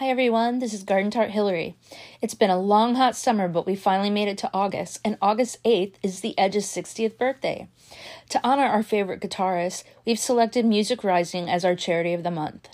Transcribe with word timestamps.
Hi 0.00 0.08
everyone, 0.08 0.60
this 0.60 0.72
is 0.72 0.82
Garden 0.82 1.10
Tart 1.10 1.30
Hillary. 1.30 1.76
It's 2.22 2.32
been 2.32 2.48
a 2.48 2.58
long 2.58 2.94
hot 2.94 3.14
summer, 3.14 3.48
but 3.48 3.66
we 3.66 3.76
finally 3.76 4.08
made 4.08 4.28
it 4.28 4.38
to 4.38 4.50
August, 4.54 4.98
and 5.04 5.18
August 5.20 5.62
8th 5.62 5.96
is 6.02 6.22
the 6.22 6.32
Edge's 6.38 6.64
60th 6.64 7.18
birthday. 7.18 7.68
To 8.30 8.40
honor 8.42 8.64
our 8.64 8.82
favorite 8.82 9.20
guitarist, 9.20 9.84
we've 10.06 10.18
selected 10.18 10.64
Music 10.64 11.04
Rising 11.04 11.50
as 11.50 11.66
our 11.66 11.74
charity 11.74 12.14
of 12.14 12.22
the 12.22 12.30
month. 12.30 12.70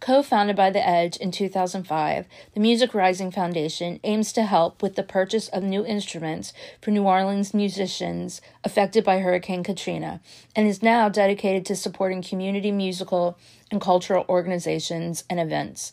Co 0.00 0.22
founded 0.22 0.56
by 0.56 0.70
The 0.70 0.88
Edge 0.88 1.18
in 1.18 1.30
2005, 1.30 2.24
the 2.54 2.60
Music 2.60 2.94
Rising 2.94 3.30
Foundation 3.30 4.00
aims 4.02 4.32
to 4.32 4.44
help 4.44 4.82
with 4.82 4.94
the 4.96 5.02
purchase 5.02 5.48
of 5.48 5.62
new 5.62 5.84
instruments 5.84 6.54
for 6.80 6.92
New 6.92 7.04
Orleans 7.04 7.52
musicians 7.52 8.40
affected 8.64 9.04
by 9.04 9.18
Hurricane 9.18 9.62
Katrina 9.62 10.22
and 10.56 10.66
is 10.66 10.82
now 10.82 11.10
dedicated 11.10 11.66
to 11.66 11.76
supporting 11.76 12.22
community 12.22 12.72
musical 12.72 13.36
and 13.70 13.82
cultural 13.82 14.24
organizations 14.30 15.24
and 15.28 15.38
events. 15.38 15.92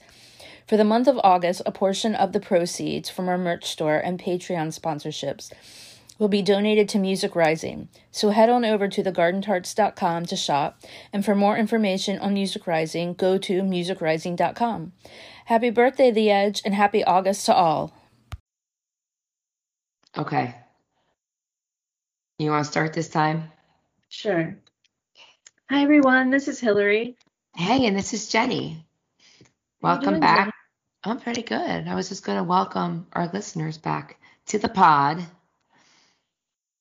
For 0.67 0.75
the 0.75 0.83
month 0.83 1.07
of 1.07 1.19
August, 1.23 1.61
a 1.65 1.71
portion 1.71 2.13
of 2.13 2.33
the 2.33 2.41
proceeds 2.41 3.09
from 3.09 3.29
our 3.29 3.37
merch 3.37 3.65
store 3.65 3.97
and 3.97 4.19
Patreon 4.19 4.77
sponsorships 4.77 5.51
will 6.19 6.27
be 6.27 6.41
donated 6.41 6.89
to 6.89 6.99
Music 6.99 7.35
Rising. 7.35 7.87
So 8.11 8.31
head 8.31 8.49
on 8.49 8.65
over 8.65 8.89
to 8.89 9.01
thegardentarts.com 9.01 10.25
to 10.25 10.35
shop, 10.35 10.81
and 11.13 11.23
for 11.23 11.35
more 11.35 11.55
information 11.55 12.19
on 12.19 12.33
Music 12.33 12.67
Rising, 12.67 13.13
go 13.13 13.37
to 13.37 13.61
musicrising.com. 13.61 14.91
Happy 15.45 15.69
birthday, 15.69 16.11
The 16.11 16.31
Edge, 16.31 16.61
and 16.65 16.73
happy 16.73 17.01
August 17.03 17.45
to 17.45 17.53
all. 17.53 17.93
Okay. 20.17 20.53
You 22.39 22.49
want 22.49 22.65
to 22.65 22.71
start 22.71 22.93
this 22.93 23.09
time? 23.09 23.51
Sure. 24.09 24.57
Hi, 25.69 25.83
everyone. 25.83 26.29
This 26.29 26.47
is 26.49 26.59
Hillary. 26.59 27.15
Hey, 27.55 27.85
and 27.85 27.97
this 27.97 28.13
is 28.13 28.27
Jenny. 28.27 28.85
Welcome 29.81 30.09
doing, 30.09 30.19
back. 30.21 30.53
I'm 31.03 31.19
pretty 31.19 31.41
good. 31.43 31.87
I 31.87 31.95
was 31.95 32.09
just 32.09 32.25
going 32.25 32.37
to 32.37 32.43
welcome 32.43 33.07
our 33.13 33.29
listeners 33.33 33.77
back 33.77 34.19
to 34.47 34.59
the 34.59 34.69
pod, 34.69 35.25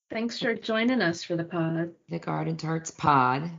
Thanks 0.08 0.38
for 0.38 0.54
joining 0.54 1.02
us 1.02 1.24
for 1.24 1.34
the 1.34 1.42
pod. 1.44 1.90
the 2.08 2.20
Garden 2.20 2.56
Tarts 2.56 2.92
pod. 2.92 3.50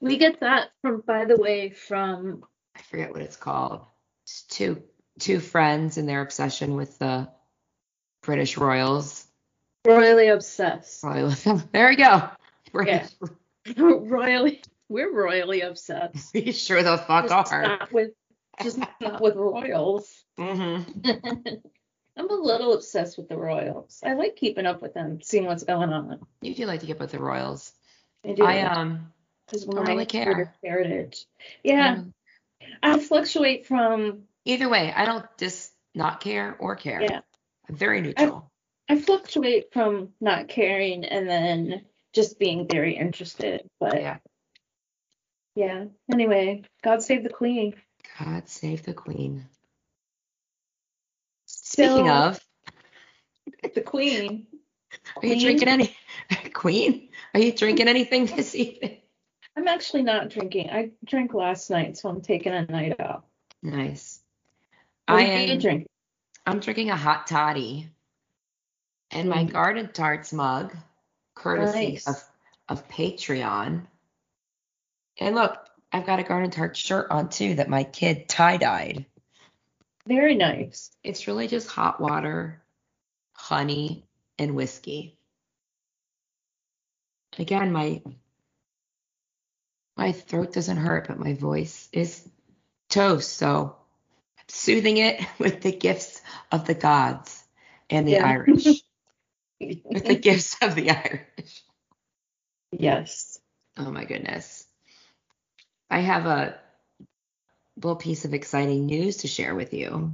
We 0.00 0.16
get 0.16 0.40
that 0.40 0.70
from, 0.80 1.02
by 1.06 1.26
the 1.26 1.36
way, 1.36 1.68
from 1.68 2.44
I 2.74 2.80
forget 2.80 3.12
what 3.12 3.20
it's 3.20 3.36
called. 3.36 3.82
It's 4.24 4.42
two 4.44 4.82
two 5.18 5.40
friends 5.40 5.98
and 5.98 6.08
their 6.08 6.22
obsession 6.22 6.76
with 6.76 6.98
the 6.98 7.28
British 8.22 8.56
Royals. 8.56 9.26
Royally 9.86 10.28
Obsessed. 10.28 11.04
Royalism. 11.04 11.62
There 11.72 11.88
we 11.90 11.96
go. 11.96 12.30
We're 12.72 12.86
Yeah. 12.86 13.06
royally, 13.76 14.62
we're 14.88 15.12
royally 15.12 15.60
obsessed. 15.60 16.32
we 16.34 16.52
sure 16.52 16.82
the 16.82 16.96
fuck 16.96 17.28
Just 17.28 17.52
are. 17.52 17.86
with, 17.92 18.12
just 18.62 18.78
not 19.00 19.20
with 19.20 19.36
royals. 19.36 20.24
Mm-hmm. 20.38 21.08
I'm 22.16 22.30
a 22.30 22.34
little 22.34 22.74
obsessed 22.74 23.18
with 23.18 23.28
the 23.28 23.36
royals. 23.36 24.00
I 24.04 24.14
like 24.14 24.36
keeping 24.36 24.66
up 24.66 24.80
with 24.80 24.94
them, 24.94 25.20
seeing 25.20 25.46
what's 25.46 25.64
going 25.64 25.92
on. 25.92 26.20
You 26.42 26.54
do 26.54 26.66
like 26.66 26.80
to 26.80 26.86
get 26.86 27.00
with 27.00 27.10
the 27.10 27.18
Royals. 27.18 27.72
I 28.24 28.32
do. 28.32 28.44
I 28.44 28.60
um 28.60 29.12
Because 29.46 29.66
my 29.66 29.82
really 29.82 30.06
care. 30.06 30.54
Heritage. 30.62 31.26
Yeah, 31.64 31.94
um, 31.94 32.14
I 32.82 33.00
fluctuate 33.00 33.66
from 33.66 34.22
either 34.44 34.68
way, 34.68 34.92
I 34.94 35.04
don't 35.06 35.26
just 35.38 35.72
not 35.94 36.20
care 36.20 36.56
or 36.58 36.76
care. 36.76 37.02
yeah. 37.02 37.20
I'm 37.68 37.76
very 37.76 38.00
neutral. 38.00 38.50
I 38.88 38.98
fluctuate 38.98 39.72
from 39.72 40.10
not 40.20 40.48
caring 40.48 41.04
and 41.04 41.28
then 41.28 41.82
just 42.12 42.38
being 42.38 42.68
very 42.68 42.96
interested. 42.96 43.66
But 43.80 44.00
yeah. 44.00 44.18
yeah. 45.54 45.84
Anyway, 46.12 46.64
God 46.82 47.02
save 47.02 47.22
the 47.22 47.30
Queen. 47.30 47.74
God 48.18 48.48
save 48.48 48.82
the 48.84 48.94
Queen. 48.94 49.46
Speaking 51.46 52.06
So- 52.06 52.08
of, 52.12 52.40
The 53.74 53.80
Queen. 53.80 54.46
are 55.22 55.26
you 55.26 55.40
drinking 55.40 55.68
any 55.68 55.96
Queen? 56.52 57.08
Are 57.34 57.40
you 57.40 57.52
drinking 57.52 57.88
anything 57.88 58.26
this 58.26 58.54
evening? 58.54 58.98
I'm 59.56 59.68
actually 59.68 60.02
not 60.02 60.30
drinking. 60.30 60.70
I 60.70 60.90
drank 61.04 61.34
last 61.34 61.70
night, 61.70 61.96
so 61.96 62.08
I'm 62.08 62.20
taking 62.20 62.52
a 62.52 62.64
night 62.66 62.98
off. 63.00 63.22
Nice. 63.62 64.20
What 65.06 65.20
I 65.20 65.22
am 65.22 65.58
drinking? 65.58 65.86
I'm 66.46 66.60
drinking 66.60 66.90
a 66.90 66.96
hot 66.96 67.26
toddy 67.26 67.88
and 69.10 69.28
my 69.28 69.44
Mm. 69.44 69.52
garden 69.52 69.90
tarts 69.92 70.32
mug, 70.32 70.76
courtesy 71.34 71.92
Nice. 71.92 72.06
of 72.08 72.22
of 72.68 72.88
Patreon. 72.88 73.86
And 75.20 75.34
look, 75.34 75.68
I've 75.94 76.06
got 76.06 76.18
a 76.18 76.24
garden 76.24 76.50
tart 76.50 76.76
shirt 76.76 77.06
on 77.12 77.28
too 77.28 77.54
that 77.54 77.68
my 77.68 77.84
kid 77.84 78.28
tie 78.28 78.56
dyed. 78.56 79.06
Very 80.08 80.34
nice. 80.34 80.90
It's 81.04 81.28
really 81.28 81.46
just 81.46 81.68
hot 81.68 82.00
water, 82.00 82.60
honey, 83.32 84.04
and 84.36 84.56
whiskey. 84.56 85.16
Again, 87.38 87.70
my 87.70 88.02
my 89.96 90.10
throat 90.10 90.52
doesn't 90.52 90.78
hurt, 90.78 91.06
but 91.06 91.20
my 91.20 91.34
voice 91.34 91.88
is 91.92 92.28
toast, 92.88 93.32
so 93.32 93.76
I'm 94.36 94.44
soothing 94.48 94.96
it 94.96 95.24
with 95.38 95.60
the 95.62 95.70
gifts 95.70 96.20
of 96.50 96.66
the 96.66 96.74
gods 96.74 97.40
and 97.88 98.04
the 98.08 98.12
Yeah. 98.12 98.26
Irish. 98.26 98.66
with 99.60 100.04
the 100.06 100.16
gifts 100.16 100.56
of 100.60 100.74
the 100.74 100.90
Irish. 100.90 101.62
yes. 102.72 103.38
Oh 103.76 103.92
my 103.92 104.04
goodness. 104.04 104.63
I 105.90 106.00
have 106.00 106.26
a 106.26 106.58
little 107.76 107.96
piece 107.96 108.24
of 108.24 108.34
exciting 108.34 108.86
news 108.86 109.18
to 109.18 109.28
share 109.28 109.54
with 109.54 109.72
you. 109.72 110.12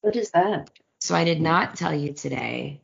What 0.00 0.16
is 0.16 0.30
that? 0.30 0.70
So 1.00 1.14
I 1.14 1.24
did 1.24 1.40
not 1.40 1.76
tell 1.76 1.94
you 1.94 2.12
today 2.12 2.80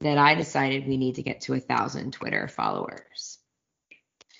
that 0.00 0.18
I 0.18 0.34
decided 0.34 0.86
we 0.86 0.96
need 0.96 1.16
to 1.16 1.22
get 1.22 1.42
to 1.42 1.54
a 1.54 1.60
thousand 1.60 2.12
Twitter 2.12 2.48
followers. 2.48 3.38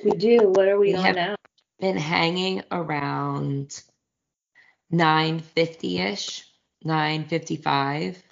We 0.02 0.12
do. 0.12 0.38
What 0.54 0.68
are 0.68 0.78
we, 0.78 0.94
We 0.94 0.98
on 0.98 1.14
now? 1.14 1.36
Been 1.80 1.96
hanging 1.96 2.62
around 2.70 3.82
950 4.90 5.98
ish, 5.98 6.44
955 6.84 8.22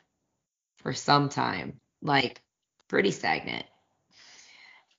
for 0.79 0.93
some 0.93 1.29
time, 1.29 1.81
like 2.03 2.41
pretty 2.89 3.11
stagnant. 3.11 3.67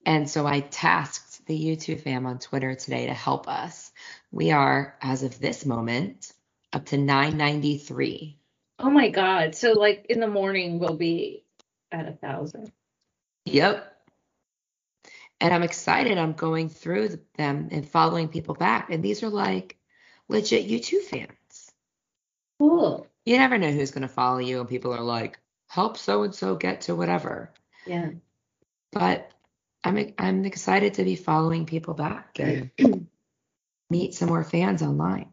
And 0.05 0.29
so 0.29 0.45
I 0.45 0.61
tasked 0.61 1.28
the 1.49 1.75
U2 1.75 1.99
fam 1.99 2.27
on 2.27 2.37
Twitter 2.37 2.75
today 2.75 3.07
to 3.07 3.13
help 3.13 3.49
us. 3.49 3.91
We 4.31 4.51
are, 4.51 4.95
as 5.01 5.23
of 5.23 5.39
this 5.39 5.65
moment, 5.65 6.31
up 6.71 6.85
to 6.87 6.97
993. 6.97 8.37
Oh 8.77 8.91
my 8.91 9.09
God. 9.09 9.55
So 9.55 9.73
like 9.73 10.05
in 10.09 10.19
the 10.19 10.27
morning 10.27 10.79
we'll 10.79 10.95
be 10.95 11.43
at 11.91 12.07
a 12.07 12.13
thousand. 12.13 12.71
Yep. 13.45 13.85
And 15.41 15.53
I'm 15.53 15.63
excited. 15.63 16.19
I'm 16.19 16.33
going 16.33 16.69
through 16.69 17.19
them 17.35 17.69
and 17.71 17.89
following 17.89 18.27
people 18.27 18.53
back. 18.53 18.91
And 18.91 19.03
these 19.03 19.23
are 19.23 19.29
like 19.29 19.75
legit 20.27 20.69
U2 20.69 21.01
fans. 21.01 21.71
Cool. 22.59 23.07
You 23.25 23.37
never 23.37 23.57
know 23.57 23.71
who's 23.71 23.91
going 23.91 24.03
to 24.03 24.07
follow 24.07 24.37
you. 24.37 24.59
And 24.59 24.69
people 24.69 24.93
are 24.93 25.01
like, 25.01 25.39
help 25.67 25.97
so 25.97 26.23
and 26.23 26.35
so 26.35 26.55
get 26.55 26.81
to 26.81 26.95
whatever. 26.95 27.51
Yeah. 27.87 28.11
But 28.91 29.31
I'm 29.83 30.13
I'm 30.17 30.45
excited 30.45 30.95
to 30.95 31.03
be 31.03 31.15
following 31.15 31.65
people 31.65 31.93
back 31.93 32.39
and 32.39 32.71
meet 33.89 34.13
some 34.13 34.27
more 34.27 34.43
fans 34.43 34.81
online. 34.81 35.31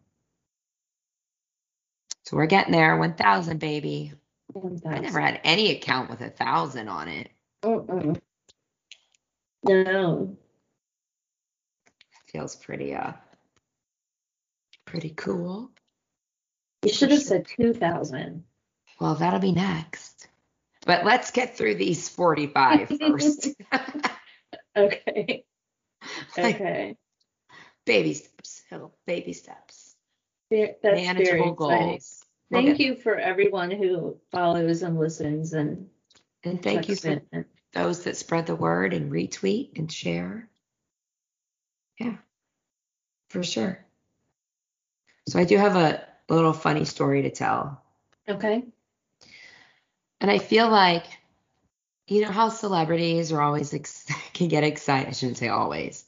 So 2.24 2.36
we're 2.36 2.46
getting 2.46 2.72
there. 2.72 2.96
1,000, 2.96 3.58
baby. 3.58 4.12
I 4.84 4.98
never 4.98 5.20
had 5.20 5.40
any 5.44 5.70
account 5.70 6.10
with 6.10 6.20
a 6.20 6.30
thousand 6.30 6.88
on 6.88 7.08
it. 7.08 7.30
Mm-mm. 7.62 8.20
No. 9.62 10.36
Feels 12.32 12.56
pretty 12.56 12.94
uh 12.94 13.12
pretty 14.84 15.10
cool. 15.10 15.70
You 16.82 16.92
should 16.92 17.10
have 17.10 17.22
said 17.22 17.46
2,000. 17.46 18.44
Well, 19.00 19.14
that'll 19.16 19.40
be 19.40 19.52
next. 19.52 20.28
But 20.84 21.04
let's 21.04 21.32
get 21.32 21.56
through 21.56 21.76
these 21.76 22.08
45 22.08 22.88
first. 23.00 23.48
Okay. 24.86 25.44
Like, 26.36 26.56
Okay. 26.56 26.96
baby 27.86 28.14
steps, 28.14 28.62
Hill, 28.68 28.94
baby 29.06 29.32
steps. 29.32 29.94
That's 30.50 30.76
Manageable 30.82 31.54
goals. 31.54 32.24
We'll 32.50 32.62
Thank 32.62 32.78
you 32.78 32.96
for 32.96 33.16
everyone 33.16 33.70
who 33.70 34.18
follows 34.30 34.82
and 34.82 34.98
listens 34.98 35.52
and 35.52 35.88
And 36.44 36.62
thank 36.62 36.88
you 36.88 36.96
for 36.96 37.22
in. 37.32 37.44
those 37.72 38.04
that 38.04 38.16
spread 38.16 38.46
the 38.46 38.54
word 38.54 38.92
and 38.92 39.10
retweet 39.10 39.78
and 39.78 39.90
share. 39.90 40.48
Yeah, 41.98 42.16
for 43.30 43.42
sure. 43.42 43.84
So 45.28 45.40
I 45.40 45.44
do 45.44 45.56
have 45.56 45.74
a 45.76 46.06
little 46.28 46.52
funny 46.52 46.84
story 46.84 47.22
to 47.22 47.30
tell. 47.30 47.82
Okay. 48.28 48.64
And 50.20 50.30
I 50.30 50.38
feel 50.38 50.68
like, 50.68 51.04
you 52.06 52.20
know 52.22 52.30
how 52.30 52.48
celebrities 52.50 53.32
are 53.32 53.40
always 53.40 53.74
ex- 53.74 54.06
can 54.36 54.48
get 54.48 54.64
excited. 54.64 55.08
I 55.08 55.12
shouldn't 55.12 55.38
say 55.38 55.48
always 55.48 56.04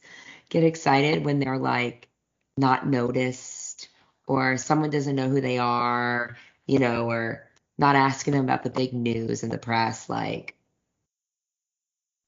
get 0.51 0.65
excited 0.65 1.25
when 1.25 1.41
they're 1.41 1.59
like 1.59 2.09
not 2.57 2.87
noticed 2.87 3.89
or 4.27 4.59
someone 4.59 4.91
doesn't 4.91 5.17
know 5.17 5.29
who 5.29 5.41
they 5.41 5.59
are, 5.59 6.37
you 6.67 6.79
know, 6.79 7.11
or 7.11 7.49
not 7.79 7.97
asking 7.97 8.35
them 8.35 8.45
about 8.45 8.63
the 8.63 8.71
big 8.71 8.93
news 8.93 9.43
in 9.43 9.49
the 9.49 9.59
press, 9.59 10.09
like, 10.09 10.55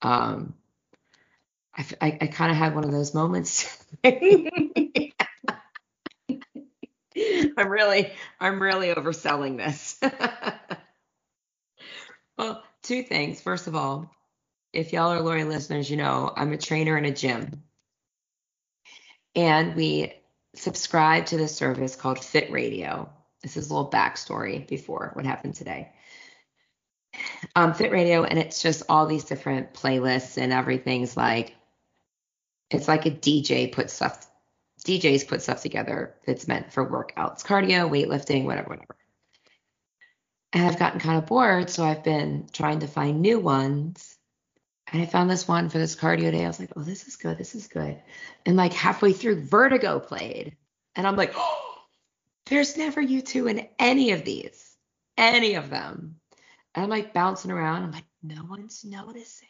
um, 0.00 0.55
I, 1.76 1.85
I, 2.00 2.19
I 2.23 2.26
kind 2.29 2.50
of 2.50 2.56
had 2.56 2.75
one 2.75 2.85
of 2.85 2.93
those 2.93 3.12
moments. 3.12 3.85
I'm 4.05 4.49
really, 7.69 8.12
I'm 8.41 8.62
really 8.62 8.88
overselling 8.88 9.58
this. 9.58 10.00
well, 12.38 12.62
two 12.82 13.02
things. 13.02 13.41
First 13.41 13.67
of 13.67 13.75
all, 13.75 14.11
if 14.73 14.93
y'all 14.93 15.13
are 15.13 15.21
loyal 15.21 15.49
listeners, 15.49 15.91
you 15.91 15.97
know 15.97 16.33
I'm 16.37 16.53
a 16.53 16.59
trainer 16.59 16.97
in 16.97 17.05
a 17.05 17.11
gym. 17.11 17.63
And 19.35 19.75
we 19.75 20.13
subscribe 20.55 21.27
to 21.27 21.37
this 21.37 21.55
service 21.55 21.97
called 21.97 22.23
Fit 22.25 22.51
Radio. 22.51 23.11
This 23.43 23.57
is 23.57 23.71
a 23.71 23.75
little 23.75 23.91
backstory 23.91 24.67
before 24.67 25.11
what 25.15 25.25
happened 25.25 25.55
today. 25.55 25.93
Um, 27.57 27.75
Fit 27.75 27.91
Radio, 27.91 28.23
and 28.25 28.39
it's 28.39 28.63
just 28.63 28.85
all 28.89 29.07
these 29.07 29.25
different 29.25 29.75
playlists 29.75 30.39
and 30.39 30.53
everything's 30.53 31.17
like, 31.17 31.55
it's 32.71 32.87
like 32.87 33.07
a 33.07 33.11
DJ 33.11 33.73
put 33.73 33.91
stuff, 33.91 34.29
DJs 34.85 35.27
put 35.27 35.43
stuff 35.43 35.63
together 35.63 36.15
that's 36.25 36.47
meant 36.47 36.73
for 36.73 36.89
workouts, 36.89 37.45
cardio, 37.45 37.91
weightlifting, 37.91 38.45
whatever, 38.45 38.71
whatever. 38.71 38.97
And 40.53 40.67
I've 40.67 40.79
gotten 40.79 41.01
kind 41.01 41.19
of 41.19 41.27
bored, 41.27 41.71
so 41.71 41.85
I've 41.85 42.05
been 42.05 42.49
trying 42.53 42.81
to 42.81 42.87
find 42.89 43.21
new 43.21 43.39
ones 43.39 44.19
and 44.93 45.03
I 45.03 45.07
found 45.07 45.31
this 45.31 45.47
one 45.47 45.69
for 45.69 45.79
this 45.79 45.95
cardio 45.95 46.33
day. 46.33 46.45
I 46.45 46.49
was 46.49 46.59
like, 46.59 46.73
oh, 46.77 46.83
this 46.83 47.07
is 47.07 47.17
good. 47.17 47.39
This 47.39 47.55
is 47.55 47.69
good. 47.69 48.01
And 48.45 48.57
like 48.57 48.73
halfway 48.73 49.13
through, 49.13 49.43
Vertigo 49.43 50.01
played. 50.01 50.57
And 50.97 51.07
I'm 51.07 51.17
like, 51.17 51.33
oh, 51.37 51.75
there's 52.47 52.77
never 52.77 53.01
U2 53.03 53.51
in 53.51 53.69
any 53.79 54.11
of 54.11 54.25
these, 54.25 54.75
any 55.17 55.55
of 55.55 55.71
them. 55.71 56.17
And 56.75 56.85
I'm 56.85 56.91
like 56.91 57.15
bouncing 57.15 57.51
around. 57.51 57.85
I'm 57.85 57.93
like, 57.93 58.05
no 58.23 58.45
one's 58.45 58.85
noticing. 58.85 59.49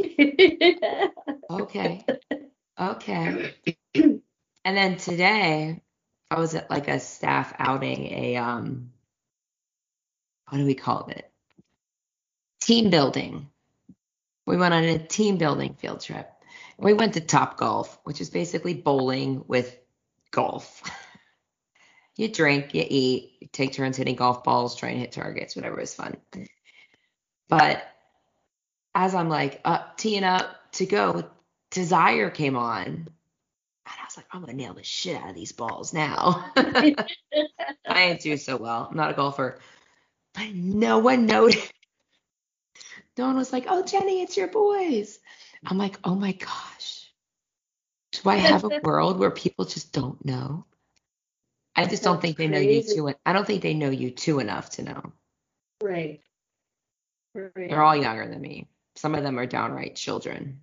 Okay. 1.50 2.04
Okay. 2.78 3.54
and 3.94 4.20
then 4.64 4.98
today, 4.98 5.80
I 6.30 6.38
was 6.38 6.54
at 6.54 6.68
like 6.68 6.88
a 6.88 7.00
staff 7.00 7.54
outing, 7.58 8.04
a, 8.12 8.36
um, 8.36 8.90
what 10.48 10.58
do 10.58 10.66
we 10.66 10.74
call 10.74 11.06
it? 11.06 11.30
Team 12.60 12.90
building 12.90 13.48
we 14.48 14.56
went 14.56 14.72
on 14.72 14.82
a 14.82 14.98
team 14.98 15.36
building 15.36 15.74
field 15.74 16.00
trip. 16.00 16.30
We 16.78 16.94
went 16.94 17.14
to 17.14 17.20
Top 17.20 17.58
Golf, 17.58 17.98
which 18.04 18.20
is 18.20 18.30
basically 18.30 18.72
bowling 18.72 19.44
with 19.46 19.76
golf. 20.30 20.82
you 22.16 22.28
drink, 22.28 22.74
you 22.74 22.84
eat, 22.88 23.36
you 23.40 23.48
take 23.52 23.74
turns 23.74 23.98
hitting 23.98 24.16
golf 24.16 24.44
balls, 24.44 24.74
try 24.74 24.90
and 24.90 24.98
hit 24.98 25.12
targets, 25.12 25.54
whatever 25.54 25.80
is 25.80 25.94
fun. 25.94 26.16
But 27.48 27.86
as 28.94 29.14
I'm 29.14 29.28
like 29.28 29.60
up, 29.64 29.98
teeing 29.98 30.24
up 30.24 30.56
to 30.72 30.86
go, 30.86 31.28
Desire 31.70 32.30
came 32.30 32.56
on. 32.56 32.86
And 32.86 33.06
I 33.86 34.04
was 34.04 34.16
like, 34.16 34.26
I'm 34.32 34.40
gonna 34.40 34.54
nail 34.54 34.72
the 34.72 34.82
shit 34.82 35.20
out 35.20 35.28
of 35.28 35.34
these 35.34 35.52
balls 35.52 35.92
now. 35.92 36.50
I 36.56 37.06
ain't 37.86 38.22
do 38.22 38.36
so 38.38 38.56
well. 38.56 38.88
I'm 38.90 38.96
not 38.96 39.10
a 39.10 39.14
golfer. 39.14 39.58
But 40.32 40.54
no 40.54 40.98
one 40.98 41.26
noticed 41.26 41.72
no 43.18 43.26
one 43.26 43.36
was 43.36 43.52
like, 43.52 43.66
oh, 43.68 43.84
Jenny, 43.84 44.22
it's 44.22 44.36
your 44.36 44.48
boys. 44.48 45.18
I'm 45.66 45.76
like, 45.76 45.98
oh 46.04 46.14
my 46.14 46.32
gosh. 46.32 47.12
Do 48.12 48.30
I 48.30 48.36
have 48.36 48.64
a 48.64 48.80
world 48.82 49.18
where 49.18 49.30
people 49.30 49.64
just 49.64 49.92
don't 49.92 50.24
know? 50.24 50.64
I 51.76 51.86
just 51.86 52.02
don't 52.02 52.20
think 52.20 52.36
they 52.36 52.48
know 52.48 52.58
U2. 52.58 53.14
I 53.24 53.32
don't 53.32 53.46
think 53.46 53.62
they 53.62 53.74
know 53.74 53.90
U2 53.90 54.40
enough 54.40 54.70
to 54.70 54.82
know. 54.82 55.12
Right. 55.82 56.20
right. 57.34 57.52
They're 57.54 57.82
all 57.82 57.94
younger 57.94 58.26
than 58.28 58.40
me. 58.40 58.66
Some 58.96 59.14
of 59.14 59.22
them 59.22 59.38
are 59.38 59.46
downright 59.46 59.94
children. 59.94 60.62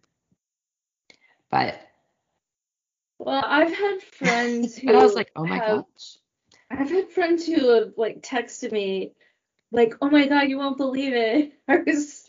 But. 1.50 1.80
Well, 3.18 3.44
I've 3.46 3.74
had 3.74 4.02
friends 4.12 4.78
who. 4.78 4.94
I 4.94 5.04
was 5.04 5.14
like, 5.14 5.32
oh 5.36 5.46
my 5.46 5.58
have, 5.58 5.68
gosh. 5.68 6.18
I've 6.70 6.90
had 6.90 7.12
friends 7.12 7.46
who 7.46 7.70
have 7.76 7.94
like 7.96 8.22
texted 8.22 8.74
me, 8.74 9.14
like, 9.72 9.94
oh 10.02 10.10
my 10.10 10.28
god, 10.28 10.50
you 10.50 10.58
won't 10.58 10.78
believe 10.78 11.14
it. 11.14 11.54
I 11.70 11.78
was 11.78 12.25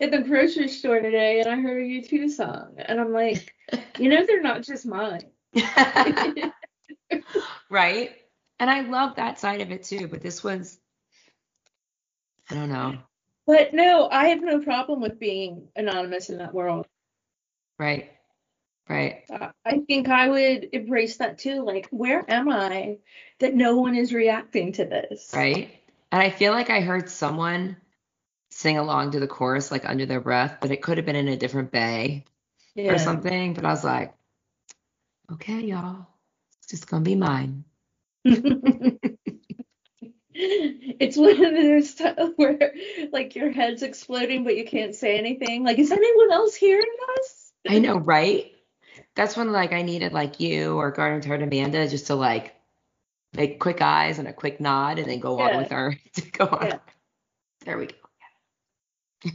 at 0.00 0.10
the 0.10 0.22
grocery 0.22 0.68
store 0.68 1.00
today 1.00 1.40
and 1.40 1.48
I 1.48 1.56
heard 1.56 1.82
a 1.82 1.86
U2 1.86 2.30
song. 2.30 2.74
And 2.78 3.00
I'm 3.00 3.12
like, 3.12 3.54
you 3.98 4.08
know, 4.08 4.24
they're 4.26 4.42
not 4.42 4.62
just 4.62 4.86
mine. 4.86 5.22
right. 7.70 8.10
And 8.58 8.70
I 8.70 8.80
love 8.82 9.16
that 9.16 9.40
side 9.40 9.60
of 9.60 9.70
it 9.70 9.84
too. 9.84 10.08
But 10.08 10.22
this 10.22 10.44
was, 10.44 10.78
I 12.50 12.54
don't 12.54 12.68
know. 12.68 12.98
But 13.46 13.74
no, 13.74 14.08
I 14.10 14.28
have 14.28 14.42
no 14.42 14.60
problem 14.60 15.00
with 15.00 15.18
being 15.18 15.68
anonymous 15.74 16.30
in 16.30 16.38
that 16.38 16.54
world. 16.54 16.86
Right. 17.78 18.10
Right. 18.88 19.22
Uh, 19.32 19.50
I 19.64 19.78
think 19.86 20.08
I 20.08 20.28
would 20.28 20.68
embrace 20.72 21.18
that 21.18 21.38
too. 21.38 21.62
Like, 21.62 21.88
where 21.90 22.24
am 22.28 22.48
I 22.48 22.98
that 23.38 23.54
no 23.54 23.76
one 23.76 23.94
is 23.94 24.12
reacting 24.12 24.72
to 24.72 24.84
this? 24.84 25.30
Right. 25.32 25.70
And 26.10 26.20
I 26.20 26.30
feel 26.30 26.52
like 26.52 26.70
I 26.70 26.80
heard 26.80 27.08
someone 27.08 27.76
sing 28.60 28.76
along 28.76 29.12
to 29.12 29.20
the 29.20 29.26
chorus 29.26 29.70
like 29.70 29.88
under 29.88 30.04
their 30.04 30.20
breath, 30.20 30.58
but 30.60 30.70
it 30.70 30.82
could 30.82 30.98
have 30.98 31.06
been 31.06 31.16
in 31.16 31.28
a 31.28 31.36
different 31.36 31.72
bay 31.72 32.24
yeah. 32.74 32.92
or 32.92 32.98
something. 32.98 33.54
But 33.54 33.64
I 33.64 33.70
was 33.70 33.82
like, 33.82 34.12
okay, 35.32 35.60
y'all, 35.60 36.06
it's 36.58 36.70
just 36.70 36.86
gonna 36.86 37.02
be 37.02 37.16
mine. 37.16 37.64
it's 40.34 41.16
one 41.16 41.42
of 41.42 41.54
those 41.54 41.94
times 41.94 42.32
where 42.36 42.74
like 43.12 43.34
your 43.34 43.50
head's 43.50 43.82
exploding 43.82 44.44
but 44.44 44.56
you 44.56 44.66
can't 44.66 44.94
say 44.94 45.18
anything. 45.18 45.64
Like, 45.64 45.78
is 45.78 45.90
anyone 45.90 46.30
else 46.30 46.54
hearing 46.54 46.96
us? 47.18 47.52
I 47.66 47.78
know, 47.78 47.96
right? 47.96 48.52
That's 49.14 49.38
when 49.38 49.52
like 49.52 49.72
I 49.72 49.80
needed 49.80 50.12
like 50.12 50.38
you 50.38 50.76
or 50.76 50.90
Garden 50.90 51.22
Tart 51.22 51.42
Amanda 51.42 51.88
just 51.88 52.08
to 52.08 52.14
like 52.14 52.54
make 53.32 53.58
quick 53.58 53.80
eyes 53.80 54.18
and 54.18 54.28
a 54.28 54.34
quick 54.34 54.60
nod 54.60 54.98
and 54.98 55.08
then 55.08 55.18
go 55.18 55.38
yeah. 55.38 55.48
on 55.48 55.56
with 55.56 55.72
our 55.72 55.96
to 56.14 56.30
go 56.30 56.44
on. 56.44 56.66
Yeah. 56.66 56.78
There 57.64 57.78
we 57.78 57.86
go. 57.86 57.94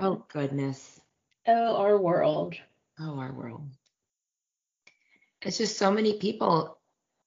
oh 0.00 0.24
goodness. 0.28 1.00
Oh, 1.46 1.76
our 1.76 1.98
world. 1.98 2.54
Oh, 3.00 3.18
our 3.18 3.32
world. 3.32 3.68
It's 5.42 5.58
just 5.58 5.78
so 5.78 5.90
many 5.90 6.18
people, 6.18 6.78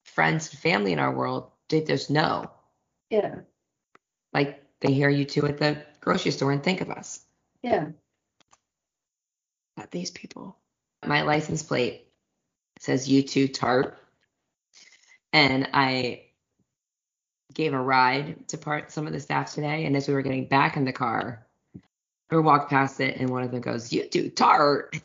friends 0.03 0.49
and 0.51 0.59
family 0.59 0.91
in 0.91 0.99
our 0.99 1.13
world, 1.15 1.51
they 1.69 1.81
just 1.81 2.09
know. 2.09 2.51
Yeah. 3.09 3.39
Like 4.33 4.63
they 4.81 4.93
hear 4.93 5.09
U2 5.09 5.49
at 5.49 5.57
the 5.57 5.83
grocery 6.01 6.31
store 6.31 6.51
and 6.51 6.63
think 6.63 6.81
of 6.81 6.89
us. 6.89 7.21
Yeah. 7.61 7.87
Not 9.77 9.91
these 9.91 10.11
people. 10.11 10.57
My 11.05 11.21
license 11.23 11.63
plate 11.63 12.07
says 12.79 13.07
U2 13.07 13.53
Tart. 13.53 13.97
And 15.33 15.69
I 15.73 16.23
gave 17.53 17.73
a 17.73 17.79
ride 17.79 18.47
to 18.49 18.57
part 18.57 18.91
some 18.91 19.07
of 19.07 19.13
the 19.13 19.19
staff 19.19 19.53
today, 19.53 19.85
and 19.85 19.95
as 19.95 20.07
we 20.07 20.13
were 20.13 20.21
getting 20.21 20.47
back 20.47 20.77
in 20.77 20.85
the 20.85 20.93
car, 20.93 21.45
we 22.29 22.39
walked 22.39 22.69
past 22.69 22.99
it, 22.99 23.17
and 23.17 23.29
one 23.29 23.43
of 23.43 23.51
them 23.51 23.61
goes, 23.61 23.91
"You 23.91 24.07
do 24.07 24.29
tart." 24.29 24.95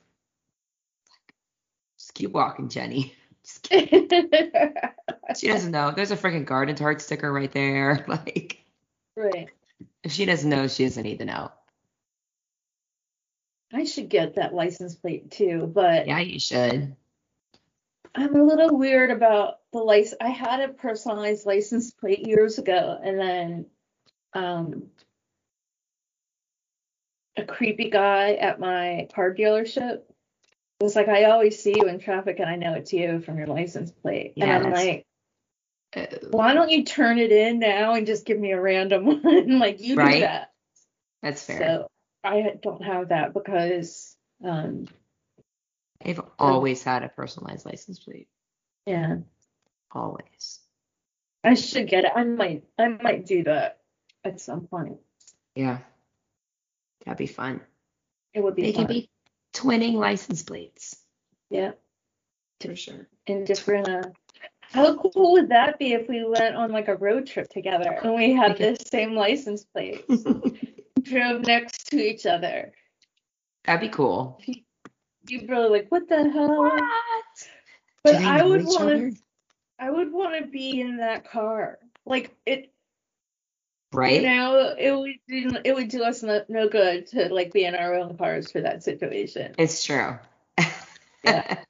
Just 1.99 2.15
keep 2.15 2.33
walking, 2.33 2.69
Jenny. 2.69 3.15
she 5.37 5.49
doesn't 5.49 5.71
know. 5.71 5.93
There's 5.93 6.11
a 6.11 6.17
freaking 6.17 6.45
garden 6.45 6.75
tart 6.75 7.01
sticker 7.01 7.33
right 7.33 7.53
there. 7.53 8.05
Like, 8.09 8.65
right. 9.17 9.49
If 10.03 10.13
she 10.13 10.25
doesn't 10.25 10.51
know, 10.51 10.69
she 10.69 10.85
doesn't 10.85 11.03
need 11.03 11.19
to 11.19 11.25
know. 11.25 11.51
I 13.73 13.85
should 13.85 14.09
get 14.09 14.35
that 14.35 14.55
license 14.55 14.95
plate 14.95 15.31
too, 15.31 15.71
but 15.73 16.07
yeah, 16.07 16.21
you 16.21 16.39
should. 16.39 16.97
I'm 18.17 18.35
a 18.35 18.43
little 18.43 18.77
weird 18.77 19.11
about 19.11 19.59
the 19.73 19.79
license. 19.79 20.17
I 20.21 20.31
had 20.31 20.61
a 20.61 20.73
personalized 20.73 21.45
license 21.45 21.91
plate 21.91 22.27
years 22.27 22.59
ago, 22.59 22.99
and 23.03 23.19
then 23.19 23.67
um, 24.33 24.85
a 27.37 27.45
creepy 27.45 27.91
guy 27.91 28.35
at 28.35 28.59
my 28.59 29.09
car 29.15 29.35
dealership 29.35 30.01
was 30.81 30.97
like, 30.97 31.09
"I 31.09 31.25
always 31.25 31.63
see 31.63 31.75
you 31.77 31.89
in 31.89 31.99
traffic, 31.99 32.39
and 32.39 32.49
I 32.49 32.57
know 32.57 32.73
it's 32.75 32.93
you 32.93 33.21
from 33.21 33.37
your 33.37 33.49
license 33.49 33.91
plate." 33.91 34.33
Yes. 34.37 34.49
And 34.49 34.67
I'm 34.67 34.73
like, 34.73 35.07
"Why 36.31 36.55
don't 36.55 36.71
you 36.71 36.85
turn 36.85 37.19
it 37.19 37.33
in 37.33 37.59
now 37.59 37.95
and 37.95 38.07
just 38.07 38.25
give 38.25 38.39
me 38.39 38.53
a 38.53 38.61
random 38.61 39.05
one? 39.23 39.59
like 39.59 39.81
you 39.81 39.97
right? 39.97 40.15
do 40.15 40.21
that." 40.21 40.53
That's 41.23 41.43
fair. 41.43 41.59
So 41.59 41.89
I 42.25 42.55
don't 42.63 42.83
have 42.83 43.11
that 43.11 43.35
because 43.35 44.17
um, 44.43 44.87
They've 46.05 46.21
always 46.39 46.83
had 46.83 47.03
a 47.03 47.09
personalized 47.09 47.67
license 47.67 47.99
plate. 47.99 48.29
Yeah. 48.87 49.19
Always. 49.93 50.61
I 51.43 51.55
should 51.55 51.89
get 51.89 52.05
it. 52.05 52.13
I 52.15 52.25
might 52.25 52.65
I 52.79 52.89
might 52.89 53.27
do 53.27 53.45
that 53.45 53.81
at 54.25 54.41
some 54.41 54.67
point. 54.67 54.99
Yeah. 55.55 55.79
That'd 57.05 57.19
be 57.19 57.27
fun. 57.27 57.61
It 58.35 58.43
would 58.43 58.57
be 58.57 58.63
they 58.63 58.73
fun. 58.73 58.87
could 58.87 58.95
be 58.95 59.11
twinning 59.53 59.95
license 59.95 60.43
plates. 60.43 60.97
Yeah. 61.51 61.73
For 62.61 62.75
sure. 62.75 63.07
In 63.27 63.45
different 63.45 63.89
uh 63.89 64.03
how 64.61 64.97
cool 64.97 65.33
would 65.33 65.51
that 65.51 65.79
be 65.79 65.93
if 65.93 66.09
we 66.09 66.25
went 66.25 66.57
on 66.57 66.73
like 66.73 66.89
a 66.89 66.97
road 66.97 67.27
trip 67.27 67.49
together 67.49 67.99
and 68.03 68.15
we 68.15 68.33
had 68.33 68.59
the 68.59 68.77
same 68.77 69.15
license 69.15 69.65
plate? 69.65 70.05
drove 71.07 71.47
next 71.47 71.91
to 71.91 71.97
each 71.97 72.27
other. 72.27 72.73
That'd 73.65 73.81
be 73.81 73.95
cool. 73.95 74.41
You'd 75.29 75.49
really 75.49 75.69
like, 75.69 75.89
what 75.89 76.09
the 76.09 76.31
hell? 76.31 76.63
What? 76.63 76.85
But 78.03 78.17
I 78.17 78.45
would 78.45 78.65
want 78.65 78.89
to. 78.89 79.13
I 79.79 79.91
would 79.91 80.13
want 80.13 80.43
to 80.43 80.51
be 80.51 80.81
in 80.81 80.99
that 80.99 81.29
car. 81.29 81.79
Like 82.05 82.35
it. 82.47 82.73
Right. 83.93 84.21
You 84.21 84.29
know, 84.29 84.75
it 84.79 84.93
would 84.93 85.17
do, 85.29 85.59
it 85.65 85.75
would 85.75 85.89
do 85.89 86.03
us 86.03 86.23
no, 86.23 86.45
no 86.49 86.69
good 86.69 87.07
to 87.09 87.33
like 87.33 87.53
be 87.53 87.65
in 87.65 87.75
our 87.75 87.95
own 87.95 88.17
cars 88.17 88.51
for 88.51 88.61
that 88.61 88.83
situation. 88.83 89.55
It's 89.59 89.85
true. 89.85 90.19
yeah. 91.25 91.63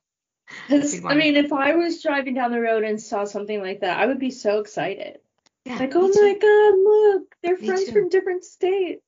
I 0.68 1.14
mean, 1.14 1.36
if 1.36 1.52
I 1.52 1.74
was 1.74 2.02
driving 2.02 2.34
down 2.34 2.50
the 2.52 2.60
road 2.60 2.84
and 2.84 3.00
saw 3.00 3.24
something 3.24 3.60
like 3.60 3.80
that, 3.80 3.98
I 3.98 4.06
would 4.06 4.18
be 4.18 4.30
so 4.30 4.60
excited. 4.60 5.18
Yeah, 5.64 5.78
like, 5.78 5.92
oh 5.94 6.08
my 6.08 6.34
god, 6.34 6.78
look, 6.78 7.34
they're 7.42 7.58
me 7.58 7.66
friends 7.66 7.86
too. 7.86 7.92
from 7.92 8.08
different 8.08 8.44
states. 8.44 9.02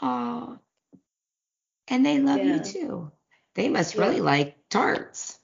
Oh, 0.00 0.58
and 1.88 2.04
they 2.04 2.18
love 2.18 2.38
yeah. 2.38 2.58
U2. 2.58 3.10
They 3.54 3.68
must 3.68 3.94
really 3.94 4.16
yeah. 4.16 4.22
like 4.22 4.56
tarts. 4.70 5.38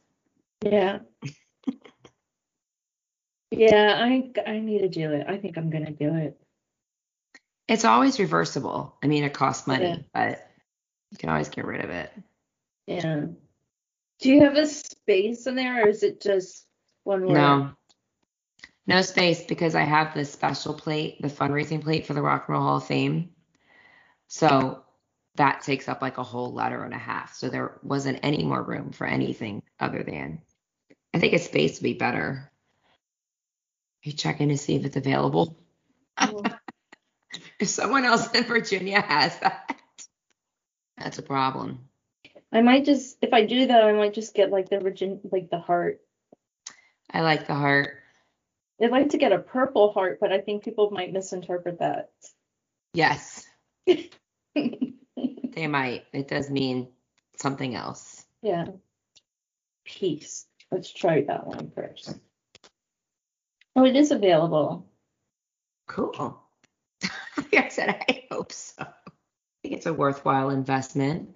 Yeah. 0.65 1.01
yeah, 3.51 3.99
I 4.01 4.31
I 4.47 4.59
need 4.59 4.81
to 4.81 4.89
do 4.89 5.13
it. 5.13 5.27
I 5.29 5.37
think 5.37 5.57
I'm 5.57 5.71
gonna 5.71 5.93
do 5.93 6.15
it. 6.15 6.41
It's 7.69 7.85
always 7.85 8.19
reversible. 8.19 8.97
I 9.03 9.07
mean, 9.09 9.25
it 9.25 9.35
costs 9.35 9.67
money, 9.67 9.85
yeah. 9.85 9.97
but 10.15 10.51
you 11.11 11.19
can 11.19 11.29
always 11.29 11.51
get 11.51 11.67
rid 11.67 11.85
of 11.85 11.91
it. 11.91 12.11
Yeah. 12.87 13.27
Do 14.21 14.31
you 14.31 14.41
have 14.43 14.57
a 14.57 14.67
space 14.67 15.47
in 15.47 15.55
there, 15.55 15.85
or 15.85 15.89
is 15.89 16.03
it 16.03 16.21
just 16.21 16.67
one 17.05 17.27
word? 17.27 17.35
No. 17.35 17.71
No 18.87 19.03
space 19.03 19.45
because 19.45 19.75
I 19.75 19.83
have 19.83 20.15
this 20.15 20.33
special 20.33 20.73
plate, 20.73 21.21
the 21.21 21.29
fundraising 21.29 21.83
plate 21.83 22.07
for 22.07 22.15
the 22.15 22.23
Rock 22.23 22.47
and 22.49 22.55
Roll 22.55 22.63
Hall 22.63 22.77
of 22.79 22.87
Fame. 22.87 23.31
So 24.29 24.83
that 25.39 25.63
takes 25.63 25.89
up 25.89 26.03
like 26.03 26.19
a 26.19 26.23
whole 26.23 26.53
letter 26.53 26.85
and 26.85 26.93
a 26.93 26.99
half. 26.99 27.35
So 27.35 27.49
there 27.49 27.79
wasn't 27.83 28.21
any 28.23 28.45
more 28.45 28.63
room 28.63 28.93
for 28.93 29.07
anything 29.07 29.63
other 29.81 30.03
than. 30.03 30.43
I 31.15 31.19
think 31.19 31.33
a 31.33 31.39
space 31.39 31.79
would 31.79 31.85
be 31.85 31.95
better. 31.95 32.51
You 34.03 34.13
check 34.13 34.41
in 34.41 34.51
to 34.51 34.59
see 34.59 34.77
if 34.77 34.85
it's 34.85 34.97
available. 34.97 35.59
if 37.61 37.69
someone 37.69 38.05
else 38.05 38.31
in 38.33 38.45
Virginia 38.45 39.01
has 39.01 39.39
that, 39.41 39.77
that's 40.97 41.19
a 41.19 41.23
problem. 41.23 41.89
I 42.53 42.61
might 42.63 42.85
just, 42.85 43.19
if 43.23 43.33
I 43.33 43.45
do 43.45 43.67
that, 43.67 43.85
I 43.85 43.93
might 43.93 44.15
just 44.15 44.35
get 44.35 44.51
like 44.51 44.69
the 44.69 44.81
Virgin, 44.81 45.21
like 45.31 45.51
the 45.51 45.59
heart. 45.59 46.01
I 47.11 47.23
like 47.23 47.47
the 47.47 47.55
heart. 47.55 47.99
I'd 48.81 48.91
like 48.91 49.11
to 49.11 49.19
get 49.19 49.33
a 49.33 49.39
purple 49.39 49.93
heart, 49.93 50.19
but 50.21 50.33
I 50.33 50.41
think 50.41 50.65
people 50.65 50.91
might 50.91 51.13
misinterpret 51.13 51.81
that. 51.81 52.11
Yes. 52.95 53.45
they 55.59 55.67
might. 55.67 56.05
It 56.13 56.29
does 56.29 56.51
mean 56.51 56.89
something 57.37 57.75
else. 57.75 58.25
Yeah. 58.43 58.67
Peace. 59.85 60.47
Let's 60.71 60.93
try 60.93 61.23
that 61.23 61.47
one 61.47 61.73
first. 61.75 62.17
Oh, 63.75 63.85
it 63.85 63.97
is 63.97 64.13
available. 64.13 64.87
Cool. 65.89 66.41
I 67.03 67.69
said, 67.69 68.05
I 68.09 68.25
hope 68.31 68.53
so. 68.53 68.83
I 68.83 68.87
think 69.63 69.75
it's 69.75 69.87
a 69.87 69.95
worthwhile 69.95 70.51
investment. 70.51 71.31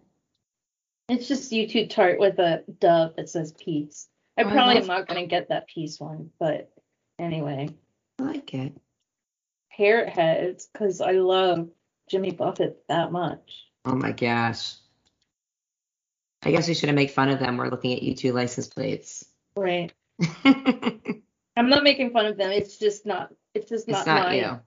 It's 1.08 1.26
just 1.26 1.50
U2 1.50 1.90
tart 1.90 2.20
with 2.20 2.38
a 2.38 2.62
dove 2.78 3.16
that 3.16 3.28
says 3.28 3.52
peace. 3.52 4.08
I 4.38 4.42
oh, 4.42 4.50
probably 4.50 4.76
I 4.76 4.80
am 4.80 4.86
not 4.86 5.08
going 5.08 5.20
to 5.20 5.26
get 5.26 5.48
that 5.48 5.66
peace 5.66 5.98
one, 5.98 6.30
but 6.38 6.72
anyway. 7.18 7.70
I 8.20 8.22
like 8.22 8.54
it. 8.54 8.72
Parrot 9.76 10.08
heads, 10.08 10.68
because 10.72 11.00
I 11.00 11.12
love 11.12 11.68
Jimmy 12.08 12.30
Buffett 12.30 12.82
that 12.88 13.10
much. 13.10 13.66
Oh 13.84 13.94
my 13.94 14.12
gosh. 14.12 14.74
I 16.42 16.50
guess 16.50 16.68
we 16.68 16.74
shouldn't 16.74 16.96
make 16.96 17.10
fun 17.10 17.28
of 17.28 17.38
them. 17.38 17.56
We're 17.56 17.68
looking 17.68 17.92
at 17.92 18.02
U2 18.02 18.32
license 18.32 18.68
plates. 18.68 19.24
Right. 19.56 19.92
I'm 20.44 21.68
not 21.68 21.84
making 21.84 22.10
fun 22.10 22.26
of 22.26 22.36
them. 22.36 22.50
It's 22.50 22.78
just 22.78 23.06
not. 23.06 23.32
It's 23.54 23.68
just 23.68 23.86
not, 23.88 23.98
it's 23.98 24.06
not 24.06 24.26
my 24.28 24.34
you. 24.34 24.60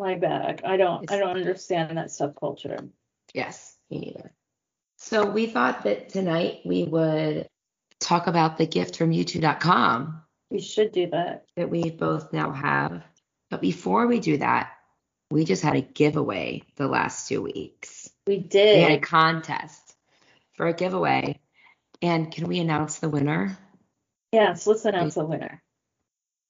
my 0.00 0.14
bag. 0.14 0.62
I 0.64 0.76
don't. 0.76 1.04
It's, 1.04 1.12
I 1.12 1.18
don't 1.18 1.36
understand 1.36 1.98
that 1.98 2.08
subculture. 2.08 2.88
Yes, 3.34 3.76
me 3.90 3.98
neither. 3.98 4.32
So 4.96 5.26
we 5.26 5.46
thought 5.46 5.84
that 5.84 6.08
tonight 6.08 6.60
we 6.64 6.84
would 6.84 7.48
talk 8.00 8.26
about 8.26 8.56
the 8.56 8.66
gift 8.66 8.96
from 8.96 9.10
U2.com. 9.10 10.22
We 10.50 10.60
should 10.60 10.92
do 10.92 11.08
that. 11.10 11.44
That 11.56 11.70
we 11.70 11.90
both 11.90 12.32
now 12.32 12.52
have. 12.52 13.02
But 13.50 13.60
before 13.60 14.06
we 14.06 14.20
do 14.20 14.38
that, 14.38 14.72
we 15.30 15.44
just 15.44 15.62
had 15.62 15.76
a 15.76 15.80
giveaway 15.80 16.62
the 16.76 16.88
last 16.88 17.28
two 17.28 17.42
weeks. 17.42 18.01
We 18.26 18.38
did. 18.38 18.76
We 18.76 18.82
had 18.82 18.92
a 18.92 19.00
contest 19.00 19.96
for 20.54 20.66
a 20.66 20.72
giveaway. 20.72 21.40
And 22.00 22.30
can 22.30 22.46
we 22.48 22.60
announce 22.60 22.98
the 22.98 23.08
winner? 23.08 23.58
Yes, 24.32 24.66
let's 24.66 24.84
announce 24.84 25.14
the 25.14 25.24
winner. 25.24 25.62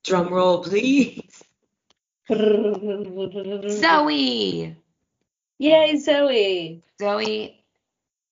Drum 0.05 0.33
roll, 0.33 0.63
please. 0.63 1.43
Zoe. 3.71 4.77
Yay, 5.59 5.97
Zoe. 5.99 6.83
Zoe 7.01 7.65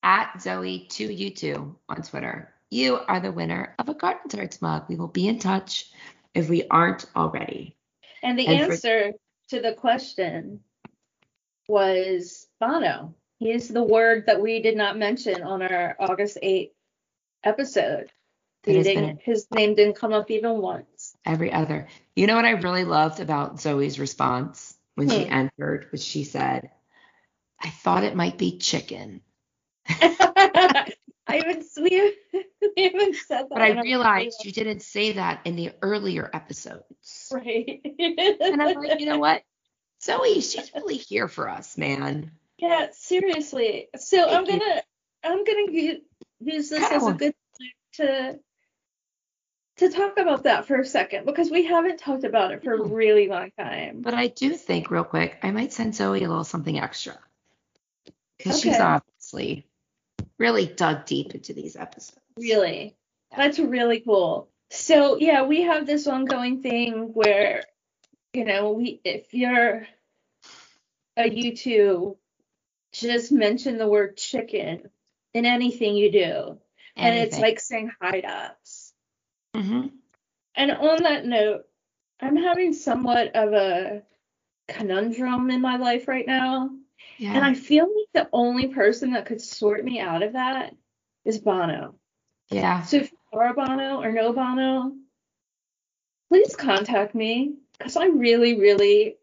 at 0.02 0.40
Zoe 0.40 0.86
to 0.90 1.12
you 1.12 1.30
two 1.30 1.76
on 1.88 2.02
Twitter. 2.02 2.52
You 2.70 2.98
are 3.08 3.20
the 3.20 3.32
winner 3.32 3.74
of 3.78 3.88
a 3.88 3.94
Garden 3.94 4.28
Tarts 4.28 4.62
mug. 4.62 4.84
We 4.88 4.96
will 4.96 5.08
be 5.08 5.28
in 5.28 5.38
touch 5.38 5.90
if 6.34 6.48
we 6.48 6.66
aren't 6.68 7.06
already. 7.16 7.76
And 8.22 8.38
the 8.38 8.46
and 8.46 8.70
answer 8.70 9.12
for- 9.12 9.18
to 9.56 9.60
the 9.60 9.74
question 9.74 10.60
was 11.68 12.46
Bono. 12.60 13.14
He 13.40 13.50
is 13.52 13.68
the 13.68 13.82
word 13.82 14.26
that 14.26 14.42
we 14.42 14.60
did 14.60 14.76
not 14.76 14.98
mention 14.98 15.42
on 15.42 15.62
our 15.62 15.96
August 15.98 16.36
8th 16.42 16.72
episode. 17.42 18.12
his 18.66 19.46
name 19.50 19.74
didn't 19.74 19.96
come 19.96 20.12
up 20.12 20.30
even 20.30 20.58
once. 20.58 21.16
Every 21.24 21.50
other. 21.50 21.88
You 22.14 22.26
know 22.26 22.36
what 22.36 22.44
I 22.44 22.50
really 22.50 22.84
loved 22.84 23.18
about 23.18 23.58
Zoe's 23.58 23.98
response 23.98 24.76
when 24.94 25.08
hmm. 25.08 25.14
she 25.14 25.26
entered 25.26 25.88
was 25.90 26.04
she 26.04 26.24
said, 26.24 26.70
I 27.58 27.70
thought 27.70 28.04
it 28.04 28.14
might 28.14 28.36
be 28.36 28.58
chicken. 28.58 29.22
I 29.88 30.92
haven't 31.26 31.64
we, 31.80 32.14
we 32.76 32.82
haven't 32.82 33.16
said 33.16 33.44
that. 33.44 33.48
But 33.48 33.62
I 33.62 33.80
realized 33.80 34.44
you 34.44 34.52
didn't 34.52 34.82
say 34.82 35.12
that 35.12 35.40
in 35.46 35.56
the 35.56 35.72
earlier 35.80 36.28
episodes. 36.34 37.32
Right. 37.32 37.80
and 37.98 38.60
I'm 38.60 38.74
like, 38.74 39.00
you 39.00 39.06
know 39.06 39.18
what? 39.20 39.42
Zoe, 40.02 40.42
she's 40.42 40.70
really 40.74 40.98
here 40.98 41.28
for 41.28 41.48
us, 41.48 41.78
man. 41.78 42.32
Yeah, 42.60 42.88
seriously. 42.92 43.88
So 43.96 44.26
Thank 44.26 44.36
I'm 44.36 44.44
gonna 44.44 44.74
you. 44.74 44.80
I'm 45.24 45.44
gonna 45.44 45.72
use 46.40 46.68
this 46.68 46.90
as 46.90 47.06
a 47.06 47.12
good 47.12 47.34
to 47.94 48.38
to 49.78 49.88
talk 49.88 50.18
about 50.18 50.42
that 50.42 50.66
for 50.66 50.78
a 50.78 50.84
second 50.84 51.24
because 51.24 51.50
we 51.50 51.64
haven't 51.64 51.98
talked 51.98 52.24
about 52.24 52.52
it 52.52 52.62
for 52.62 52.74
a 52.74 52.78
hmm. 52.78 52.92
really 52.92 53.28
long 53.28 53.50
time. 53.58 54.02
But 54.02 54.12
I 54.12 54.26
do 54.26 54.54
think, 54.54 54.90
real 54.90 55.04
quick, 55.04 55.38
I 55.42 55.50
might 55.52 55.72
send 55.72 55.94
Zoe 55.94 56.22
a 56.22 56.28
little 56.28 56.44
something 56.44 56.78
extra 56.78 57.18
because 58.36 58.60
okay. 58.60 58.70
she's 58.70 58.80
obviously 58.80 59.66
really 60.38 60.66
dug 60.66 61.06
deep 61.06 61.34
into 61.34 61.54
these 61.54 61.76
episodes. 61.76 62.20
Really, 62.38 62.94
yeah. 63.30 63.36
that's 63.38 63.58
really 63.58 64.00
cool. 64.00 64.50
So 64.70 65.16
yeah, 65.16 65.44
we 65.44 65.62
have 65.62 65.86
this 65.86 66.06
ongoing 66.06 66.60
thing 66.60 67.12
where 67.14 67.64
you 68.34 68.44
know 68.44 68.72
we 68.72 69.00
if 69.02 69.32
you're 69.32 69.86
a 71.16 71.30
U2 71.30 72.16
just 72.92 73.32
mention 73.32 73.78
the 73.78 73.88
word 73.88 74.16
chicken 74.16 74.90
in 75.34 75.46
anything 75.46 75.96
you 75.96 76.10
do. 76.10 76.18
Anything. 76.18 76.58
And 76.96 77.16
it's 77.18 77.38
like 77.38 77.60
saying 77.60 77.92
hi 78.00 78.20
to 78.20 78.28
us. 78.28 78.92
Mm-hmm. 79.54 79.88
And 80.56 80.70
on 80.72 81.02
that 81.02 81.24
note, 81.24 81.62
I'm 82.20 82.36
having 82.36 82.72
somewhat 82.72 83.34
of 83.34 83.52
a 83.52 84.02
conundrum 84.68 85.50
in 85.50 85.60
my 85.60 85.76
life 85.76 86.08
right 86.08 86.26
now. 86.26 86.70
Yeah. 87.16 87.34
And 87.34 87.44
I 87.44 87.54
feel 87.54 87.84
like 87.84 88.24
the 88.24 88.28
only 88.32 88.68
person 88.68 89.12
that 89.12 89.26
could 89.26 89.40
sort 89.40 89.84
me 89.84 90.00
out 90.00 90.22
of 90.22 90.34
that 90.34 90.74
is 91.24 91.38
Bono. 91.38 91.94
Yeah. 92.50 92.82
So 92.82 92.98
if 92.98 93.12
you 93.12 93.38
are 93.38 93.54
Bono 93.54 94.02
or 94.02 94.12
know 94.12 94.32
Bono, 94.32 94.92
please 96.28 96.56
contact 96.56 97.14
me 97.14 97.54
because 97.78 97.96
I 97.96 98.06
really, 98.06 98.58
really 98.58 99.16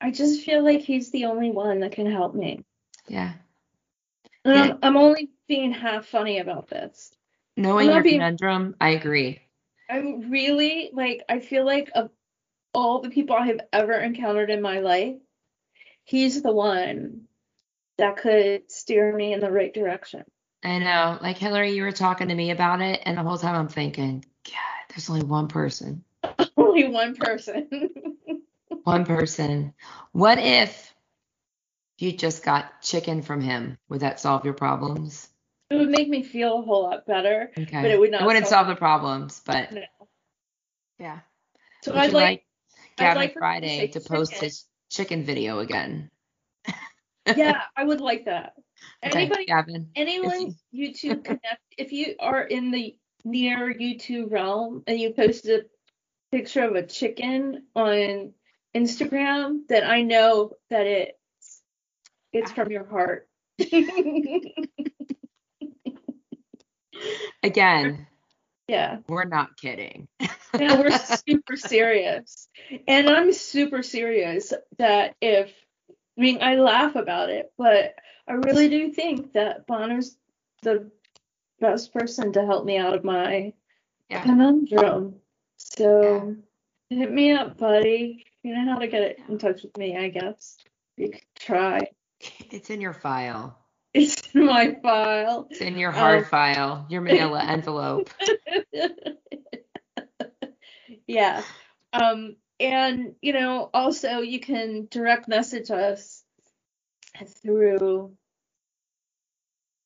I 0.00 0.10
just 0.10 0.44
feel 0.44 0.62
like 0.62 0.80
he's 0.80 1.10
the 1.10 1.26
only 1.26 1.50
one 1.50 1.80
that 1.80 1.92
can 1.92 2.10
help 2.10 2.34
me. 2.34 2.64
Yeah. 3.08 3.32
yeah. 4.44 4.62
I'm, 4.62 4.78
I'm, 4.82 4.96
only 4.96 5.30
being 5.48 5.72
half 5.72 6.06
funny 6.06 6.38
about 6.38 6.68
this. 6.68 7.12
Knowing 7.56 7.90
your 7.90 8.02
being, 8.02 8.16
conundrum, 8.16 8.76
I 8.80 8.90
agree. 8.90 9.40
I'm 9.88 10.30
really 10.30 10.90
like 10.92 11.22
I 11.28 11.40
feel 11.40 11.64
like 11.64 11.90
of 11.94 12.10
all 12.74 13.00
the 13.00 13.08
people 13.08 13.36
I 13.36 13.46
have 13.46 13.60
ever 13.72 13.94
encountered 13.94 14.50
in 14.50 14.60
my 14.60 14.80
life, 14.80 15.16
he's 16.04 16.42
the 16.42 16.52
one 16.52 17.22
that 17.96 18.18
could 18.18 18.70
steer 18.70 19.14
me 19.14 19.32
in 19.32 19.40
the 19.40 19.50
right 19.50 19.72
direction. 19.72 20.24
I 20.62 20.78
know. 20.78 21.18
Like 21.22 21.38
Hillary, 21.38 21.72
you 21.72 21.82
were 21.82 21.92
talking 21.92 22.28
to 22.28 22.34
me 22.34 22.50
about 22.50 22.80
it, 22.80 23.00
and 23.04 23.16
the 23.16 23.22
whole 23.22 23.38
time 23.38 23.54
I'm 23.54 23.68
thinking, 23.68 24.24
God, 24.44 24.88
there's 24.90 25.08
only 25.08 25.24
one 25.24 25.48
person. 25.48 26.04
only 26.56 26.88
one 26.88 27.14
person. 27.14 27.68
one 28.84 29.04
person. 29.04 29.74
What 30.12 30.38
if 30.38 30.94
you 31.98 32.12
just 32.12 32.44
got 32.44 32.82
chicken 32.82 33.22
from 33.22 33.40
him? 33.40 33.78
Would 33.88 34.00
that 34.00 34.20
solve 34.20 34.44
your 34.44 34.54
problems? 34.54 35.28
It 35.70 35.76
would 35.76 35.90
make 35.90 36.08
me 36.08 36.22
feel 36.22 36.60
a 36.60 36.62
whole 36.62 36.84
lot 36.84 37.06
better. 37.06 37.50
Okay. 37.58 37.82
But 37.82 37.90
it 37.90 37.98
would 37.98 38.10
not. 38.10 38.22
It 38.22 38.26
wouldn't 38.26 38.46
solve, 38.46 38.66
solve 38.66 38.68
the 38.68 38.76
problems, 38.76 39.42
but 39.44 39.72
no. 39.72 39.82
yeah. 40.98 41.20
So 41.82 41.92
would 41.92 42.00
I'd 42.00 42.12
like, 42.12 42.22
like 42.22 42.44
Gavin 42.96 43.22
like 43.22 43.34
Friday 43.34 43.88
to, 43.88 44.00
to 44.00 44.08
post 44.08 44.32
chicken. 44.32 44.44
his 44.44 44.64
chicken 44.90 45.24
video 45.24 45.58
again. 45.58 46.10
yeah, 47.36 47.62
I 47.76 47.84
would 47.84 48.00
like 48.00 48.26
that. 48.26 48.54
Okay, 49.02 49.20
Anybody, 49.20 49.46
Gavin, 49.46 49.88
anyone 49.96 50.54
you... 50.70 50.90
U2 50.90 51.00
connect, 51.24 51.62
if 51.78 51.92
you 51.92 52.14
are 52.20 52.42
in 52.42 52.70
the 52.70 52.94
near 53.24 53.72
U2 53.72 54.30
realm 54.30 54.82
and 54.86 55.00
you 55.00 55.14
posted 55.14 55.64
a 55.64 56.36
picture 56.36 56.62
of 56.62 56.74
a 56.74 56.86
chicken 56.86 57.64
on 57.74 58.34
Instagram, 58.76 59.60
then 59.68 59.84
I 59.84 60.02
know 60.02 60.52
that 60.70 60.86
it 60.86 61.18
it's 62.32 62.52
from 62.52 62.70
your 62.70 62.86
heart. 62.86 63.28
Again. 67.42 68.06
Yeah. 68.68 68.98
We're 69.08 69.24
not 69.24 69.56
kidding. 69.56 70.08
yeah, 70.58 70.78
we're 70.78 70.90
super 71.28 71.56
serious. 71.56 72.48
And 72.86 73.08
I'm 73.08 73.32
super 73.32 73.82
serious 73.82 74.52
that 74.78 75.14
if 75.20 75.50
I 75.90 76.20
mean 76.20 76.42
I 76.42 76.56
laugh 76.56 76.96
about 76.96 77.30
it, 77.30 77.52
but 77.56 77.94
I 78.28 78.32
really 78.32 78.68
do 78.68 78.92
think 78.92 79.32
that 79.34 79.66
Bono's 79.66 80.16
the 80.62 80.90
best 81.60 81.92
person 81.92 82.32
to 82.32 82.44
help 82.44 82.64
me 82.64 82.76
out 82.76 82.94
of 82.94 83.04
my 83.04 83.52
yeah. 84.10 84.22
conundrum. 84.22 85.16
So 85.56 86.36
yeah. 86.90 86.98
hit 86.98 87.12
me 87.12 87.32
up, 87.32 87.56
buddy. 87.56 88.26
You 88.46 88.54
know 88.54 88.74
how 88.74 88.78
to 88.78 88.86
get 88.86 89.18
in 89.28 89.38
touch 89.38 89.64
with 89.64 89.76
me, 89.76 89.96
I 89.96 90.08
guess. 90.08 90.56
You 90.96 91.10
could 91.10 91.26
try. 91.36 91.80
It's 92.52 92.70
in 92.70 92.80
your 92.80 92.92
file. 92.92 93.58
It's 93.92 94.22
in 94.32 94.46
my 94.46 94.76
file. 94.80 95.48
It's 95.50 95.60
in 95.60 95.76
your 95.76 95.90
hard 95.90 96.20
um, 96.20 96.24
file, 96.26 96.86
your 96.88 97.00
manila 97.00 97.42
envelope. 97.42 98.08
yeah. 101.08 101.42
Um, 101.92 102.36
and 102.60 103.16
you 103.20 103.32
know, 103.32 103.68
also 103.74 104.20
you 104.20 104.38
can 104.38 104.86
direct 104.92 105.26
message 105.26 105.72
us 105.72 106.22
through 107.42 108.12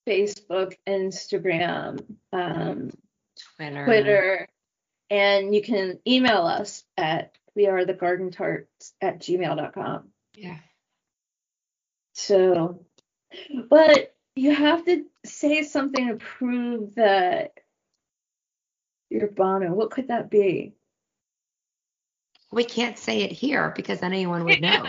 Facebook, 0.07 0.75
Instagram, 0.87 2.05
um, 2.31 2.91
Twitter. 3.57 3.85
Twitter, 3.87 4.49
and 5.09 5.55
you 5.55 5.63
can 5.63 5.99
email 6.07 6.43
us 6.43 6.85
at 6.99 7.33
we 7.55 7.67
are 7.67 7.85
the 7.85 7.95
garden 7.95 8.31
tarts 8.31 8.95
at 9.01 9.21
gmail.com. 9.21 10.09
Yeah. 10.35 10.59
So, 12.13 12.85
but 13.69 14.15
you 14.37 14.55
have 14.55 14.85
to 14.85 15.05
say 15.25 15.63
something 15.63 16.09
to 16.09 16.17
prove 16.17 16.95
that 16.97 17.53
you're 19.09 19.29
Bono. 19.29 19.73
What 19.73 19.91
could 19.91 20.09
that 20.09 20.31
be? 20.31 20.75
We 22.53 22.65
can't 22.65 22.99
say 22.99 23.23
it 23.23 23.33
here 23.33 23.73
because 23.75 24.01
then 24.01 24.13
anyone 24.13 24.45
would 24.45 24.61
know. 24.61 24.85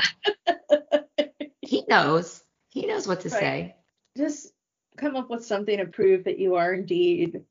he 1.62 1.84
knows. 1.88 2.44
He 2.70 2.86
knows 2.86 3.08
what 3.08 3.22
to 3.22 3.30
right. 3.30 3.40
say. 3.40 3.76
Just 4.18 4.54
come 4.98 5.16
up 5.16 5.30
with 5.30 5.46
something 5.46 5.78
to 5.78 5.86
prove 5.86 6.26
that 6.26 6.40
you 6.40 6.56
are 6.56 6.74
indeed. 6.74 7.42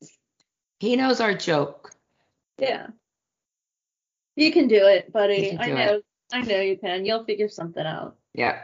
He 0.78 0.96
knows 0.96 1.20
our 1.20 1.34
joke. 1.34 1.90
Yeah. 2.58 2.88
You 4.40 4.52
can 4.52 4.68
do 4.68 4.86
it, 4.86 5.12
buddy. 5.12 5.50
Do 5.50 5.58
I 5.60 5.66
know. 5.68 5.94
It. 5.96 6.04
I 6.32 6.40
know 6.40 6.60
you 6.60 6.78
can. 6.78 7.04
You'll 7.04 7.24
figure 7.24 7.50
something 7.50 7.84
out. 7.84 8.16
Yeah. 8.32 8.58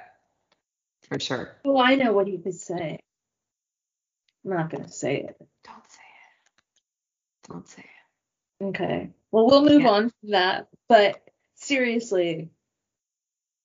For 1.07 1.21
sure. 1.21 1.55
Oh, 1.67 1.79
I 1.79 1.97
know 1.97 2.15
what 2.15 2.27
he 2.27 2.39
could 2.39 2.55
say. 2.55 2.99
I'm 4.43 4.51
not 4.53 4.71
gonna 4.71 4.89
say 4.89 5.17
it. 5.17 5.37
Don't 5.65 5.91
say 5.91 6.03
it. 6.03 7.53
Don't 7.53 7.69
say 7.69 7.83
it. 7.83 8.65
Okay. 8.65 9.11
Well, 9.31 9.47
we'll 9.47 9.65
move 9.65 9.83
yeah. 9.83 9.91
on 9.91 10.03
from 10.09 10.31
that. 10.31 10.69
But 10.89 11.23
seriously, 11.57 12.49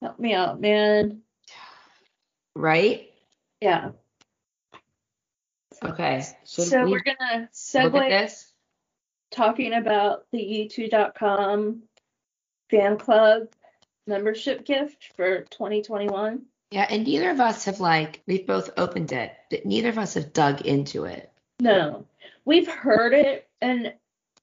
help 0.02 0.20
me 0.20 0.34
out, 0.34 0.60
man. 0.60 1.22
Right? 2.56 3.10
Yeah. 3.62 3.92
Okay. 5.82 6.26
Should 6.46 6.66
so 6.66 6.86
we 6.86 6.96
are 6.96 7.04
gonna 7.04 7.48
segue 7.54 8.10
this? 8.10 8.52
talking 9.32 9.74
about 9.74 10.26
the 10.34 10.40
U2.com 10.40 11.84
fan 12.72 12.98
club 12.98 13.50
membership 14.08 14.66
gift 14.66 15.12
for 15.16 15.42
2021. 15.42 16.42
Yeah, 16.72 16.88
and 16.90 17.04
neither 17.04 17.30
of 17.30 17.40
us 17.40 17.66
have 17.66 17.82
like 17.82 18.22
we've 18.28 18.48
both 18.48 18.72
opened 18.78 19.12
it, 19.12 19.34
but 19.50 19.66
neither 19.66 19.90
of 19.90 19.98
us 19.98 20.14
have 20.14 20.32
dug 20.34 20.62
into 20.62 21.04
it. 21.04 21.30
No, 21.60 22.06
we've 22.46 22.68
heard 22.68 23.14
it, 23.14 23.48
and 23.62 23.94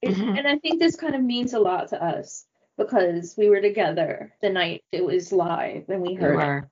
it, 0.01 0.13
mm-hmm. 0.13 0.37
and 0.37 0.47
I 0.47 0.57
think 0.59 0.79
this 0.79 0.95
kind 0.95 1.15
of 1.15 1.21
means 1.21 1.53
a 1.53 1.59
lot 1.59 1.89
to 1.89 2.01
us 2.01 2.45
because 2.77 3.35
we 3.35 3.49
were 3.49 3.61
together 3.61 4.31
the 4.41 4.49
night 4.49 4.83
it 4.91 5.03
was 5.03 5.31
live, 5.31 5.89
and 5.89 6.01
we 6.01 6.13
heard 6.13 6.37
we 6.37 6.43
were. 6.43 6.57
it. 6.57 6.65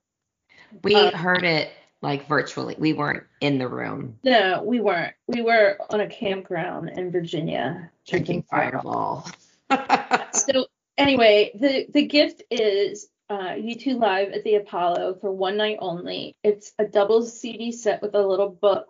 We 0.83 0.95
um, 0.95 1.13
heard 1.13 1.43
it 1.43 1.71
like 2.03 2.27
virtually. 2.27 2.75
We 2.77 2.93
weren't 2.93 3.23
in 3.41 3.57
the 3.57 3.67
room. 3.67 4.19
No, 4.23 4.61
we 4.63 4.79
weren't. 4.79 5.15
We 5.25 5.41
were 5.41 5.77
on 5.89 6.01
a 6.01 6.07
campground 6.07 6.91
in 6.91 7.11
Virginia 7.11 7.89
drinking 8.07 8.43
Fireball. 8.43 9.27
so 10.31 10.67
anyway, 10.97 11.51
the 11.59 11.87
the 11.91 12.05
gift 12.05 12.43
is 12.49 13.07
uh, 13.29 13.53
U2 13.55 13.99
Live 13.99 14.31
at 14.31 14.43
the 14.43 14.55
Apollo 14.55 15.17
for 15.21 15.31
one 15.31 15.57
night 15.57 15.77
only. 15.79 16.35
It's 16.43 16.73
a 16.79 16.85
double 16.85 17.23
CD 17.23 17.71
set 17.71 18.01
with 18.01 18.15
a 18.15 18.25
little 18.25 18.49
book 18.49 18.87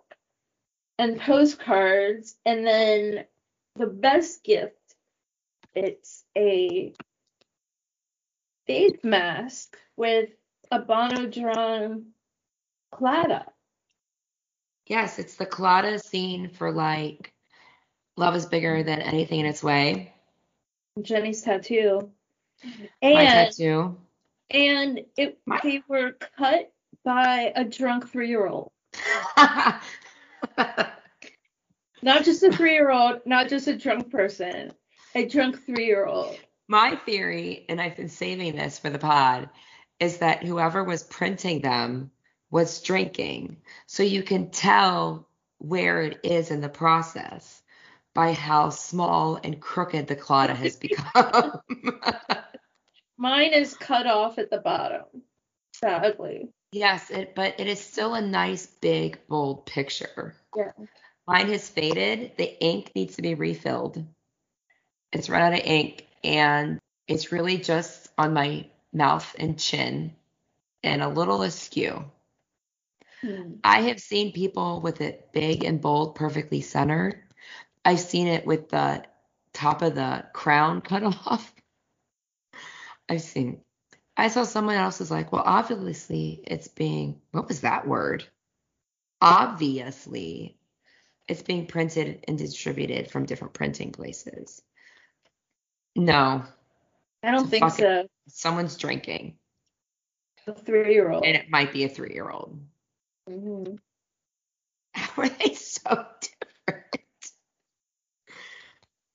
and 0.98 1.20
postcards, 1.20 2.36
and 2.44 2.66
then 2.66 3.24
the 3.76 3.86
best 3.86 4.42
gift, 4.44 4.74
it's 5.74 6.24
a 6.36 6.92
face 8.66 8.98
mask 9.02 9.76
with 9.96 10.30
a 10.70 10.80
Bono 10.80 11.26
drawn 11.26 12.06
Claddagh. 12.92 13.46
Yes, 14.86 15.18
it's 15.18 15.36
the 15.36 15.46
Claddagh 15.46 16.02
scene 16.02 16.50
for 16.50 16.72
like 16.72 17.32
Love 18.16 18.34
is 18.34 18.46
bigger 18.46 18.82
than 18.82 19.00
anything 19.00 19.40
in 19.40 19.46
its 19.46 19.62
way. 19.62 20.12
Jenny's 21.04 21.42
tattoo. 21.42 22.10
And, 23.02 23.14
My 23.14 23.24
tattoo. 23.24 23.96
And 24.50 25.00
it 25.16 25.38
My... 25.46 25.60
they 25.62 25.82
were 25.88 26.12
cut 26.36 26.72
by 27.04 27.52
a 27.54 27.64
drunk 27.64 28.08
three 28.08 28.28
year 28.28 28.46
old. 28.46 28.72
not 32.02 32.24
just 32.24 32.42
a 32.42 32.52
three 32.52 32.72
year 32.72 32.90
old, 32.90 33.20
not 33.26 33.48
just 33.48 33.68
a 33.68 33.76
drunk 33.76 34.10
person, 34.10 34.72
a 35.14 35.26
drunk 35.26 35.64
three 35.64 35.86
year 35.86 36.06
old. 36.06 36.38
My 36.68 36.96
theory, 36.96 37.64
and 37.68 37.80
I've 37.80 37.96
been 37.96 38.08
saving 38.08 38.56
this 38.56 38.78
for 38.78 38.90
the 38.90 38.98
pod, 38.98 39.48
is 40.00 40.18
that 40.18 40.44
whoever 40.44 40.84
was 40.84 41.02
printing 41.02 41.60
them 41.60 42.10
was 42.50 42.82
drinking. 42.82 43.56
So 43.86 44.02
you 44.02 44.22
can 44.22 44.50
tell 44.50 45.28
where 45.58 46.02
it 46.02 46.20
is 46.22 46.50
in 46.50 46.60
the 46.60 46.68
process 46.68 47.57
by 48.18 48.32
how 48.32 48.68
small 48.68 49.38
and 49.44 49.60
crooked 49.60 50.08
the 50.08 50.16
Claddagh 50.16 50.56
has 50.56 50.74
become. 50.88 51.60
Mine 53.16 53.52
is 53.52 53.74
cut 53.74 54.08
off 54.08 54.38
at 54.38 54.50
the 54.50 54.58
bottom, 54.58 55.04
sadly. 55.72 56.48
Yes, 56.72 57.12
it, 57.12 57.36
but 57.36 57.60
it 57.60 57.68
is 57.68 57.78
still 57.78 58.14
a 58.14 58.20
nice, 58.20 58.66
big, 58.66 59.20
bold 59.28 59.66
picture. 59.66 60.34
Yeah. 60.56 60.72
Mine 61.28 61.46
has 61.50 61.68
faded. 61.68 62.32
The 62.36 62.60
ink 62.60 62.90
needs 62.96 63.14
to 63.14 63.22
be 63.22 63.36
refilled. 63.36 64.04
It's 65.12 65.30
run 65.30 65.42
out 65.42 65.52
of 65.52 65.64
ink, 65.64 66.04
and 66.24 66.80
it's 67.06 67.30
really 67.30 67.58
just 67.58 68.08
on 68.18 68.34
my 68.34 68.66
mouth 68.92 69.32
and 69.38 69.56
chin 69.56 70.12
and 70.82 71.02
a 71.02 71.08
little 71.08 71.42
askew. 71.42 72.04
Hmm. 73.20 73.52
I 73.62 73.82
have 73.82 74.00
seen 74.00 74.32
people 74.32 74.80
with 74.80 75.02
it 75.02 75.28
big 75.32 75.62
and 75.62 75.80
bold, 75.80 76.16
perfectly 76.16 76.62
centered. 76.62 77.22
I've 77.88 78.00
seen 78.00 78.26
it 78.26 78.44
with 78.44 78.68
the 78.68 79.02
top 79.54 79.80
of 79.80 79.94
the 79.94 80.26
crown 80.34 80.80
cut 80.82 81.02
off. 81.02 81.54
I've 83.08 83.22
seen. 83.22 83.62
I 84.14 84.28
saw 84.28 84.42
someone 84.42 84.76
else 84.76 84.98
was 84.98 85.10
like, 85.10 85.32
well, 85.32 85.42
obviously 85.42 86.42
it's 86.46 86.68
being. 86.68 87.22
What 87.30 87.48
was 87.48 87.62
that 87.62 87.88
word? 87.88 88.24
Obviously, 89.22 90.58
it's 91.28 91.40
being 91.40 91.64
printed 91.64 92.26
and 92.28 92.36
distributed 92.36 93.10
from 93.10 93.24
different 93.24 93.54
printing 93.54 93.92
places. 93.92 94.60
No. 95.96 96.44
I 97.22 97.30
don't 97.30 97.48
think 97.48 97.70
so. 97.70 98.06
Someone's 98.28 98.76
drinking. 98.76 99.38
A 100.46 100.52
three 100.52 100.92
year 100.92 101.10
old. 101.10 101.24
And 101.24 101.36
it 101.36 101.48
might 101.48 101.72
be 101.72 101.84
a 101.84 101.88
three 101.88 102.12
year 102.12 102.28
old. 102.28 102.60
Mm-hmm. 103.30 103.76
were 105.16 105.28
they 105.30 105.54
so? 105.54 106.04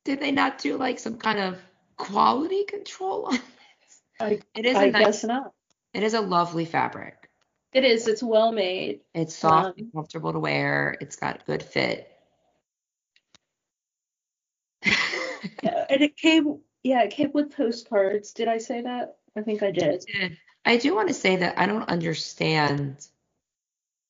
Did 0.06 0.20
they 0.20 0.32
not 0.32 0.58
do 0.58 0.78
like 0.78 1.00
some 1.00 1.18
kind 1.18 1.39
of 1.39 1.60
quality 1.98 2.66
control 2.66 3.26
on 3.26 3.34
this? 3.34 4.02
I, 4.20 4.39
it 4.56 4.66
is 4.66 4.76
I 4.76 4.89
nice, 4.89 5.06
guess 5.06 5.24
not. 5.24 5.52
It 5.94 6.04
is 6.04 6.13
a 6.13 6.22
lovely 6.22 6.66
fabric. 6.66 7.30
It 7.74 7.86
is. 7.86 8.08
It's 8.08 8.22
well 8.22 8.52
made. 8.52 9.02
It's 9.13 9.36
soft 9.36 9.68
um, 9.68 9.74
and 9.78 9.94
comfortable 9.94 10.34
to 10.34 10.39
wear. 10.39 10.96
It's 11.00 11.16
got 11.16 11.46
good 11.46 11.63
fit. 11.63 12.08
yeah, 14.86 15.86
and 15.89 16.02
it 16.02 16.16
came. 16.18 16.60
Yeah, 16.84 17.04
it 17.04 17.12
came 17.12 17.32
with 17.34 17.56
postcards. 17.56 18.34
Did 18.34 18.48
I 18.48 18.58
say 18.58 18.82
that? 18.82 19.16
I 19.36 19.42
think 19.42 19.63
I 19.63 19.72
did. 19.72 20.04
I 20.16 20.20
did. 20.20 20.38
I 20.66 20.78
do 20.78 20.96
want 20.96 21.08
to 21.08 21.13
say 21.13 21.38
that 21.38 21.58
I 21.58 21.66
don't 21.66 21.89
understand 21.89 23.06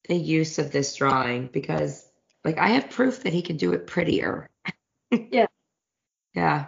the 0.07 0.15
use 0.15 0.59
of 0.59 0.71
this 0.71 0.95
drawing 0.95 1.47
because, 1.47 2.05
like, 2.43 2.57
I 2.57 2.69
have 2.69 2.89
proof 2.89 3.23
that 3.23 3.33
he 3.33 3.41
can 3.41 3.57
do 3.57 3.73
it 3.73 3.87
prettier. 3.87 4.49
yeah. 5.11 5.47
Yeah. 6.33 6.67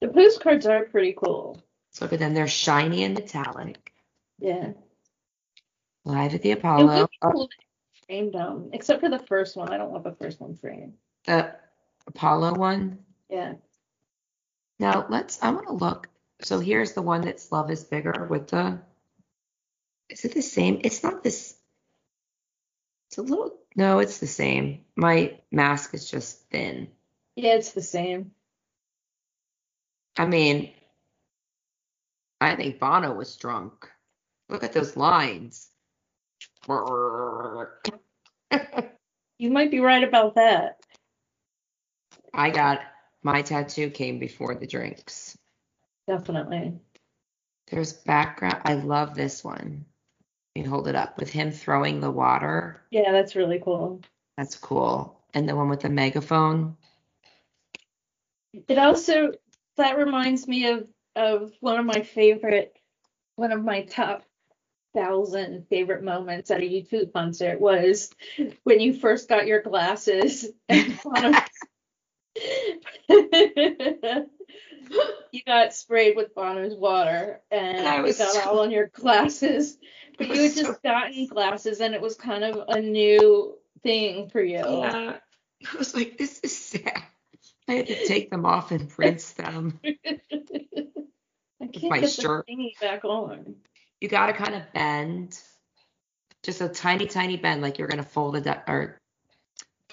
The 0.00 0.08
postcards 0.08 0.66
are 0.66 0.84
pretty 0.84 1.14
cool. 1.16 1.62
So 1.90 2.04
look 2.04 2.12
at 2.12 2.18
them. 2.18 2.34
They're 2.34 2.48
shiny 2.48 3.04
and 3.04 3.14
metallic. 3.14 3.92
Yeah. 4.38 4.72
Live 6.04 6.34
at 6.34 6.42
the 6.42 6.52
Apollo. 6.52 7.08
Cool 7.22 7.48
framed 8.06 8.34
them, 8.34 8.70
except 8.72 9.00
for 9.00 9.08
the 9.08 9.18
first 9.18 9.56
one. 9.56 9.72
I 9.72 9.78
don't 9.78 9.90
want 9.90 10.04
the 10.04 10.12
first 10.12 10.40
one 10.40 10.56
framed. 10.56 10.94
The 11.24 11.54
Apollo 12.06 12.54
one? 12.54 12.98
Yeah. 13.28 13.54
Now 14.78 15.06
let's 15.08 15.42
I 15.42 15.50
want 15.50 15.66
to 15.66 15.72
look. 15.72 16.08
So 16.42 16.58
here's 16.60 16.92
the 16.92 17.02
one 17.02 17.22
that's 17.22 17.50
Love 17.52 17.70
is 17.70 17.84
Bigger 17.84 18.26
with 18.28 18.48
the 18.48 18.80
is 20.08 20.24
it 20.24 20.34
the 20.34 20.42
same? 20.42 20.80
It's 20.84 21.02
not 21.02 21.22
this 21.22 21.54
it's 23.08 23.18
a 23.18 23.22
little 23.22 23.56
no, 23.76 24.00
it's 24.00 24.18
the 24.18 24.26
same. 24.26 24.84
My 24.96 25.38
mask 25.50 25.94
is 25.94 26.10
just 26.10 26.48
thin. 26.50 26.88
Yeah, 27.36 27.54
it's 27.54 27.72
the 27.72 27.82
same. 27.82 28.32
I 30.16 30.26
mean, 30.26 30.70
I 32.40 32.54
think 32.56 32.78
Bono 32.78 33.14
was 33.14 33.36
drunk. 33.36 33.88
Look 34.48 34.62
at 34.62 34.72
those 34.72 34.96
lines. 34.96 35.68
you 36.68 37.68
might 39.50 39.70
be 39.70 39.80
right 39.80 40.04
about 40.04 40.36
that. 40.36 40.80
I 42.32 42.50
got 42.50 42.80
my 43.22 43.42
tattoo 43.42 43.90
came 43.90 44.18
before 44.18 44.54
the 44.54 44.66
drinks. 44.66 45.36
Definitely. 46.06 46.78
There's 47.70 47.92
background. 47.92 48.60
I 48.64 48.74
love 48.74 49.14
this 49.14 49.42
one. 49.42 49.86
You 50.54 50.68
hold 50.68 50.86
it 50.86 50.94
up 50.94 51.18
with 51.18 51.30
him 51.30 51.50
throwing 51.50 52.00
the 52.00 52.10
water. 52.10 52.82
Yeah, 52.90 53.10
that's 53.10 53.34
really 53.34 53.60
cool. 53.64 54.02
That's 54.36 54.56
cool. 54.56 55.20
And 55.32 55.48
the 55.48 55.56
one 55.56 55.68
with 55.68 55.80
the 55.80 55.88
megaphone. 55.88 56.76
It 58.68 58.78
also 58.78 59.32
that 59.76 59.98
reminds 59.98 60.46
me 60.46 60.68
of 60.68 60.88
of 61.16 61.52
one 61.60 61.78
of 61.78 61.86
my 61.86 62.02
favorite, 62.02 62.76
one 63.36 63.52
of 63.52 63.62
my 63.62 63.82
top 63.82 64.24
thousand 64.94 65.66
favorite 65.68 66.02
moments 66.02 66.50
at 66.50 66.60
a 66.60 66.64
U2 66.64 67.12
concert 67.12 67.60
was 67.60 68.10
when 68.62 68.80
you 68.80 68.94
first 68.94 69.28
got 69.28 69.46
your 69.46 69.60
glasses 69.60 70.46
and 70.68 70.98
you 75.32 75.42
got 75.46 75.74
sprayed 75.74 76.16
with 76.16 76.34
Bono's 76.34 76.76
water 76.76 77.40
and 77.50 78.06
it 78.06 78.18
got 78.18 78.32
so, 78.32 78.40
all 78.48 78.60
on 78.60 78.70
your 78.70 78.86
glasses. 78.88 79.76
But 80.16 80.28
you 80.28 80.42
had 80.42 80.54
just 80.54 80.64
so, 80.64 80.76
gotten 80.84 81.26
glasses 81.26 81.80
and 81.80 81.94
it 81.94 82.00
was 82.00 82.14
kind 82.14 82.44
of 82.44 82.64
a 82.68 82.80
new 82.80 83.58
thing 83.82 84.30
for 84.30 84.40
you. 84.40 84.58
Yeah. 84.58 85.16
I 85.72 85.76
was 85.76 85.94
like, 85.94 86.18
this 86.18 86.40
is 86.40 86.56
sad. 86.56 87.02
I 87.68 87.72
had 87.72 87.86
to 87.86 88.06
take 88.06 88.30
them 88.30 88.44
off 88.44 88.70
and 88.70 88.92
rinse 88.98 89.32
them. 89.32 89.80
I 89.84 91.66
can't 91.72 91.90
my 91.90 92.00
get 92.00 92.10
shirt. 92.10 92.46
the 92.46 92.52
thingy 92.52 92.78
back 92.80 93.04
on. 93.04 93.56
You 94.00 94.08
got 94.08 94.26
to 94.26 94.32
kind 94.34 94.54
of 94.54 94.62
bend, 94.74 95.38
just 96.42 96.60
a 96.60 96.68
tiny, 96.68 97.06
tiny 97.06 97.36
bend, 97.36 97.62
like 97.62 97.78
you're 97.78 97.88
gonna 97.88 98.02
fold 98.02 98.36
a 98.36 98.40
deck 98.40 98.64
or 98.68 99.00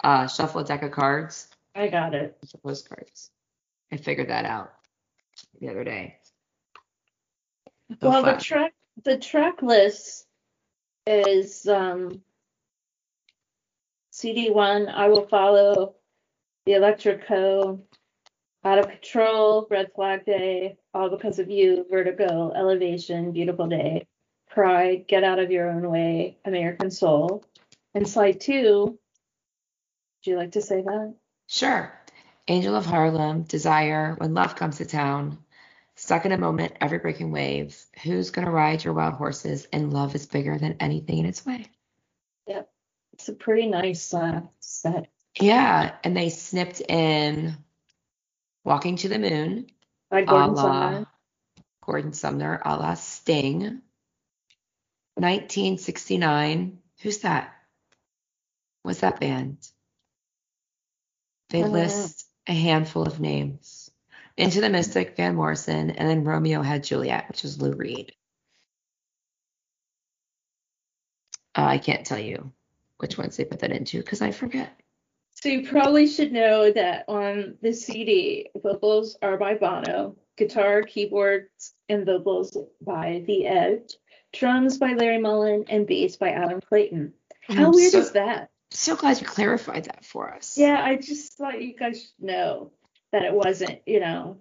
uh, 0.03 0.27
shuffle 0.27 0.61
a 0.61 0.65
deck 0.65 0.83
of 0.83 0.91
cards. 0.91 1.47
I 1.75 1.87
got 1.87 2.13
it. 2.13 2.37
Postcards. 2.63 3.31
I 3.91 3.97
figured 3.97 4.29
that 4.29 4.45
out 4.45 4.73
the 5.59 5.69
other 5.69 5.83
day. 5.83 6.17
So 8.01 8.09
well, 8.09 8.23
fun. 8.23 8.35
the 8.35 8.41
track 8.41 8.73
the 9.03 9.17
track 9.17 9.61
list 9.61 10.25
is 11.07 11.67
um, 11.67 12.21
CD 14.11 14.49
one. 14.49 14.89
I 14.89 15.07
will 15.07 15.27
follow 15.27 15.95
the 16.65 16.73
Electric 16.73 17.27
Co., 17.27 17.81
Out 18.63 18.77
of 18.77 18.87
Control, 18.87 19.67
Red 19.69 19.91
Flag 19.95 20.25
Day, 20.25 20.77
All 20.93 21.09
Because 21.09 21.39
of 21.39 21.49
You, 21.49 21.85
Vertigo, 21.89 22.51
Elevation, 22.55 23.31
Beautiful 23.31 23.67
Day, 23.67 24.07
Pride, 24.49 25.05
Get 25.07 25.23
Out 25.23 25.39
of 25.39 25.51
Your 25.51 25.69
Own 25.69 25.89
Way, 25.89 26.37
American 26.45 26.91
Soul. 26.91 27.43
And 27.93 28.07
slide 28.07 28.39
two, 28.39 28.83
would 28.85 30.31
you 30.31 30.37
like 30.37 30.51
to 30.51 30.61
say 30.61 30.81
that? 30.81 31.15
Sure. 31.47 31.91
Angel 32.47 32.75
of 32.75 32.85
Harlem, 32.85 33.43
Desire, 33.43 34.15
When 34.17 34.33
Love 34.33 34.55
Comes 34.55 34.77
to 34.77 34.85
Town, 34.85 35.39
Stuck 35.95 36.25
in 36.25 36.31
a 36.31 36.37
Moment, 36.37 36.73
Every 36.81 36.99
Breaking 36.99 37.31
Wave, 37.31 37.77
Who's 38.03 38.31
Gonna 38.31 38.51
Ride 38.51 38.83
Your 38.83 38.93
Wild 38.93 39.15
Horses, 39.15 39.67
and 39.71 39.93
Love 39.93 40.15
is 40.15 40.25
Bigger 40.25 40.57
Than 40.57 40.77
Anything 40.79 41.19
in 41.19 41.25
Its 41.25 41.45
Way. 41.45 41.67
Yep. 42.47 42.69
It's 43.13 43.29
a 43.29 43.33
pretty 43.33 43.67
nice 43.67 44.13
uh, 44.13 44.41
set. 44.59 45.10
Yeah, 45.39 45.95
and 46.03 46.15
they 46.17 46.29
snipped 46.29 46.81
in 46.81 47.57
Walking 48.65 48.97
to 48.97 49.09
the 49.09 49.19
Moon 49.19 49.67
by 50.11 50.23
Gordon 50.23 50.55
Sumner. 50.57 51.05
Gordon 51.85 52.13
Sumner, 52.13 52.61
a 52.65 52.77
la 52.77 52.95
Sting. 52.95 53.81
1969. 55.15 56.79
Who's 57.01 57.19
that? 57.19 57.53
What's 58.83 59.01
that 59.01 59.19
band? 59.19 59.57
They 61.49 61.63
list 61.63 62.27
a 62.47 62.53
handful 62.53 63.03
of 63.03 63.19
names. 63.19 63.91
Into 64.37 64.61
the 64.61 64.69
Mystic, 64.69 65.17
Van 65.17 65.35
Morrison, 65.35 65.91
and 65.91 66.09
then 66.09 66.23
Romeo 66.25 66.61
had 66.63 66.83
Juliet, 66.85 67.27
which 67.29 67.45
is 67.45 67.61
Lou 67.61 67.73
Reed. 67.73 68.13
Uh, 71.57 71.63
I 71.65 71.79
can't 71.79 72.05
tell 72.05 72.19
you 72.19 72.51
which 72.99 73.17
ones 73.17 73.37
they 73.37 73.45
put 73.45 73.59
that 73.61 73.73
into 73.73 73.99
because 73.99 74.21
I 74.23 74.31
forget. 74.31 74.80
So 75.41 75.49
you 75.49 75.67
probably 75.67 76.05
should 76.05 76.31
know 76.31 76.71
that 76.71 77.05
on 77.07 77.55
the 77.61 77.73
CD, 77.73 78.49
vocals 78.61 79.17
are 79.23 79.37
by 79.37 79.55
Bono, 79.55 80.15
guitar, 80.37 80.83
keyboards, 80.83 81.73
and 81.89 82.05
vocals 82.05 82.55
by 82.79 83.23
The 83.25 83.47
Edge, 83.47 83.95
drums 84.33 84.77
by 84.77 84.93
Larry 84.93 85.17
Mullen, 85.17 85.65
and 85.67 85.87
bass 85.87 86.15
by 86.15 86.29
Adam 86.29 86.61
Clayton. 86.61 87.13
How 87.47 87.65
I'm 87.65 87.71
weird 87.71 87.91
so, 87.91 87.99
is 87.99 88.11
that? 88.11 88.51
So 88.69 88.95
glad 88.95 89.19
you 89.19 89.25
clarified 89.25 89.85
that 89.85 90.05
for 90.05 90.31
us. 90.31 90.59
Yeah, 90.59 90.79
I 90.79 90.97
just 90.97 91.33
thought 91.33 91.59
you 91.59 91.75
guys 91.75 92.03
should 92.03 92.25
know 92.25 92.71
that 93.11 93.23
it 93.23 93.33
wasn't, 93.33 93.79
you 93.87 93.99
know, 93.99 94.37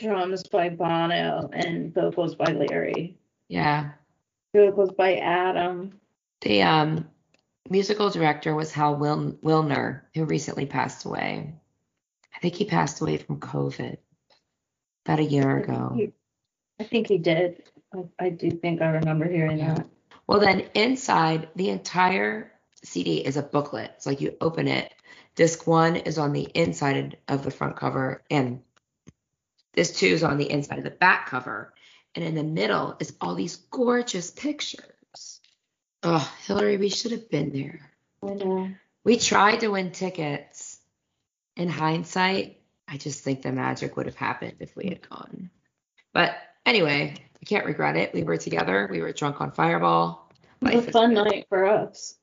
drums 0.00 0.44
by 0.44 0.70
Bono 0.70 1.50
and 1.52 1.94
vocals 1.94 2.36
by 2.36 2.52
Larry. 2.52 3.18
Yeah. 3.48 3.90
Vocals 4.54 4.92
by 4.92 5.16
Adam. 5.16 6.00
The 6.40 6.62
um 6.62 7.08
musical 7.68 8.10
director 8.10 8.54
was 8.54 8.72
Hal 8.72 8.96
Wil- 8.96 9.38
Willner, 9.42 10.02
who 10.14 10.24
recently 10.24 10.66
passed 10.66 11.04
away. 11.04 11.54
I 12.34 12.38
think 12.40 12.54
he 12.54 12.64
passed 12.64 13.00
away 13.00 13.18
from 13.18 13.40
COVID 13.40 13.98
about 15.04 15.20
a 15.20 15.24
year 15.24 15.58
ago. 15.58 15.96
I 16.80 16.84
think 16.84 17.08
he 17.08 17.18
did. 17.18 17.62
I, 17.94 18.04
I 18.18 18.28
do 18.30 18.50
think 18.50 18.82
I 18.82 18.88
remember 18.88 19.28
hearing 19.28 19.58
yeah. 19.58 19.74
that. 19.74 19.86
Well, 20.26 20.40
then 20.40 20.68
inside 20.74 21.48
the 21.56 21.70
entire 21.70 22.52
CD 22.84 23.18
is 23.18 23.36
a 23.36 23.42
booklet. 23.42 23.92
It's 23.96 24.06
like 24.06 24.20
you 24.20 24.36
open 24.40 24.68
it. 24.68 24.92
Disc 25.34 25.66
one 25.66 25.96
is 25.96 26.18
on 26.18 26.32
the 26.32 26.42
inside 26.54 27.16
of 27.28 27.42
the 27.42 27.50
front 27.50 27.76
cover, 27.76 28.22
and 28.30 28.60
this 29.72 29.92
two 29.92 30.06
is 30.06 30.22
on 30.22 30.36
the 30.36 30.50
inside 30.50 30.78
of 30.78 30.84
the 30.84 30.90
back 30.90 31.28
cover. 31.28 31.72
And 32.14 32.24
in 32.24 32.34
the 32.34 32.44
middle 32.44 32.96
is 33.00 33.14
all 33.20 33.34
these 33.34 33.56
gorgeous 33.56 34.30
pictures. 34.30 34.91
Oh, 36.02 36.34
Hillary, 36.46 36.76
we 36.76 36.88
should 36.88 37.12
have 37.12 37.30
been 37.30 37.52
there. 37.52 37.80
I 38.22 38.34
know. 38.34 38.70
We 39.04 39.18
tried 39.18 39.60
to 39.60 39.68
win 39.68 39.92
tickets. 39.92 40.78
In 41.56 41.68
hindsight, 41.68 42.60
I 42.88 42.96
just 42.96 43.22
think 43.22 43.42
the 43.42 43.52
magic 43.52 43.96
would 43.96 44.06
have 44.06 44.16
happened 44.16 44.54
if 44.60 44.74
we 44.74 44.88
had 44.88 45.08
gone. 45.08 45.50
But 46.14 46.34
anyway, 46.64 47.14
I 47.40 47.44
can't 47.44 47.66
regret 47.66 47.96
it. 47.96 48.14
We 48.14 48.22
were 48.22 48.38
together. 48.38 48.88
We 48.90 49.00
were 49.00 49.12
drunk 49.12 49.40
on 49.40 49.52
Fireball. 49.52 50.30
It 50.62 50.74
was 50.74 50.86
a 50.86 50.92
fun 50.92 51.14
good. 51.14 51.24
night 51.24 51.46
for 51.48 51.66
us. 51.66 52.14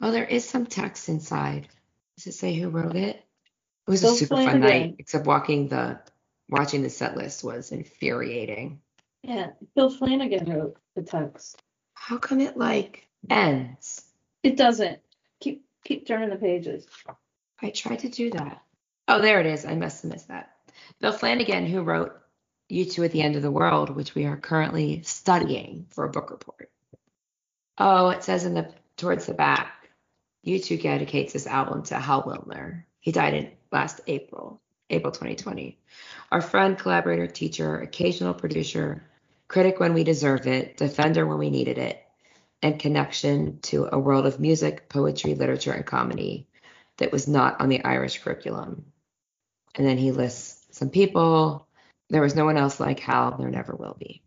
Oh, 0.00 0.10
there 0.10 0.24
is 0.24 0.48
some 0.48 0.66
text 0.66 1.08
inside. 1.08 1.68
Does 2.16 2.28
it 2.28 2.32
say 2.32 2.54
who 2.54 2.70
wrote 2.70 2.96
it? 2.96 3.16
It 3.16 3.90
was 3.90 4.04
a 4.04 4.14
super 4.14 4.36
fun 4.36 4.60
night, 4.60 4.96
except 4.98 5.26
walking 5.26 5.68
the 5.68 6.00
watching 6.48 6.82
the 6.82 6.90
set 6.90 7.16
list 7.16 7.42
was 7.44 7.72
infuriating. 7.72 8.80
Yeah, 9.22 9.48
Bill 9.74 9.90
Flanagan 9.90 10.50
wrote 10.50 10.76
the 10.94 11.02
text. 11.02 11.60
How 11.94 12.18
come 12.18 12.40
it 12.40 12.56
like 12.56 13.07
ends. 13.28 14.04
It 14.42 14.56
doesn't. 14.56 15.00
Keep 15.40 15.64
keep 15.84 16.06
turning 16.06 16.30
the 16.30 16.36
pages. 16.36 16.86
I 17.60 17.70
tried 17.70 18.00
to 18.00 18.08
do 18.08 18.30
that. 18.30 18.62
Oh, 19.08 19.20
there 19.20 19.40
it 19.40 19.46
is. 19.46 19.64
I 19.64 19.74
must 19.74 20.02
have 20.02 20.12
missed 20.12 20.28
that. 20.28 20.52
Bill 21.00 21.12
Flanagan, 21.12 21.66
who 21.66 21.82
wrote 21.82 22.14
U2 22.70 23.06
at 23.06 23.12
the 23.12 23.22
End 23.22 23.36
of 23.36 23.42
the 23.42 23.50
World, 23.50 23.90
which 23.90 24.14
we 24.14 24.26
are 24.26 24.36
currently 24.36 25.02
studying 25.02 25.86
for 25.90 26.04
a 26.04 26.10
book 26.10 26.30
report. 26.30 26.70
Oh, 27.78 28.10
it 28.10 28.22
says 28.22 28.44
in 28.44 28.54
the 28.54 28.72
towards 28.96 29.26
the 29.26 29.34
back, 29.34 29.88
U2 30.46 30.82
dedicates 30.82 31.32
this 31.32 31.46
album 31.46 31.82
to 31.84 31.98
Hal 31.98 32.24
Willner. 32.24 32.84
He 33.00 33.12
died 33.12 33.34
in 33.34 33.50
last 33.72 34.00
April, 34.06 34.60
April 34.90 35.12
2020. 35.12 35.78
Our 36.30 36.40
friend, 36.40 36.78
collaborator, 36.78 37.26
teacher, 37.26 37.80
occasional 37.80 38.34
producer, 38.34 39.04
critic 39.46 39.80
when 39.80 39.94
we 39.94 40.04
deserve 40.04 40.46
it, 40.46 40.76
defender 40.76 41.26
when 41.26 41.38
we 41.38 41.50
needed 41.50 41.78
it, 41.78 42.04
and 42.62 42.78
connection 42.78 43.60
to 43.60 43.88
a 43.90 43.98
world 43.98 44.26
of 44.26 44.40
music, 44.40 44.88
poetry, 44.88 45.34
literature, 45.34 45.72
and 45.72 45.86
comedy 45.86 46.46
that 46.96 47.12
was 47.12 47.28
not 47.28 47.60
on 47.60 47.68
the 47.68 47.84
Irish 47.84 48.18
curriculum. 48.18 48.84
And 49.74 49.86
then 49.86 49.98
he 49.98 50.10
lists 50.10 50.66
some 50.76 50.90
people. 50.90 51.66
There 52.10 52.22
was 52.22 52.34
no 52.34 52.44
one 52.44 52.56
else 52.56 52.80
like 52.80 53.00
Hal, 53.00 53.36
there 53.38 53.50
never 53.50 53.74
will 53.74 53.96
be. 53.98 54.22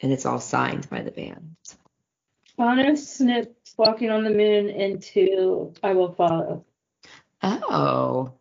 And 0.00 0.12
it's 0.12 0.26
all 0.26 0.40
signed 0.40 0.88
by 0.88 1.02
the 1.02 1.10
band. 1.10 1.56
Bono 2.56 2.94
snipped 2.94 3.74
Walking 3.76 4.10
on 4.10 4.24
the 4.24 4.30
Moon 4.30 4.68
into 4.68 5.72
I 5.82 5.94
Will 5.94 6.12
Follow. 6.12 6.64
Oh. 7.42 8.32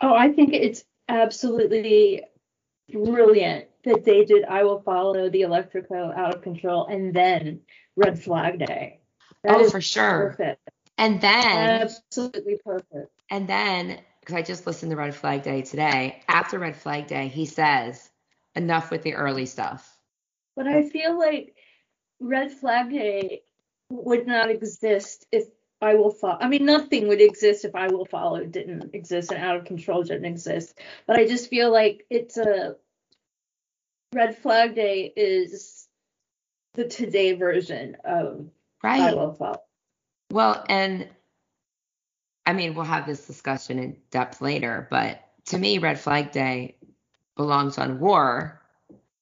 Oh, 0.00 0.14
I 0.14 0.30
think 0.32 0.52
it's 0.52 0.84
absolutely 1.08 2.22
brilliant 2.92 3.65
that 3.86 4.04
they 4.04 4.24
did 4.24 4.44
I 4.44 4.64
Will 4.64 4.80
Follow 4.80 5.30
the 5.30 5.42
Electric 5.42 5.88
Co. 5.88 6.12
Out 6.14 6.34
of 6.34 6.42
Control 6.42 6.86
and 6.86 7.14
then 7.14 7.60
Red 7.96 8.22
Flag 8.22 8.58
Day. 8.58 9.00
That 9.42 9.56
oh, 9.56 9.70
for 9.70 9.80
sure. 9.80 10.34
Perfect. 10.36 10.68
And 10.98 11.20
then 11.20 11.82
absolutely 11.82 12.58
perfect. 12.62 13.10
And 13.30 13.48
then 13.48 14.00
because 14.20 14.34
I 14.34 14.42
just 14.42 14.66
listened 14.66 14.90
to 14.90 14.96
Red 14.96 15.14
Flag 15.14 15.42
Day 15.42 15.62
today, 15.62 16.20
after 16.28 16.58
Red 16.58 16.76
Flag 16.76 17.06
Day, 17.06 17.28
he 17.28 17.46
says, 17.46 18.10
enough 18.56 18.90
with 18.90 19.02
the 19.02 19.14
early 19.14 19.46
stuff. 19.46 19.88
But 20.56 20.66
I 20.66 20.88
feel 20.88 21.16
like 21.16 21.54
Red 22.18 22.50
Flag 22.50 22.90
Day 22.90 23.42
would 23.90 24.26
not 24.26 24.50
exist 24.50 25.26
if 25.30 25.44
I 25.80 25.94
Will 25.94 26.10
Follow. 26.10 26.38
I 26.40 26.48
mean, 26.48 26.64
nothing 26.64 27.06
would 27.06 27.20
exist 27.20 27.64
if 27.64 27.76
I 27.76 27.86
Will 27.86 28.06
Follow 28.06 28.42
didn't 28.44 28.94
exist 28.94 29.30
and 29.30 29.42
Out 29.42 29.56
of 29.56 29.64
Control 29.64 30.02
didn't 30.02 30.24
exist. 30.24 30.76
But 31.06 31.18
I 31.18 31.26
just 31.28 31.48
feel 31.48 31.70
like 31.70 32.04
it's 32.10 32.36
a 32.36 32.76
Red 34.12 34.38
Flag 34.38 34.74
Day 34.74 35.12
is 35.16 35.88
the 36.74 36.86
today 36.86 37.32
version 37.34 37.96
of 38.04 38.46
right. 38.82 39.14
Will 39.14 39.32
Follow. 39.32 39.62
Well, 40.30 40.64
and 40.68 41.08
I 42.44 42.52
mean, 42.52 42.74
we'll 42.74 42.84
have 42.84 43.06
this 43.06 43.26
discussion 43.26 43.78
in 43.78 43.96
depth 44.10 44.40
later, 44.40 44.86
but 44.90 45.20
to 45.46 45.58
me, 45.58 45.78
Red 45.78 45.98
Flag 45.98 46.32
Day 46.32 46.76
belongs 47.36 47.78
on 47.78 48.00
War, 48.00 48.62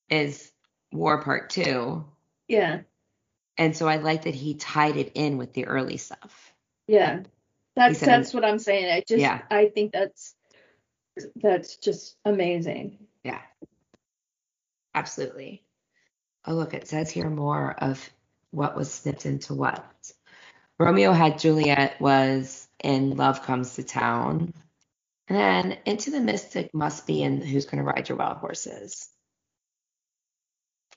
is 0.08 0.50
War 0.92 1.22
Part 1.22 1.50
Two. 1.50 2.04
Yeah. 2.48 2.80
And 3.56 3.76
so 3.76 3.86
I 3.86 3.96
like 3.96 4.22
that 4.22 4.34
he 4.34 4.54
tied 4.54 4.96
it 4.96 5.12
in 5.14 5.38
with 5.38 5.52
the 5.52 5.66
early 5.66 5.96
stuff. 5.96 6.52
Yeah. 6.88 7.20
That's 7.76 7.98
said, 7.98 8.08
that's 8.08 8.34
what 8.34 8.44
I'm 8.44 8.58
saying. 8.58 8.90
I 8.90 9.02
just 9.06 9.20
yeah. 9.20 9.42
I 9.50 9.66
think 9.66 9.92
that's 9.92 10.34
that's 11.36 11.76
just 11.76 12.16
amazing. 12.24 12.98
Yeah. 13.22 13.40
Absolutely. 14.94 15.62
Oh 16.46 16.54
look, 16.54 16.74
it 16.74 16.88
says 16.88 17.10
here 17.10 17.30
more 17.30 17.72
of 17.72 18.08
what 18.50 18.76
was 18.76 18.92
snipped 18.92 19.26
into 19.26 19.54
what. 19.54 20.12
Romeo 20.78 21.12
had 21.12 21.38
Juliet 21.38 22.00
was 22.00 22.68
in 22.82 23.16
Love 23.16 23.42
Comes 23.42 23.74
to 23.76 23.82
Town. 23.82 24.52
And 25.28 25.38
then 25.38 25.78
Into 25.86 26.10
the 26.10 26.20
Mystic 26.20 26.74
must 26.74 27.06
be 27.06 27.22
in 27.22 27.40
Who's 27.40 27.66
Gonna 27.66 27.82
Ride 27.82 28.08
Your 28.08 28.18
Wild 28.18 28.38
Horses. 28.38 29.08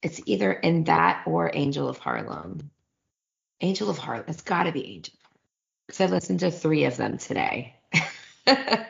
It's 0.01 0.21
either 0.25 0.51
in 0.51 0.85
that 0.85 1.23
or 1.25 1.49
Angel 1.53 1.87
of 1.87 1.97
Harlem. 1.97 2.71
Angel 3.61 3.89
of 3.89 3.97
Harlem. 3.97 4.25
It's 4.27 4.41
got 4.41 4.63
to 4.63 4.71
be 4.71 4.95
Angel. 4.95 5.13
Because 5.87 6.01
I 6.01 6.05
listened 6.07 6.41
to 6.41 6.51
three 6.51 6.83
of 6.85 6.97
them 6.97 7.17
today. 7.17 7.75
and 8.45 8.85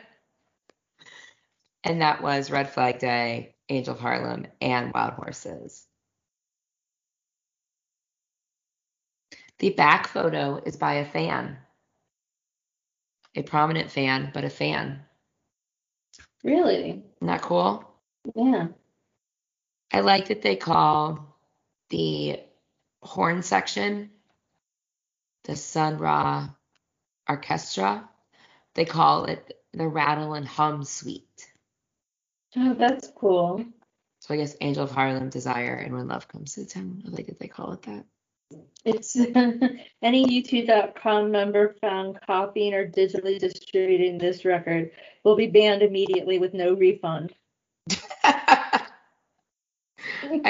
that 1.84 2.22
was 2.22 2.50
Red 2.50 2.70
Flag 2.70 2.98
Day, 2.98 3.54
Angel 3.68 3.94
of 3.94 4.00
Harlem, 4.00 4.46
and 4.60 4.92
Wild 4.92 5.14
Horses. 5.14 5.86
The 9.58 9.70
back 9.70 10.06
photo 10.08 10.60
is 10.64 10.76
by 10.76 10.94
a 10.94 11.04
fan. 11.04 11.58
A 13.34 13.42
prominent 13.42 13.90
fan, 13.90 14.30
but 14.32 14.44
a 14.44 14.50
fan. 14.50 15.00
Really? 16.44 16.90
Isn't 16.90 17.26
that 17.26 17.42
cool? 17.42 17.84
Yeah. 18.34 18.68
I 19.92 20.00
like 20.00 20.28
that 20.28 20.42
they 20.42 20.56
call 20.56 21.36
the 21.90 22.40
horn 23.02 23.42
section 23.42 24.10
the 25.44 25.56
Sun 25.56 25.98
Ra 25.98 26.50
Orchestra. 27.28 28.08
They 28.74 28.84
call 28.84 29.24
it 29.24 29.58
the 29.72 29.88
Rattle 29.88 30.34
and 30.34 30.46
Hum 30.46 30.84
Suite. 30.84 31.47
Oh, 32.56 32.74
that's 32.74 33.10
cool. 33.16 33.64
So 34.20 34.34
I 34.34 34.36
guess 34.36 34.56
Angel 34.60 34.84
of 34.84 34.90
Harlem, 34.90 35.28
Desire, 35.28 35.74
and 35.74 35.94
When 35.94 36.08
Love 36.08 36.28
Comes 36.28 36.54
to 36.54 36.66
Town. 36.66 37.02
I 37.06 37.10
like 37.10 37.26
that 37.26 37.38
they 37.38 37.48
call 37.48 37.72
it 37.72 37.82
that. 37.82 38.04
It's 38.84 39.16
any 40.02 40.42
U2.com 40.42 41.30
member 41.30 41.76
found 41.80 42.18
copying 42.26 42.74
or 42.74 42.88
digitally 42.88 43.38
distributing 43.38 44.18
this 44.18 44.44
record 44.44 44.90
will 45.24 45.36
be 45.36 45.46
banned 45.46 45.82
immediately 45.82 46.38
with 46.38 46.54
no 46.54 46.74
refund. 46.74 47.34
I 48.22 48.86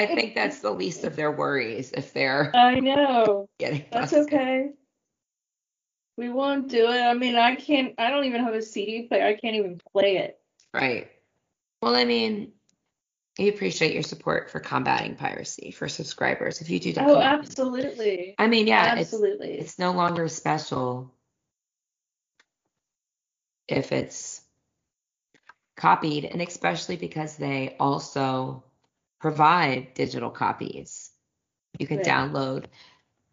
think 0.05 0.35
that's 0.35 0.59
the 0.59 0.71
least 0.71 1.03
of 1.03 1.15
their 1.15 1.31
worries 1.31 1.91
if 1.91 2.13
they're. 2.13 2.51
I 2.55 2.79
know. 2.79 3.49
Getting 3.59 3.85
that's 3.91 4.11
busted. 4.11 4.33
okay. 4.33 4.69
We 6.17 6.29
won't 6.29 6.69
do 6.69 6.91
it. 6.91 7.01
I 7.01 7.13
mean, 7.13 7.35
I 7.35 7.55
can't. 7.55 7.93
I 7.97 8.09
don't 8.09 8.25
even 8.25 8.43
have 8.43 8.53
a 8.53 8.61
CD 8.61 9.03
player. 9.03 9.25
I 9.25 9.35
can't 9.35 9.55
even 9.55 9.79
play 9.91 10.17
it. 10.17 10.39
Right. 10.73 11.09
Well, 11.81 11.95
I 11.95 12.05
mean, 12.05 12.51
we 13.37 13.47
appreciate 13.47 13.93
your 13.93 14.03
support 14.03 14.51
for 14.51 14.59
combating 14.59 15.15
piracy 15.15 15.71
for 15.71 15.87
subscribers. 15.87 16.61
If 16.61 16.69
you 16.69 16.79
do. 16.79 16.93
Download, 16.93 17.15
oh, 17.15 17.21
absolutely. 17.21 18.35
I 18.37 18.47
mean, 18.47 18.67
yeah, 18.67 18.95
absolutely. 18.97 19.53
It's, 19.53 19.71
it's 19.71 19.79
no 19.79 19.93
longer 19.93 20.27
special 20.27 21.13
if 23.67 23.91
it's 23.91 24.41
copied, 25.77 26.25
and 26.25 26.41
especially 26.41 26.97
because 26.97 27.37
they 27.37 27.75
also 27.79 28.63
provide 29.21 29.93
digital 29.93 30.29
copies. 30.29 31.11
You 31.77 31.87
can 31.87 31.97
right. 31.97 32.05
download. 32.05 32.65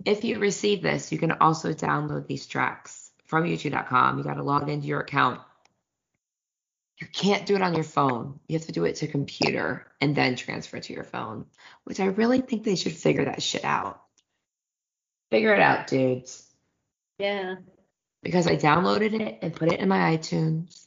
If 0.05 0.25
you 0.25 0.39
receive 0.39 0.83
this, 0.83 1.11
you 1.11 1.19
can 1.19 1.33
also 1.33 1.73
download 1.73 2.27
these 2.27 2.47
tracks 2.47 3.11
from 3.25 3.45
u2.com. 3.45 4.19
You 4.19 4.25
got 4.25 4.35
to 4.35 4.43
log 4.43 4.69
into 4.69 4.87
your 4.87 5.01
account. 5.01 5.41
You 6.99 7.07
can't 7.07 7.45
do 7.45 7.57
it 7.57 7.63
on 7.63 7.75
your 7.75 7.85
phone. 7.85 8.41
You 8.49 8.59
have 8.59 8.67
to 8.67 8.73
do 8.73 8.85
it 8.85 8.97
to 8.97 9.07
computer 9.07 9.87
and 10.01 10.17
then 10.17 10.35
transfer 10.37 10.81
to 10.81 10.93
your 10.93 11.05
phone, 11.05 11.47
which 11.85 12.01
I 12.01 12.07
really 12.07 12.41
think 12.41 12.65
they 12.65 12.77
should 12.77 12.97
figure 12.97 13.27
that 13.27 13.43
shit 13.43 13.65
out. 13.65 14.01
Figure 15.31 15.55
it 15.55 15.61
out, 15.61 15.89
dudes. 15.89 16.47
Yeah. 17.19 17.57
Because 18.23 18.47
I 18.47 18.57
downloaded 18.57 19.21
it 19.21 19.39
and 19.43 19.55
put 19.55 19.73
it 19.73 19.81
in 19.81 19.89
my 19.89 20.17
iTunes 20.17 20.87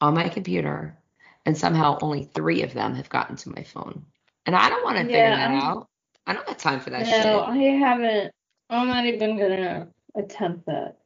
on 0.00 0.14
my 0.14 0.28
computer, 0.28 0.98
and 1.46 1.56
somehow 1.56 1.98
only 2.02 2.24
three 2.24 2.62
of 2.62 2.74
them 2.74 2.94
have 2.94 3.08
gotten 3.08 3.36
to 3.36 3.48
my 3.50 3.62
phone. 3.62 4.04
And 4.44 4.54
I 4.54 4.68
don't 4.68 4.84
want 4.84 4.98
to 4.98 5.04
yeah, 5.04 5.30
figure 5.30 5.36
that 5.36 5.50
I'm, 5.50 5.60
out. 5.60 5.88
I 6.26 6.34
don't 6.34 6.48
have 6.48 6.58
time 6.58 6.80
for 6.80 6.90
that 6.90 7.06
no, 7.06 7.10
shit. 7.10 7.24
No, 7.24 7.40
I 7.40 7.56
haven't. 7.56 8.32
I'm 8.68 8.88
not 8.88 9.06
even 9.06 9.38
gonna 9.38 9.88
attempt 10.14 10.66
that. 10.66 10.98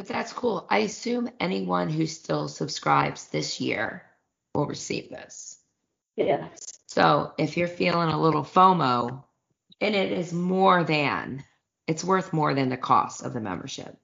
But 0.00 0.08
that's 0.08 0.32
cool. 0.32 0.66
I 0.70 0.78
assume 0.78 1.28
anyone 1.40 1.90
who 1.90 2.06
still 2.06 2.48
subscribes 2.48 3.28
this 3.28 3.60
year 3.60 4.02
will 4.54 4.64
receive 4.64 5.10
this. 5.10 5.58
Yes. 6.16 6.80
So 6.86 7.34
if 7.36 7.58
you're 7.58 7.68
feeling 7.68 8.08
a 8.08 8.18
little 8.18 8.42
FOMO, 8.42 9.22
and 9.78 9.94
it 9.94 10.10
is 10.10 10.32
more 10.32 10.84
than, 10.84 11.44
it's 11.86 12.02
worth 12.02 12.32
more 12.32 12.54
than 12.54 12.70
the 12.70 12.78
cost 12.78 13.22
of 13.22 13.34
the 13.34 13.42
membership. 13.42 13.94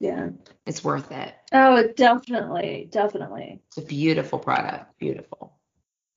Yeah. 0.00 0.28
It's 0.66 0.84
worth 0.84 1.10
it. 1.12 1.34
Oh, 1.50 1.82
definitely. 1.96 2.86
Definitely. 2.90 3.62
It's 3.68 3.78
a 3.78 3.86
beautiful 3.86 4.38
product. 4.38 4.98
Beautiful. 4.98 5.56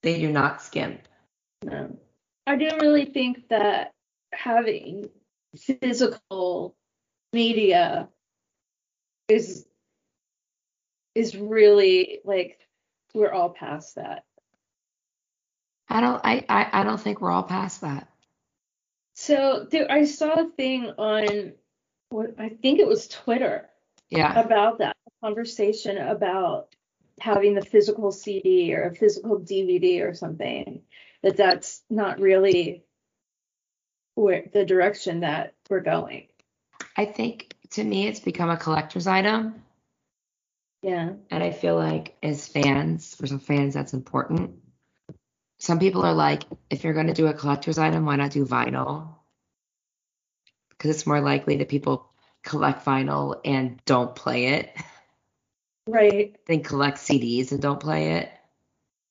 They 0.01 0.19
do 0.19 0.29
not 0.29 0.61
skimp. 0.61 1.07
No. 1.63 1.97
I 2.45 2.57
do 2.57 2.69
really 2.81 3.05
think 3.05 3.47
that 3.47 3.93
having 4.33 5.09
physical 5.55 6.75
media 7.31 8.09
is 9.33 9.65
is 11.15 11.35
really 11.35 12.19
like 12.23 12.59
we're 13.13 13.31
all 13.31 13.49
past 13.49 13.95
that. 13.95 14.25
I 15.89 16.01
don't 16.01 16.21
I, 16.23 16.45
I, 16.49 16.69
I 16.71 16.83
don't 16.83 16.99
think 16.99 17.21
we're 17.21 17.31
all 17.31 17.43
past 17.43 17.81
that. 17.81 18.07
So 19.15 19.67
there 19.69 19.91
I 19.91 20.05
saw 20.05 20.33
a 20.33 20.49
thing 20.49 20.91
on 20.97 21.53
what 22.09 22.35
I 22.39 22.49
think 22.49 22.79
it 22.79 22.87
was 22.87 23.07
Twitter. 23.07 23.69
Yeah. 24.09 24.39
About 24.39 24.79
that 24.79 24.95
conversation 25.23 25.97
about 25.97 26.67
having 27.19 27.55
the 27.55 27.65
physical 27.65 28.11
CD 28.11 28.75
or 28.75 28.83
a 28.83 28.95
physical 28.95 29.39
DVD 29.39 30.07
or 30.07 30.13
something. 30.13 30.81
That 31.23 31.37
that's 31.37 31.81
not 31.89 32.19
really 32.19 32.83
where 34.15 34.43
the 34.51 34.65
direction 34.65 35.21
that 35.21 35.53
we're 35.69 35.79
going. 35.79 36.27
I 36.97 37.05
think 37.05 37.52
to 37.73 37.83
me 37.83 38.07
it's 38.07 38.19
become 38.19 38.49
a 38.49 38.57
collector's 38.57 39.07
item. 39.07 39.63
Yeah. 40.81 41.13
And 41.31 41.43
I 41.43 41.51
feel 41.51 41.75
like 41.75 42.17
as 42.21 42.47
fans, 42.47 43.15
for 43.15 43.25
some 43.25 43.39
fans, 43.39 43.73
that's 43.73 43.93
important. 43.93 44.55
Some 45.59 45.79
people 45.79 46.03
are 46.03 46.13
like, 46.13 46.43
if 46.69 46.83
you're 46.83 46.93
going 46.93 47.07
to 47.07 47.13
do 47.13 47.27
a 47.27 47.33
collector's 47.33 47.77
item, 47.77 48.05
why 48.05 48.17
not 48.17 48.31
do 48.31 48.45
vinyl? 48.45 49.15
Because 50.69 50.91
it's 50.91 51.07
more 51.07 51.21
likely 51.21 51.57
that 51.57 51.69
people 51.69 52.09
collect 52.43 52.85
vinyl 52.85 53.39
and 53.45 53.79
don't 53.85 54.13
play 54.13 54.47
it. 54.47 54.75
Right. 55.87 56.35
Then 56.47 56.63
collect 56.63 56.97
CDs 56.97 57.51
and 57.51 57.61
don't 57.61 57.79
play 57.79 58.15
it. 58.15 58.29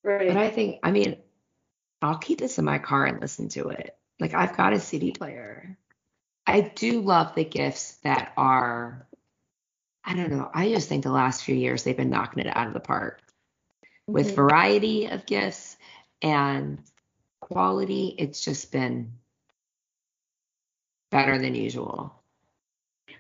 Right. 0.05 0.29
But 0.29 0.37
I 0.37 0.51
think, 0.51 0.81
I 0.83 0.90
mean, 0.90 1.16
I'll 2.03 2.18
keep 2.18 2.38
this 2.38 2.59
in 2.59 2.64
my 2.64 2.79
car 2.79 3.07
and 3.07 3.20
listen 3.20 3.48
to 3.51 3.68
it. 3.68 3.96
Like 4.20 4.35
I've 4.35 4.57
got 4.57 4.75
a 4.75 4.81
CD 4.81 5.12
player. 5.12 5.79
I 6.46 6.61
do 6.61 7.00
love 7.00 7.35
the 7.35 7.44
gifts 7.44 7.98
that 8.02 8.33
are 8.37 9.07
I 10.05 10.14
don't 10.14 10.31
know. 10.31 10.50
I 10.52 10.68
just 10.68 10.88
think 10.88 11.05
the 11.05 11.12
last 11.12 11.44
few 11.44 11.55
years 11.55 11.85
they've 11.85 11.96
been 11.96 12.11
knocking 12.11 12.44
it 12.44 12.57
out 12.57 12.66
of 12.66 12.72
the 12.72 12.81
park 12.81 13.22
mm-hmm. 13.22 14.12
with 14.12 14.35
variety 14.35 15.07
of 15.07 15.26
gifts 15.26 15.76
and 16.20 16.81
quality. 17.40 18.14
It's 18.18 18.44
just 18.44 18.72
been 18.72 19.12
better 21.11 21.38
than 21.38 21.55
usual. 21.55 22.14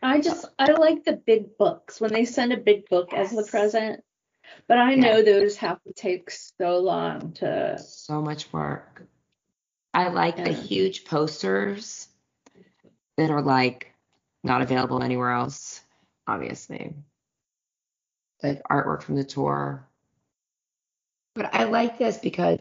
I 0.02 0.20
just 0.20 0.44
I 0.58 0.72
like 0.72 1.04
the 1.04 1.12
big 1.12 1.56
books 1.56 2.00
when 2.00 2.12
they 2.12 2.24
send 2.24 2.52
a 2.52 2.56
big 2.56 2.88
book 2.88 3.10
yes. 3.12 3.32
as 3.32 3.46
a 3.46 3.50
present. 3.50 4.02
But 4.66 4.78
I 4.78 4.96
know 4.96 5.22
those 5.22 5.56
have 5.58 5.80
to 5.84 5.92
take 5.92 6.30
so 6.30 6.78
long 6.78 7.32
to 7.34 7.78
so 7.78 8.20
much 8.20 8.52
work. 8.52 9.06
I 9.94 10.08
like 10.08 10.38
yeah. 10.38 10.44
the 10.44 10.52
huge 10.52 11.04
posters 11.04 12.08
that 13.16 13.30
are 13.30 13.42
like 13.42 13.92
not 14.44 14.62
available 14.62 15.02
anywhere 15.02 15.30
else 15.30 15.82
obviously. 16.26 16.94
Like 18.42 18.62
artwork 18.64 19.02
from 19.02 19.16
the 19.16 19.24
tour. 19.24 19.86
But 21.34 21.54
I 21.54 21.64
like 21.64 21.98
this 21.98 22.18
because 22.18 22.58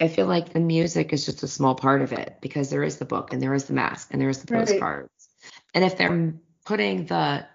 I 0.00 0.08
feel 0.08 0.26
like 0.26 0.52
the 0.52 0.60
music 0.60 1.12
is 1.12 1.24
just 1.24 1.42
a 1.42 1.48
small 1.48 1.74
part 1.74 2.02
of 2.02 2.12
it 2.12 2.38
because 2.40 2.68
there 2.68 2.82
is 2.82 2.98
the 2.98 3.04
book 3.04 3.32
and 3.32 3.40
there 3.40 3.54
is 3.54 3.64
the 3.64 3.72
mask 3.72 4.08
and 4.10 4.20
there 4.20 4.28
is 4.28 4.42
the 4.42 4.52
postcards. 4.52 5.08
Right. 5.08 5.52
And 5.74 5.84
if 5.84 5.96
they're 5.96 6.34
putting 6.64 7.06
the 7.06 7.46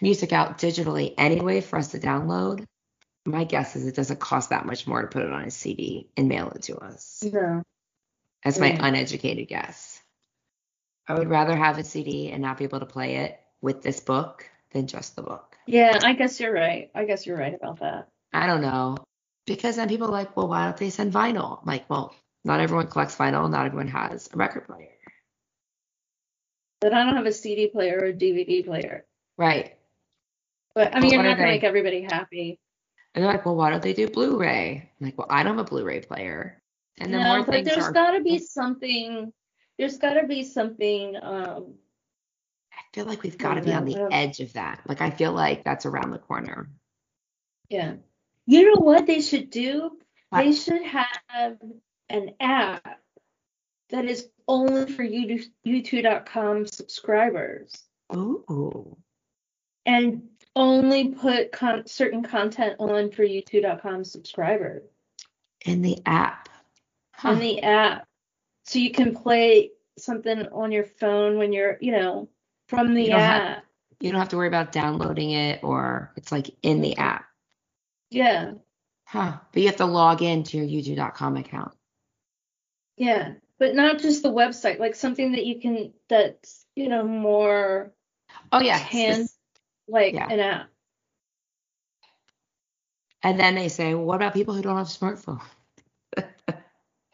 music 0.00 0.32
out 0.32 0.58
digitally 0.58 1.14
anyway 1.16 1.60
for 1.60 1.78
us 1.78 1.88
to 1.88 2.00
download, 2.00 2.64
my 3.24 3.44
guess 3.44 3.76
is 3.76 3.86
it 3.86 3.94
doesn't 3.94 4.18
cost 4.18 4.50
that 4.50 4.66
much 4.66 4.86
more 4.86 5.02
to 5.02 5.08
put 5.08 5.22
it 5.22 5.32
on 5.32 5.44
a 5.44 5.50
CD 5.50 6.08
and 6.16 6.28
mail 6.28 6.50
it 6.50 6.62
to 6.62 6.78
us. 6.78 7.22
Yeah. 7.22 7.62
That's 8.42 8.58
my 8.58 8.76
uneducated 8.80 9.46
guess. 9.48 9.99
I 11.08 11.14
would 11.14 11.28
rather 11.28 11.56
have 11.56 11.78
a 11.78 11.84
CD 11.84 12.30
and 12.30 12.42
not 12.42 12.58
be 12.58 12.64
able 12.64 12.80
to 12.80 12.86
play 12.86 13.16
it 13.16 13.40
with 13.60 13.82
this 13.82 14.00
book 14.00 14.48
than 14.72 14.86
just 14.86 15.16
the 15.16 15.22
book. 15.22 15.56
Yeah, 15.66 15.98
I 16.02 16.14
guess 16.14 16.40
you're 16.40 16.52
right. 16.52 16.90
I 16.94 17.04
guess 17.04 17.26
you're 17.26 17.36
right 17.36 17.54
about 17.54 17.80
that. 17.80 18.08
I 18.32 18.46
don't 18.46 18.62
know. 18.62 18.96
Because 19.46 19.76
then 19.76 19.88
people 19.88 20.08
are 20.08 20.12
like, 20.12 20.36
well, 20.36 20.48
why 20.48 20.66
don't 20.66 20.76
they 20.76 20.90
send 20.90 21.12
vinyl? 21.12 21.60
I'm 21.60 21.66
like, 21.66 21.88
well, 21.90 22.14
not 22.44 22.60
everyone 22.60 22.86
collects 22.86 23.16
vinyl. 23.16 23.50
Not 23.50 23.66
everyone 23.66 23.88
has 23.88 24.28
a 24.32 24.36
record 24.36 24.66
player. 24.66 24.88
But 26.80 26.94
I 26.94 27.04
don't 27.04 27.16
have 27.16 27.26
a 27.26 27.32
CD 27.32 27.66
player 27.66 27.98
or 28.00 28.06
a 28.06 28.12
DVD 28.12 28.64
player. 28.64 29.04
Right. 29.36 29.76
But 30.74 30.94
I 30.94 31.00
mean, 31.00 31.10
you're 31.10 31.22
not 31.22 31.36
going 31.36 31.48
to 31.48 31.52
make 31.52 31.64
everybody 31.64 32.02
happy. 32.02 32.60
And 33.14 33.24
they're 33.24 33.32
like, 33.32 33.44
well, 33.44 33.56
why 33.56 33.70
don't 33.70 33.82
they 33.82 33.92
do 33.92 34.08
Blu-ray? 34.08 34.90
I'm 35.00 35.04
like, 35.04 35.18
well, 35.18 35.26
I 35.28 35.42
don't 35.42 35.56
have 35.56 35.66
a 35.66 35.68
Blu-ray 35.68 36.00
player. 36.00 36.62
And 36.98 37.12
then 37.12 37.22
no, 37.22 37.36
more 37.36 37.44
but 37.44 37.64
there's 37.64 37.88
got 37.88 38.12
to 38.12 38.22
be 38.22 38.38
something 38.38 39.32
there's 39.80 39.96
got 39.96 40.12
to 40.12 40.26
be 40.26 40.44
something. 40.44 41.16
Um, 41.22 41.72
I 42.70 42.82
feel 42.92 43.06
like 43.06 43.22
we've 43.22 43.38
got 43.38 43.54
to 43.54 43.62
be 43.62 43.72
on 43.72 43.86
the 43.86 44.08
edge 44.12 44.40
of 44.40 44.52
that. 44.52 44.82
Like 44.86 45.00
I 45.00 45.08
feel 45.08 45.32
like 45.32 45.64
that's 45.64 45.86
around 45.86 46.10
the 46.10 46.18
corner. 46.18 46.68
Yeah. 47.70 47.94
You 48.44 48.66
know 48.66 48.80
what 48.82 49.06
they 49.06 49.22
should 49.22 49.48
do? 49.48 49.92
What? 50.28 50.44
They 50.44 50.52
should 50.52 50.82
have 50.82 51.56
an 52.10 52.32
app 52.40 53.00
that 53.88 54.04
is 54.04 54.28
only 54.46 54.92
for 54.92 55.02
U2.com 55.02 56.66
subscribers. 56.66 57.74
Ooh. 58.14 58.98
And 59.86 60.24
only 60.54 61.08
put 61.08 61.52
con- 61.52 61.86
certain 61.86 62.22
content 62.22 62.76
on 62.80 63.12
for 63.12 63.24
U2.com 63.24 64.04
subscribers. 64.04 64.82
In 65.64 65.80
the 65.80 66.02
app. 66.04 66.50
Huh. 67.14 67.30
In 67.30 67.38
the 67.38 67.62
app 67.62 68.06
so 68.64 68.78
you 68.78 68.90
can 68.90 69.14
play 69.14 69.70
something 69.98 70.46
on 70.52 70.72
your 70.72 70.84
phone 70.84 71.38
when 71.38 71.52
you're, 71.52 71.78
you 71.80 71.92
know, 71.92 72.28
from 72.68 72.94
the 72.94 73.04
you 73.04 73.12
app. 73.12 73.42
Have, 73.42 73.62
you 74.00 74.10
don't 74.10 74.20
have 74.20 74.30
to 74.30 74.36
worry 74.36 74.48
about 74.48 74.72
downloading 74.72 75.32
it 75.32 75.62
or 75.62 76.12
it's 76.16 76.32
like 76.32 76.50
in 76.62 76.80
the 76.80 76.96
app. 76.96 77.24
Yeah. 78.10 78.52
Huh. 79.04 79.38
But 79.52 79.62
you 79.62 79.68
have 79.68 79.76
to 79.76 79.86
log 79.86 80.22
in 80.22 80.44
to 80.44 80.58
your 80.58 80.82
U2.com 80.82 81.36
account. 81.36 81.72
Yeah. 82.96 83.34
But 83.58 83.74
not 83.74 83.98
just 83.98 84.22
the 84.22 84.32
website, 84.32 84.78
like 84.78 84.94
something 84.94 85.32
that 85.32 85.44
you 85.44 85.60
can 85.60 85.92
that's, 86.08 86.64
you 86.74 86.88
know, 86.88 87.04
more 87.04 87.92
Oh 88.52 88.60
yeah. 88.60 88.78
Hand 88.78 89.28
like 89.88 90.14
yeah. 90.14 90.28
an 90.30 90.40
app. 90.40 90.70
And 93.22 93.38
then 93.38 93.54
they 93.54 93.68
say, 93.68 93.94
well, 93.94 94.04
what 94.04 94.16
about 94.16 94.32
people 94.32 94.54
who 94.54 94.62
don't 94.62 94.78
have 94.78 94.86
a 94.86 94.90
smartphone? 94.90 95.42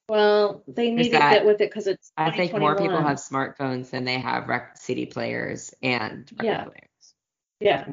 Well, 0.09 0.63
they 0.69 0.91
need 0.91 1.05
to 1.05 1.19
get 1.19 1.45
with 1.45 1.61
it 1.61 1.71
because 1.71 1.89
it's. 1.89 2.13
I 2.17 2.31
think 2.31 2.57
more 2.57 2.77
people 2.77 3.01
have 3.01 3.17
smartphones 3.17 3.91
than 3.91 4.05
they 4.05 4.19
have 4.19 4.49
rec- 4.49 4.77
CD 4.77 5.07
players 5.07 5.75
and 5.83 6.31
record 6.33 6.45
yeah. 6.45 6.65
players. 6.65 7.15
Yeah. 7.59 7.85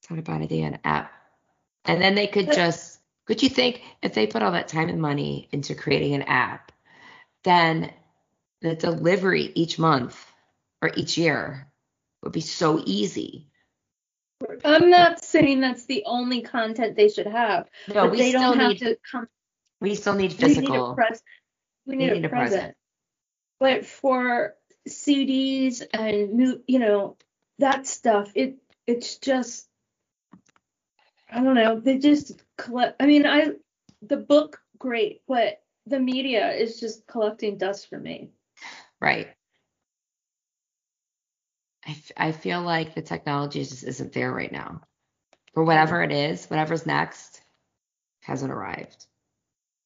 It's 0.00 0.10
not 0.10 0.18
a 0.18 0.22
bad 0.22 0.40
idea, 0.40 0.66
an 0.66 0.78
app. 0.84 1.12
And 1.84 2.00
then 2.00 2.14
they 2.14 2.26
could 2.26 2.46
but, 2.46 2.56
just. 2.56 2.98
Could 3.26 3.42
you 3.42 3.50
think 3.50 3.82
if 4.02 4.14
they 4.14 4.26
put 4.26 4.42
all 4.42 4.52
that 4.52 4.68
time 4.68 4.88
and 4.88 5.00
money 5.00 5.48
into 5.52 5.74
creating 5.74 6.14
an 6.14 6.22
app, 6.22 6.72
then 7.44 7.92
the 8.62 8.74
delivery 8.74 9.52
each 9.54 9.78
month 9.78 10.26
or 10.82 10.90
each 10.96 11.16
year 11.16 11.70
would 12.22 12.32
be 12.32 12.40
so 12.40 12.82
easy 12.84 13.49
I'm 14.64 14.90
not 14.90 15.24
saying 15.24 15.60
that's 15.60 15.86
the 15.86 16.04
only 16.06 16.42
content 16.42 16.96
they 16.96 17.08
should 17.08 17.26
have. 17.26 17.68
No, 17.88 18.08
but 18.08 18.18
they 18.18 18.32
don't 18.32 18.58
have 18.58 18.78
to 18.78 18.98
come. 19.10 19.28
We 19.80 19.94
still 19.94 20.14
need 20.14 20.32
physical. 20.32 20.72
We 20.72 20.78
need 20.78 20.84
a, 20.84 20.94
pres- 20.94 21.22
we 21.86 21.96
need 21.96 22.10
we 22.10 22.18
need 22.18 22.24
a, 22.24 22.28
present. 22.28 22.50
present. 22.50 22.76
But 23.58 23.86
for 23.86 24.54
CDs 24.88 25.82
and 25.92 26.32
new, 26.34 26.62
you 26.66 26.78
know, 26.78 27.16
that 27.58 27.86
stuff, 27.86 28.32
it 28.34 28.56
it's 28.86 29.16
just 29.18 29.68
I 31.30 31.42
don't 31.42 31.54
know. 31.54 31.78
They 31.78 31.98
just 31.98 32.42
collect. 32.56 33.00
I 33.00 33.06
mean, 33.06 33.26
I 33.26 33.52
the 34.02 34.16
book 34.16 34.60
great, 34.78 35.22
but 35.28 35.62
the 35.86 36.00
media 36.00 36.52
is 36.52 36.80
just 36.80 37.06
collecting 37.06 37.58
dust 37.58 37.88
for 37.88 37.98
me. 37.98 38.30
Right. 39.00 39.28
I, 41.90 41.92
f- 41.92 42.12
I 42.16 42.32
feel 42.32 42.62
like 42.62 42.94
the 42.94 43.02
technology 43.02 43.64
just 43.64 43.82
isn't 43.82 44.12
there 44.12 44.32
right 44.32 44.52
now. 44.52 44.82
For 45.54 45.64
whatever 45.64 46.04
it 46.04 46.12
is, 46.12 46.46
whatever's 46.46 46.86
next 46.86 47.42
hasn't 48.20 48.52
arrived. 48.52 49.06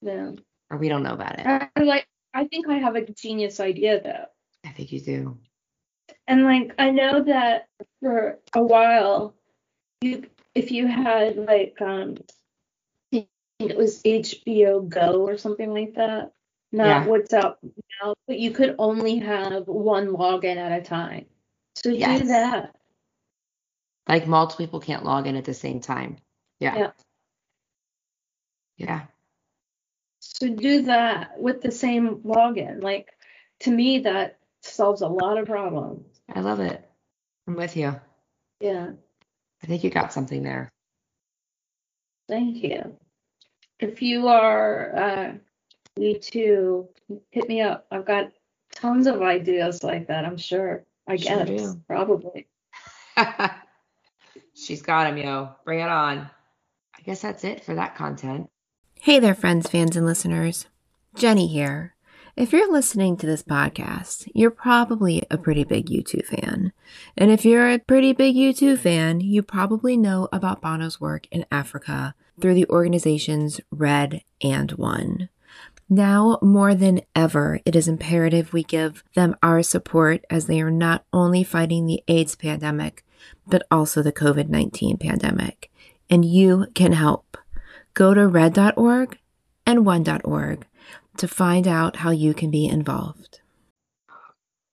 Yeah. 0.03 0.33
Or 0.71 0.77
we 0.77 0.91
don't 0.91 1.03
know 1.03 1.15
about 1.15 1.39
it. 1.39 1.47
I 1.47 1.71
like 1.83 2.07
I 2.35 2.45
think 2.45 2.69
I 2.69 2.75
have 2.75 2.97
a 2.97 3.07
genius 3.11 3.59
idea 3.59 4.03
though. 4.03 4.27
I 4.69 4.73
think 4.73 4.93
you 4.93 5.01
do. 5.01 5.39
And 6.29 6.45
like 6.45 6.75
I 6.79 6.91
know 6.91 7.23
that 7.23 7.69
for 8.01 8.39
a 8.55 8.63
while 8.63 9.35
you 10.03 10.27
if 10.55 10.71
you 10.73 10.87
had 10.87 11.37
like 11.37 11.81
um 11.81 12.19
it 13.13 13.77
was 13.79 14.03
HBO 14.03 14.87
Go 14.87 15.27
or 15.27 15.39
something 15.39 15.73
like 15.73 15.95
that. 15.95 16.33
Not 16.71 16.87
yeah. 16.87 17.07
what's 17.07 17.33
out 17.33 17.61
now, 18.03 18.15
but 18.27 18.39
you 18.39 18.51
could 18.51 18.75
only 18.79 19.21
have 19.21 19.69
one 19.69 20.09
login 20.09 20.57
at 20.57 20.79
a 20.79 20.85
time. 20.85 21.25
So 21.75 21.91
yes. 21.91 22.21
do 22.23 22.29
that. 22.29 22.75
Like 24.09 24.27
multiple 24.27 24.65
people 24.65 24.81
can't 24.81 25.05
log 25.05 25.27
in 25.27 25.37
at 25.37 25.45
the 25.45 25.55
same 25.55 25.81
time. 25.81 26.17
Yeah. 26.61 26.77
Yeah. 26.77 26.91
Yeah. 28.77 29.03
So 30.21 30.49
do 30.49 30.83
that 30.83 31.39
with 31.39 31.61
the 31.61 31.71
same 31.71 32.17
login. 32.19 32.83
Like 32.83 33.11
to 33.61 33.71
me 33.71 34.01
that 34.01 34.39
solves 34.63 35.03
a 35.03 35.09
lot 35.09 35.39
of 35.39 35.47
problems. 35.47 36.07
I 36.35 36.41
love 36.41 36.61
it. 36.61 36.89
I'm 37.47 37.55
with 37.55 37.77
you. 37.77 38.01
Yeah. 38.61 38.91
I 39.63 39.67
think 39.67 39.85
you 39.85 39.91
got 39.91 40.13
something 40.13 40.43
there. 40.43 40.71
Thank 42.29 42.63
you. 42.63 42.97
If 43.79 44.03
you 44.03 44.29
are 44.29 44.97
uh 44.97 45.33
U2, 45.99 46.89
hit 47.31 47.49
me 47.49 47.61
up. 47.61 47.87
I've 47.91 48.07
got 48.07 48.33
tons 48.73 49.07
of 49.07 49.23
ideas 49.23 49.83
like 49.85 50.09
that, 50.09 50.25
I'm 50.25 50.37
sure. 50.37 50.85
I 51.07 51.17
sure 51.17 51.45
guess 51.45 51.63
do. 51.63 51.81
probably. 51.87 52.49
She's 54.55 54.83
got 54.83 55.09
him, 55.09 55.19
yo. 55.19 55.51
Bring 55.65 55.81
it 55.81 55.89
on. 55.89 56.31
I 56.97 57.03
guess 57.05 57.23
that's 57.23 57.45
it 57.45 57.65
for 57.65 57.75
that 57.75 57.97
content. 57.97 58.49
Hey 59.01 59.19
there, 59.19 59.35
friends, 59.35 59.69
fans, 59.69 59.97
and 59.97 60.07
listeners. 60.07 60.67
Jenny 61.15 61.47
here. 61.47 61.95
If 62.37 62.53
you're 62.53 62.73
listening 62.73 63.17
to 63.19 63.27
this 63.27 63.45
podcast, 63.45 64.29
you're 64.35 64.51
probably 64.51 65.23
a 65.31 65.39
pretty 65.39 65.63
big 65.63 65.87
U2 65.87 66.25
fan. 66.25 66.73
And 67.17 67.31
if 67.31 67.45
you're 67.45 67.71
a 67.71 67.79
pretty 67.79 68.13
big 68.13 68.35
U2 68.35 68.77
fan, 68.79 69.21
you 69.21 69.43
probably 69.43 69.97
know 69.97 70.29
about 70.33 70.61
Bono's 70.61 71.01
work 71.01 71.29
in 71.31 71.47
Africa 71.53 72.15
through 72.41 72.55
the 72.55 72.69
organizations 72.69 73.61
Red 73.71 74.23
and 74.43 74.73
One. 74.73 75.29
Now 75.89 76.39
more 76.41 76.75
than 76.75 77.03
ever, 77.15 77.61
it 77.65 77.77
is 77.77 77.89
imperative 77.89 78.53
we 78.53 78.63
give 78.63 79.05
them 79.15 79.37
our 79.43 79.63
support 79.63 80.25
as 80.31 80.47
they 80.47 80.61
are 80.61 80.71
not 80.71 81.05
only 81.13 81.45
fighting 81.45 81.87
the 81.87 82.03
AIDS 82.09 82.37
pandemic, 82.37 83.05
but 83.47 83.67
also 83.71 84.03
the 84.03 84.13
COVID 84.13 84.49
19 84.49 84.97
pandemic. 84.97 85.71
And 86.09 86.25
you 86.25 86.67
can 86.75 86.93
help. 86.93 87.37
Go 87.95 88.15
to 88.15 88.27
red.org 88.27 89.19
and 89.67 89.87
one.org 89.87 90.67
to 91.17 91.29
find 91.29 91.69
out 91.69 91.97
how 91.97 92.11
you 92.11 92.35
can 92.35 92.51
be 92.51 92.67
involved. 92.67 93.41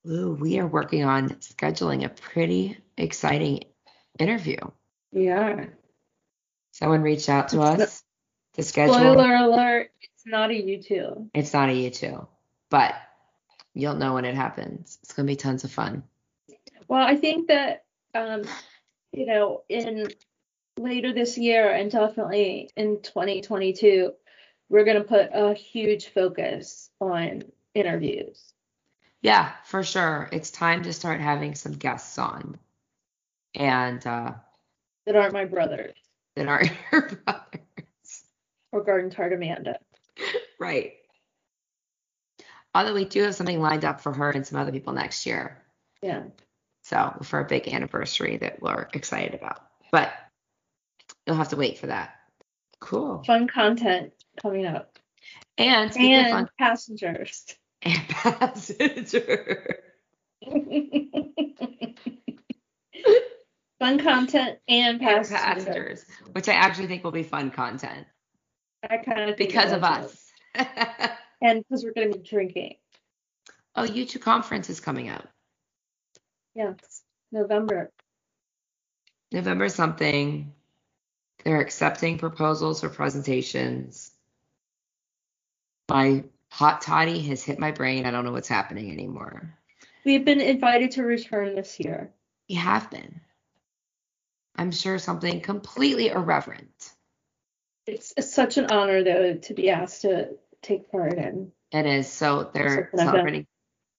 Ooh, 0.09 0.36
we 0.39 0.59
are 0.59 0.68
working 0.68 1.03
on 1.03 1.30
scheduling 1.36 2.03
a 2.03 2.09
pretty 2.09 2.78
exciting 2.97 3.66
interview. 4.18 4.57
Yeah. 5.12 5.66
Someone 6.72 7.01
reached 7.01 7.30
out 7.30 7.49
to 7.49 7.62
us 7.62 8.01
to 8.55 8.64
schedule. 8.64 8.95
Spoiler 8.95 9.36
alert, 9.36 9.91
it's 10.24 10.32
not 10.32 10.51
a 10.51 10.53
U2. 10.53 11.30
It's 11.34 11.53
not 11.53 11.69
a 11.69 11.72
U2, 11.72 12.28
but 12.69 12.93
you'll 13.74 13.95
know 13.95 14.13
when 14.13 14.26
it 14.26 14.36
happens. 14.36 14.99
It's 15.01 15.13
going 15.13 15.26
to 15.26 15.32
be 15.32 15.36
tons 15.36 15.63
of 15.63 15.72
fun. 15.72 16.03
Well, 16.88 17.01
I 17.01 17.15
think 17.15 17.47
that, 17.47 17.86
um, 18.13 18.43
you 19.11 19.26
know, 19.26 19.63
in 19.67 20.09
later 20.78 21.11
this 21.13 21.38
year 21.38 21.72
and 21.72 21.89
definitely 21.89 22.69
in 22.76 23.01
2022, 23.01 24.11
we're 24.69 24.86
going 24.86 24.97
to 24.97 25.03
put 25.03 25.30
a 25.34 25.53
huge 25.53 26.09
focus 26.09 26.89
on 26.99 27.43
interviews. 27.74 28.53
Yeah, 29.22 29.51
for 29.65 29.84
sure. 29.84 30.30
It's 30.32 30.51
time 30.51 30.84
to 30.84 30.93
start 30.93 31.19
having 31.19 31.55
some 31.55 31.74
guests 31.74 32.17
on. 32.17 32.59
And 33.55 34.05
uh 34.05 34.34
that 35.05 35.15
aren't 35.15 35.34
my 35.34 35.45
brothers. 35.45 35.95
That 36.36 36.47
aren't 36.47 36.72
your 36.91 37.01
brothers. 37.01 38.24
Or 38.72 38.84
Garden 38.84 39.09
Tart 39.09 39.34
Amanda. 39.34 39.80
Right. 40.59 40.93
Although 42.76 42.93
we 42.93 43.05
do 43.05 43.24
have 43.24 43.34
something 43.34 43.59
lined 43.59 43.84
up 43.84 44.01
for 44.01 44.14
her 44.14 44.30
and 44.30 44.45
some 44.45 44.59
other 44.59 44.72
people 44.72 44.93
next 44.93 45.26
year. 45.26 45.59
Yeah. 46.03 46.26
So 46.84 47.18
for 47.24 47.39
a 47.39 47.45
big 47.45 47.68
anniversary 47.68 48.38
that 48.38 48.62
we're 48.62 48.88
excited 48.93 49.34
about. 49.34 49.59
But 49.91 50.14
you'll 51.26 51.36
have 51.36 51.49
to 51.49 51.55
wait 51.55 51.80
for 51.80 51.88
that. 51.88 52.16
Cool. 52.80 53.24
Fun 53.24 53.47
content 53.47 54.14
coming 54.41 54.66
up. 54.68 54.99
And 55.57 55.95
and 55.97 56.32
fun, 56.32 56.49
passengers. 56.57 57.45
And 57.82 57.99
passengers. 58.09 59.24
fun 63.80 63.99
content 63.99 64.59
and 64.68 64.99
passengers. 64.99 65.32
and 65.32 65.66
passengers. 65.66 66.05
Which 66.32 66.49
I 66.49 66.53
actually 66.53 66.88
think 66.88 67.03
will 67.03 67.12
be 67.12 67.24
fun 67.24 67.51
content. 67.51 68.07
I 68.89 68.97
kind 68.97 69.29
of 69.29 69.38
because 69.38 69.71
of 69.71 69.84
us. 69.84 70.32
and 70.55 71.63
because 71.63 71.84
we're 71.84 71.93
going 71.93 72.11
to 72.11 72.19
be 72.19 72.23
drinking. 72.23 72.75
Oh, 73.75 73.86
U2 73.86 74.19
conference 74.19 74.69
is 74.69 74.79
coming 74.79 75.09
up. 75.09 75.27
Yes, 76.55 77.03
November. 77.32 77.91
November 79.32 79.69
something. 79.69 80.53
They're 81.43 81.61
accepting 81.61 82.17
proposals 82.17 82.82
for 82.82 82.89
presentations. 82.89 84.11
My 85.89 86.25
hot 86.49 86.82
toddy 86.82 87.21
has 87.23 87.43
hit 87.43 87.59
my 87.59 87.71
brain. 87.71 88.05
I 88.05 88.11
don't 88.11 88.25
know 88.25 88.32
what's 88.32 88.47
happening 88.47 88.91
anymore. 88.91 89.57
We've 90.03 90.25
been 90.25 90.41
invited 90.41 90.91
to 90.91 91.03
return 91.03 91.55
this 91.55 91.79
year. 91.79 92.11
We 92.49 92.55
have 92.55 92.89
been. 92.91 93.21
I'm 94.55 94.71
sure 94.71 94.99
something 94.99 95.41
completely 95.41 96.09
irreverent. 96.09 96.91
It's, 97.88 98.13
it's 98.15 98.34
such 98.34 98.57
an 98.57 98.71
honor, 98.71 99.03
though, 99.03 99.36
to 99.36 99.53
be 99.53 99.69
asked 99.69 100.03
to 100.03 100.29
take 100.61 100.91
part 100.91 101.13
in. 101.17 101.51
It 101.71 101.86
is. 101.86 102.11
So 102.11 102.49
they're 102.53 102.89
celebrating 102.95 103.47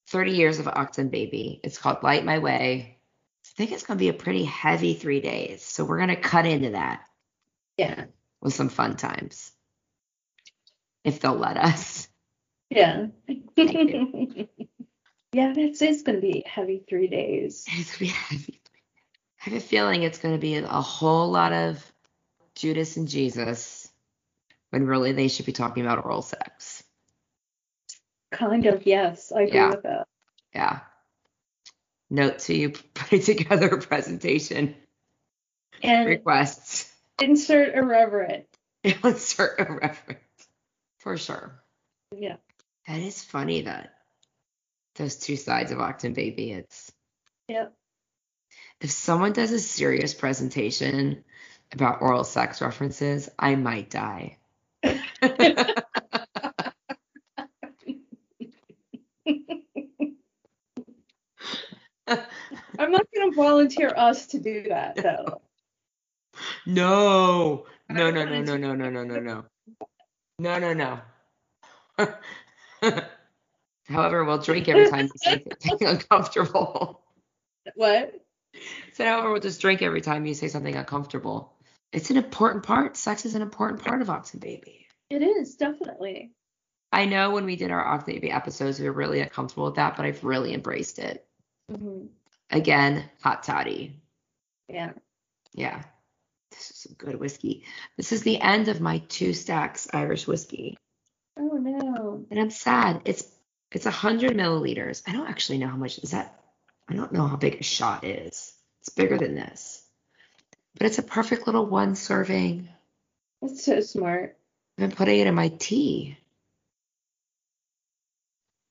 30 0.08 0.32
years 0.32 0.58
of 0.58 0.66
Achtung 0.66 1.10
Baby. 1.10 1.60
It's 1.64 1.78
called 1.78 2.02
Light 2.02 2.24
My 2.24 2.38
Way. 2.38 2.98
I 3.44 3.48
think 3.56 3.72
it's 3.72 3.82
going 3.82 3.98
to 3.98 4.02
be 4.02 4.08
a 4.08 4.14
pretty 4.14 4.44
heavy 4.44 4.94
three 4.94 5.20
days. 5.20 5.62
So 5.62 5.84
we're 5.84 5.98
going 5.98 6.08
to 6.10 6.16
cut 6.16 6.46
into 6.46 6.70
that. 6.70 7.04
Yeah. 7.76 8.04
With 8.40 8.54
some 8.54 8.68
fun 8.68 8.96
times. 8.96 9.52
If 11.04 11.20
they'll 11.20 11.34
let 11.34 11.56
us. 11.56 12.08
Yeah. 12.74 13.08
yeah, 15.32 15.52
that's 15.52 15.82
it's 15.82 16.02
gonna 16.02 16.20
be 16.20 16.42
heavy 16.46 16.82
three 16.88 17.06
days. 17.06 17.66
It's 17.68 17.92
gonna 17.92 17.98
be 17.98 18.06
heavy. 18.14 18.60
I 19.40 19.50
have 19.50 19.54
a 19.54 19.60
feeling 19.60 20.02
it's 20.02 20.18
gonna 20.18 20.38
be 20.38 20.56
a 20.56 20.66
whole 20.66 21.30
lot 21.30 21.52
of 21.52 21.91
Judas 22.62 22.96
and 22.96 23.08
Jesus 23.08 23.90
when 24.70 24.86
really 24.86 25.10
they 25.10 25.26
should 25.26 25.46
be 25.46 25.52
talking 25.52 25.84
about 25.84 26.04
oral 26.04 26.22
sex. 26.22 26.84
Kind 28.30 28.66
of, 28.66 28.86
yes. 28.86 29.32
I 29.32 29.42
agree 29.42 29.58
yeah. 29.58 29.70
with 29.70 29.82
that. 29.82 30.06
Yeah. 30.54 30.80
Note 32.08 32.38
to 32.38 32.54
you 32.54 32.70
putting 32.94 33.20
together 33.20 33.66
a 33.66 33.80
presentation. 33.80 34.76
And 35.82 36.08
requests. 36.08 36.88
Insert 37.20 37.74
irreverent. 37.74 38.46
Insert 38.84 39.58
irreverent. 39.58 40.20
For 40.98 41.16
sure. 41.16 41.60
Yeah. 42.16 42.36
That 42.86 43.00
is 43.00 43.24
funny 43.24 43.62
that 43.62 43.92
those 44.94 45.16
two 45.16 45.36
sides 45.36 45.72
of 45.72 45.78
Achtung 45.78 46.14
Baby, 46.14 46.52
it's. 46.52 46.92
Yep. 47.48 47.74
If 48.80 48.92
someone 48.92 49.32
does 49.32 49.50
a 49.50 49.58
serious 49.58 50.14
presentation 50.14 51.24
about 51.72 52.02
oral 52.02 52.24
sex 52.24 52.60
references, 52.60 53.28
I 53.38 53.54
might 53.54 53.90
die. 53.90 54.38
I'm 62.78 62.90
not 62.90 63.06
going 63.14 63.30
to 63.30 63.32
volunteer 63.34 63.92
us 63.96 64.26
to 64.28 64.38
do 64.38 64.64
that, 64.68 64.96
though. 64.96 65.40
No, 66.66 67.66
no, 67.88 68.10
no, 68.10 68.24
no, 68.24 68.40
no, 68.42 68.56
no, 68.56 68.74
no, 68.74 68.90
no, 68.90 69.04
no, 69.04 69.20
no, 69.20 69.44
no, 70.38 70.58
no, 70.58 70.72
no. 70.72 71.00
However, 73.88 74.24
we'll 74.24 74.38
drink 74.38 74.68
every 74.68 74.88
time 74.88 75.06
you 75.06 75.12
say 75.16 75.44
something 75.60 75.88
uncomfortable. 75.88 77.02
What? 77.74 78.14
So, 78.92 79.04
however, 79.04 79.32
we'll 79.32 79.40
just 79.40 79.60
drink 79.60 79.82
every 79.82 80.00
time 80.00 80.26
you 80.26 80.34
say 80.34 80.48
something 80.48 80.74
uncomfortable. 80.74 81.51
It's 81.92 82.10
an 82.10 82.16
important 82.16 82.64
part. 82.64 82.96
Sex 82.96 83.26
is 83.26 83.34
an 83.34 83.42
important 83.42 83.84
part 83.84 84.00
of 84.00 84.08
Achtung 84.08 84.40
Baby. 84.40 84.86
It 85.10 85.22
is, 85.22 85.56
definitely. 85.56 86.32
I 86.90 87.04
know 87.04 87.30
when 87.30 87.44
we 87.44 87.56
did 87.56 87.70
our 87.70 87.84
Achtung 87.84 88.06
Baby 88.06 88.30
episodes, 88.30 88.80
we 88.80 88.86
were 88.86 88.92
really 88.92 89.20
uncomfortable 89.20 89.66
with 89.66 89.76
that, 89.76 89.96
but 89.96 90.06
I've 90.06 90.24
really 90.24 90.54
embraced 90.54 90.98
it. 90.98 91.26
Mm-hmm. 91.70 92.06
Again, 92.50 93.04
hot 93.22 93.42
toddy. 93.42 94.00
Yeah. 94.68 94.92
Yeah. 95.54 95.82
This 96.50 96.70
is 96.70 96.76
some 96.78 96.94
good 96.98 97.18
whiskey. 97.18 97.64
This 97.96 98.12
is 98.12 98.22
the 98.22 98.40
end 98.40 98.68
of 98.68 98.80
my 98.80 98.98
two 99.08 99.32
stacks 99.32 99.88
Irish 99.92 100.26
whiskey. 100.26 100.76
Oh 101.38 101.56
no. 101.56 102.26
And 102.30 102.38
I'm 102.38 102.50
sad. 102.50 103.02
It's 103.06 103.24
it's 103.70 103.86
a 103.86 103.90
hundred 103.90 104.36
milliliters. 104.36 105.02
I 105.06 105.12
don't 105.12 105.28
actually 105.28 105.58
know 105.58 105.68
how 105.68 105.76
much 105.76 105.98
is 105.98 106.10
that. 106.10 106.38
I 106.88 106.94
don't 106.94 107.12
know 107.12 107.26
how 107.26 107.36
big 107.36 107.60
a 107.60 107.62
shot 107.62 108.04
is. 108.04 108.52
It's 108.80 108.90
bigger 108.90 109.16
than 109.16 109.34
this. 109.34 109.81
But 110.76 110.86
it's 110.86 110.98
a 110.98 111.02
perfect 111.02 111.46
little 111.46 111.66
one 111.66 111.94
serving. 111.94 112.68
That's 113.40 113.64
so 113.64 113.80
smart. 113.80 114.36
I've 114.78 114.88
been 114.88 114.96
putting 114.96 115.20
it 115.20 115.26
in 115.26 115.34
my 115.34 115.48
tea. 115.48 116.16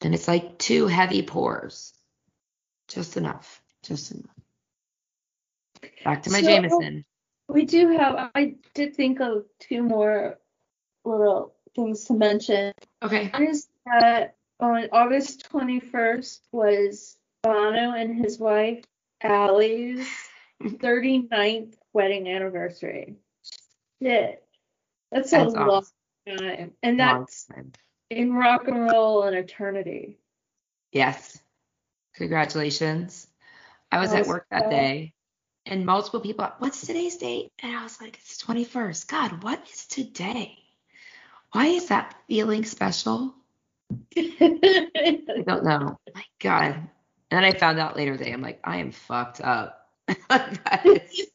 And 0.02 0.16
it's 0.16 0.28
like 0.28 0.58
two 0.58 0.88
heavy 0.88 1.22
pours. 1.22 1.94
Just 2.88 3.18
enough. 3.18 3.62
Just 3.84 4.12
enough. 4.12 4.26
Back 6.04 6.24
to 6.24 6.32
my 6.32 6.42
so, 6.42 6.48
Jameson. 6.48 7.06
We 7.48 7.66
do 7.66 7.90
have, 7.98 8.32
I 8.34 8.56
did 8.74 8.96
think 8.96 9.20
of 9.20 9.46
two 9.60 9.84
more 9.84 10.40
little 11.06 11.54
things 11.76 12.06
to 12.06 12.14
mention. 12.14 12.74
Okay. 13.04 13.28
One 13.28 13.48
is 13.48 13.68
that 13.86 14.36
on 14.60 14.88
August 14.92 15.50
21st 15.52 16.40
was 16.52 17.18
Bono 17.44 17.92
and 17.94 18.16
his 18.16 18.40
wife 18.40 18.84
Ali's 19.24 20.08
39th 20.62 21.74
wedding 21.94 22.28
anniversary. 22.28 23.16
Shit. 24.02 24.44
That's, 25.12 25.32
that's 25.32 25.54
a 25.54 25.58
awesome. 25.58 25.68
long 25.68 25.86
time. 26.38 26.72
And 26.82 27.00
that's 27.00 27.46
time. 27.46 27.72
in 28.10 28.34
rock 28.34 28.68
and 28.68 28.92
roll 28.92 29.24
and 29.24 29.36
eternity. 29.36 30.18
Yes. 30.92 31.40
Congratulations. 32.16 33.28
I 33.92 34.00
was 34.00 34.14
at 34.14 34.28
work 34.28 34.46
that 34.52 34.70
day 34.70 35.14
and 35.66 35.86
multiple 35.86 36.20
people, 36.20 36.50
what's 36.60 36.86
today's 36.86 37.18
date? 37.18 37.52
And 37.62 37.76
I 37.76 37.84
was 37.84 38.00
like, 38.02 38.18
it's 38.18 38.42
21st. 38.44 39.08
God, 39.08 39.44
what 39.44 39.62
is 39.72 39.86
today? 39.86 40.58
Why 41.52 41.68
is 41.68 41.88
that 41.88 42.16
feeling 42.28 42.66
special? 42.66 43.36
I 44.18 45.44
don't 45.46 45.64
know. 45.64 45.98
My 46.14 46.24
God. 46.40 46.76
And 46.76 46.90
then 47.30 47.44
I 47.44 47.52
found 47.52 47.80
out 47.80 47.96
later 47.96 48.18
today, 48.18 48.32
I'm 48.32 48.42
like, 48.42 48.60
I 48.64 48.78
am 48.78 48.92
fucked 48.92 49.42
up. 49.42 49.81
That 50.30 50.86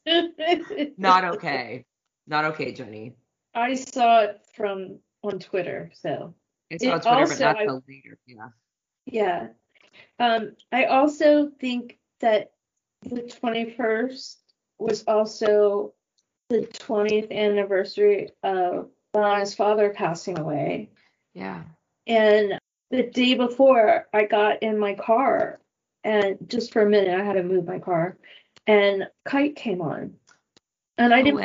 is 0.06 0.92
not 0.98 1.24
okay. 1.24 1.84
Not 2.26 2.44
okay, 2.46 2.72
Jenny. 2.72 3.14
I 3.54 3.74
saw 3.74 4.20
it 4.22 4.40
from 4.54 4.98
on 5.22 5.38
Twitter, 5.38 5.90
so. 5.94 6.34
It's 6.70 6.84
on 6.84 7.00
Twitter, 7.00 7.08
also, 7.08 7.34
but 7.34 7.40
not 7.40 7.58
till 7.58 7.84
later. 7.88 8.18
Yeah. 8.26 8.48
Yeah. 9.06 9.46
Um, 10.18 10.56
I 10.72 10.84
also 10.84 11.50
think 11.60 11.98
that 12.20 12.52
the 13.02 13.22
21st 13.22 14.36
was 14.78 15.04
also 15.06 15.94
the 16.48 16.62
20th 16.62 17.30
anniversary 17.30 18.30
of 18.42 18.90
Lana's 19.14 19.54
father 19.54 19.90
passing 19.90 20.38
away. 20.38 20.90
Yeah. 21.34 21.62
And 22.06 22.58
the 22.90 23.04
day 23.04 23.34
before, 23.34 24.06
I 24.12 24.24
got 24.24 24.62
in 24.62 24.78
my 24.78 24.94
car, 24.94 25.60
and 26.04 26.38
just 26.46 26.72
for 26.72 26.82
a 26.82 26.88
minute, 26.88 27.18
I 27.18 27.24
had 27.24 27.34
to 27.34 27.42
move 27.42 27.66
my 27.66 27.78
car, 27.78 28.16
and 28.66 29.08
Kite 29.24 29.56
came 29.56 29.80
on. 29.80 30.14
And 30.98 31.12
I 31.12 31.22
didn't 31.22 31.40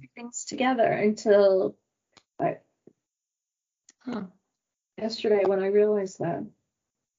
put 0.00 0.10
things 0.14 0.44
together 0.44 0.86
until 0.86 1.76
I, 2.40 2.58
huh. 4.04 4.22
yesterday 4.96 5.42
when 5.44 5.62
I 5.62 5.66
realized 5.66 6.20
that. 6.20 6.46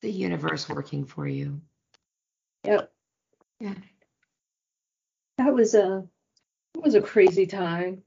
The 0.01 0.11
universe 0.11 0.69
working 0.69 1.05
for 1.05 1.27
you. 1.27 1.59
Yep. 2.65 2.91
Yeah. 3.59 3.73
That 5.37 5.53
was 5.53 5.75
a 5.75 6.07
that 6.73 6.83
was 6.83 6.95
a 6.95 7.01
crazy 7.01 7.45
time. 7.45 8.03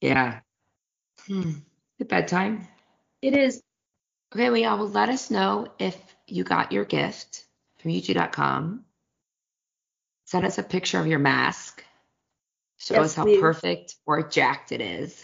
Yeah. 0.00 0.40
Hmm. 1.26 1.52
At 2.00 2.08
bedtime. 2.08 2.66
It 3.22 3.34
is. 3.34 3.62
Okay, 4.34 4.50
well, 4.50 4.58
yeah, 4.58 4.74
well, 4.74 4.88
let 4.88 5.08
us 5.08 5.30
know 5.30 5.68
if 5.78 5.96
you 6.26 6.42
got 6.42 6.72
your 6.72 6.84
gift 6.84 7.44
from 7.78 7.90
U2.com. 7.90 8.84
Send 10.32 10.46
us 10.46 10.56
a 10.56 10.62
picture 10.62 10.98
of 10.98 11.06
your 11.06 11.18
mask. 11.18 11.84
Show 12.78 12.94
yes, 12.94 13.04
us 13.04 13.14
how 13.14 13.24
please. 13.24 13.38
perfect 13.38 13.96
or 14.06 14.26
jacked 14.26 14.72
it 14.72 14.80
is. 14.80 15.22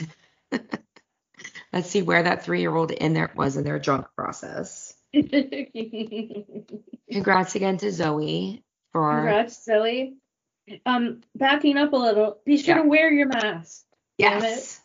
Let's 1.73 1.89
see 1.89 2.03
where 2.03 2.25
that 2.25 2.45
three 2.45 2.61
year 2.61 2.77
old 2.77 2.91
in 2.91 3.15
there 3.15 3.33
was 3.35 3.57
in 3.57 3.65
their 3.65 3.79
drunk 3.79 4.09
process. 4.15 4.93
Congrats 7.11 7.55
again 7.55 7.79
to 7.79 7.91
Zoe 7.91 8.63
for 8.93 9.15
Congrats, 9.15 9.65
Zoe. 9.65 10.19
Um, 10.85 11.23
backing 11.35 11.79
up 11.79 11.95
a 11.95 11.97
little, 11.97 12.41
be 12.45 12.59
sure 12.59 12.77
yeah. 12.77 12.83
to 12.83 12.89
wear 12.91 13.11
your 13.11 13.29
mask. 13.29 13.87
Yes. 14.19 14.79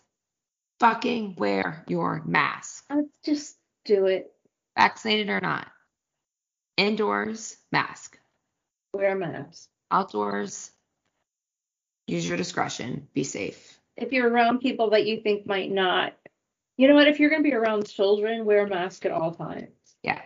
Fucking 0.80 1.36
wear 1.36 1.84
your 1.90 2.24
mask. 2.26 2.86
Uh, 2.90 3.02
just 3.26 3.58
do 3.84 4.06
it. 4.06 4.32
Vaccinated 4.78 5.28
or 5.28 5.42
not. 5.42 5.68
Indoors, 6.78 7.58
mask. 7.74 8.18
Wear 8.94 9.18
a 9.18 9.20
mask. 9.20 9.68
Outdoors, 9.94 10.72
use 12.08 12.28
your 12.28 12.36
discretion. 12.36 13.08
Be 13.14 13.24
safe. 13.24 13.80
If 13.96 14.12
you're 14.12 14.28
around 14.28 14.60
people 14.60 14.90
that 14.90 15.06
you 15.06 15.22
think 15.22 15.46
might 15.46 15.70
not, 15.72 16.14
you 16.78 16.88
know 16.88 16.96
what? 16.96 17.08
If 17.08 17.20
you're 17.20 17.30
going 17.30 17.44
to 17.44 17.50
be 17.50 17.56
around 17.56 17.88
children, 17.88 18.44
wear 18.44 18.66
a 18.66 18.68
mask 18.68 19.06
at 19.06 19.12
all 19.12 19.36
times. 19.36 19.70
Yeah. 20.02 20.20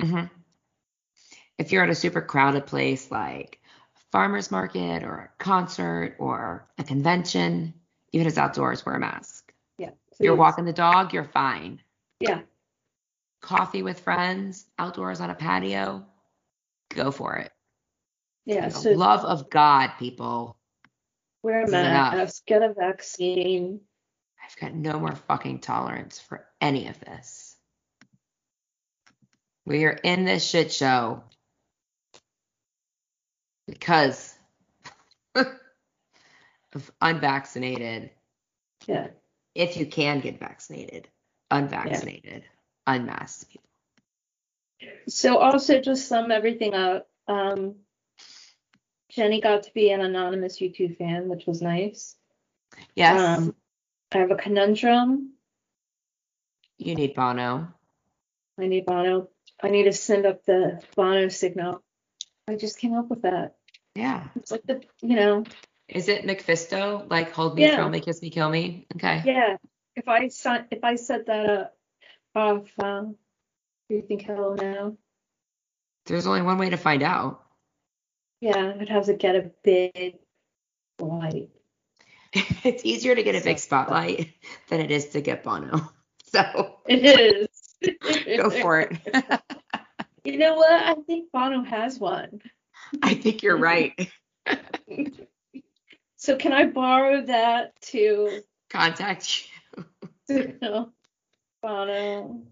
Mm-hmm. 0.00 0.24
If 1.58 1.70
you're 1.70 1.84
at 1.84 1.90
a 1.90 1.94
super 1.94 2.22
crowded 2.22 2.64
place 2.66 3.10
like 3.10 3.60
a 3.94 4.00
farmer's 4.10 4.50
market 4.50 5.04
or 5.04 5.30
a 5.30 5.42
concert 5.42 6.16
or 6.18 6.66
a 6.78 6.84
convention, 6.84 7.74
even 8.12 8.26
if 8.26 8.30
it's 8.30 8.38
outdoors, 8.38 8.86
wear 8.86 8.94
a 8.94 9.00
mask. 9.00 9.52
Yeah. 9.76 9.90
If 10.12 10.20
you're 10.20 10.34
walking 10.34 10.64
the 10.64 10.72
dog, 10.72 11.12
you're 11.12 11.24
fine. 11.24 11.82
Yeah. 12.20 12.40
Coffee 13.42 13.82
with 13.82 14.00
friends, 14.00 14.64
outdoors 14.78 15.20
on 15.20 15.28
a 15.28 15.34
patio, 15.34 16.06
go 16.88 17.10
for 17.10 17.36
it. 17.36 17.52
Yeah. 18.46 18.68
So 18.68 18.92
love 18.92 19.24
of 19.24 19.50
God, 19.50 19.92
people. 19.98 20.56
Wear 21.42 21.64
a 21.64 21.70
mask, 21.70 22.46
get 22.46 22.62
a 22.62 22.72
vaccine. 22.72 23.80
I've 24.44 24.56
got 24.60 24.74
no 24.74 24.98
more 24.98 25.14
fucking 25.14 25.60
tolerance 25.60 26.20
for 26.20 26.46
any 26.60 26.88
of 26.88 26.98
this. 27.00 27.56
We 29.64 29.84
are 29.84 29.98
in 30.02 30.24
this 30.24 30.48
shit 30.48 30.72
show 30.72 31.24
because 33.66 34.34
of 35.34 36.90
unvaccinated. 37.00 38.10
Yeah. 38.86 39.08
If 39.54 39.76
you 39.76 39.86
can 39.86 40.20
get 40.20 40.38
vaccinated, 40.38 41.08
unvaccinated, 41.50 42.44
yeah. 42.44 42.94
unmasked 42.94 43.50
people. 43.50 43.68
So 45.08 45.38
also 45.38 45.80
just 45.80 46.08
sum 46.08 46.30
everything 46.30 46.74
up. 46.74 47.08
Um, 47.26 47.76
Jenny 49.16 49.40
got 49.40 49.62
to 49.62 49.72
be 49.72 49.90
an 49.90 50.02
anonymous 50.02 50.60
U2 50.60 50.98
fan, 50.98 51.28
which 51.28 51.46
was 51.46 51.62
nice. 51.62 52.14
Yes. 52.94 53.38
Um, 53.38 53.54
I 54.12 54.18
have 54.18 54.30
a 54.30 54.36
conundrum. 54.36 55.32
You 56.76 56.94
need 56.94 57.14
Bono. 57.14 57.68
I 58.60 58.66
need 58.66 58.84
Bono. 58.84 59.30
I 59.62 59.70
need 59.70 59.84
to 59.84 59.92
send 59.92 60.26
up 60.26 60.44
the 60.44 60.82
Bono 60.94 61.28
signal. 61.28 61.82
I 62.46 62.56
just 62.56 62.78
came 62.78 62.92
up 62.92 63.08
with 63.08 63.22
that. 63.22 63.56
Yeah. 63.94 64.24
It's 64.36 64.50
like 64.50 64.64
the, 64.66 64.82
you 65.00 65.16
know. 65.16 65.44
Is 65.88 66.08
it 66.08 66.24
MacPhisto? 66.24 67.10
Like 67.10 67.32
hold 67.32 67.56
me, 67.56 67.62
yeah. 67.62 67.76
throw 67.76 67.88
me, 67.88 68.00
kiss 68.00 68.20
me, 68.20 68.28
kill 68.28 68.50
me. 68.50 68.86
Okay. 68.96 69.22
Yeah. 69.24 69.56
If 69.94 70.08
I 70.08 70.28
if 70.70 70.84
I 70.84 70.96
set 70.96 71.26
that 71.26 71.48
up 71.48 71.76
off, 72.34 72.68
um, 72.78 73.16
do 73.88 73.96
you 73.96 74.02
think 74.02 74.26
he'll 74.26 74.56
know? 74.56 74.98
There's 76.04 76.26
only 76.26 76.42
one 76.42 76.58
way 76.58 76.68
to 76.68 76.76
find 76.76 77.02
out. 77.02 77.45
Yeah, 78.40 78.70
it 78.70 78.88
has 78.88 79.06
to 79.06 79.14
get 79.14 79.36
a 79.36 79.50
big 79.62 80.18
light. 81.00 81.50
it's 82.32 82.84
easier 82.84 83.14
to 83.14 83.22
get 83.22 83.34
a 83.34 83.44
big 83.44 83.58
spotlight 83.58 84.34
than 84.68 84.80
it 84.80 84.90
is 84.90 85.06
to 85.10 85.20
get 85.20 85.42
Bono. 85.42 85.90
So 86.28 86.80
it 86.86 87.04
is. 87.04 87.48
go 88.36 88.50
for 88.50 88.80
it. 88.80 88.98
you 90.24 90.36
know 90.38 90.54
what? 90.54 90.70
I 90.70 90.94
think 91.06 91.30
Bono 91.32 91.62
has 91.62 92.00
one. 92.00 92.42
I 93.00 93.14
think 93.14 93.44
you're 93.44 93.56
right. 93.56 94.10
so 96.16 96.36
can 96.36 96.52
I 96.52 96.66
borrow 96.66 97.22
that 97.22 97.80
to 97.82 98.42
contact 98.68 99.44
you? 100.28 100.92
Bono. 101.62 102.42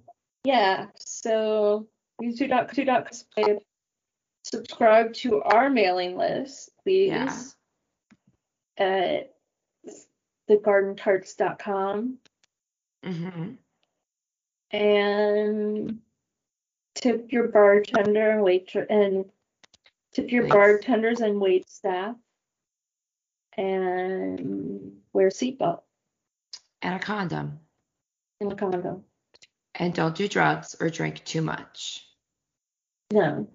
Yeah. 0.45 0.87
So 1.01 1.89
youtube.com 2.23 3.59
subscribe 4.45 5.13
to 5.15 5.43
our 5.43 5.69
mailing 5.71 6.17
list, 6.17 6.71
please. 6.83 7.09
Yeah. 7.09 7.37
At 8.77 9.35
thegardentarts.com. 10.49 12.19
Mm-hmm. 13.05 13.51
And 14.77 15.99
tip 16.95 17.33
your 17.33 17.49
bartender 17.49 18.31
and 18.31 18.43
wait 18.43 18.75
and 18.75 19.25
tip 20.13 20.31
your 20.31 20.43
Thanks. 20.43 20.55
bartenders 20.55 21.21
and 21.21 21.41
wait 21.41 21.69
staff. 21.69 22.17
And 23.57 24.97
wear 25.13 25.29
seatbelt. 25.29 25.83
And 26.83 26.95
a 26.97 26.99
condom. 26.99 27.61
And 28.41 28.53
a 28.53 28.57
condom. 28.57 29.05
And 29.77 29.95
don't 29.95 30.15
do 30.15 30.29
drugs 30.29 30.75
or 30.81 30.91
drink 30.91 31.25
too 31.25 31.41
much. 31.41 32.05
No. 33.13 33.49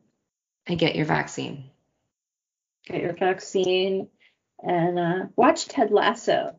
And 0.69 0.77
get 0.77 0.95
your 0.95 1.05
vaccine. 1.05 1.63
Get 2.85 3.01
your 3.01 3.13
vaccine 3.13 4.07
and 4.61 4.99
uh, 4.99 5.25
watch 5.35 5.67
Ted 5.67 5.89
Lasso. 5.89 6.55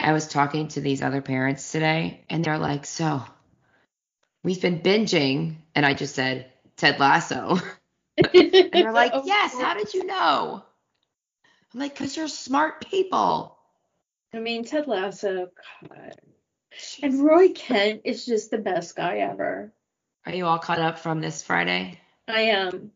I 0.00 0.12
was 0.12 0.26
talking 0.26 0.66
to 0.68 0.80
these 0.80 1.02
other 1.02 1.22
parents 1.22 1.70
today, 1.70 2.24
and 2.28 2.44
they're 2.44 2.58
like, 2.58 2.84
"So, 2.84 3.22
we've 4.42 4.60
been 4.60 4.80
binging," 4.80 5.58
and 5.76 5.86
I 5.86 5.94
just 5.94 6.16
said 6.16 6.50
Ted 6.76 6.98
Lasso, 6.98 7.58
and 8.16 8.70
they're 8.72 8.92
like, 8.92 9.12
"Yes, 9.24 9.54
how 9.54 9.74
did 9.74 9.94
you 9.94 10.04
know?" 10.04 10.64
I'm 11.72 11.80
like, 11.80 11.94
"Cause 11.94 12.16
you're 12.16 12.26
smart 12.26 12.84
people." 12.84 13.56
I 14.34 14.40
mean, 14.40 14.64
Ted 14.64 14.88
Lasso, 14.88 15.48
God. 15.88 16.16
And 17.04 17.22
Roy 17.22 17.50
Kent 17.50 18.00
is 18.04 18.26
just 18.26 18.50
the 18.50 18.58
best 18.58 18.96
guy 18.96 19.18
ever. 19.18 19.72
Are 20.26 20.34
you 20.34 20.46
all 20.46 20.58
caught 20.58 20.80
up 20.80 20.98
from 20.98 21.20
this 21.20 21.44
Friday? 21.44 22.00
I 22.28 22.40
am. 22.42 22.92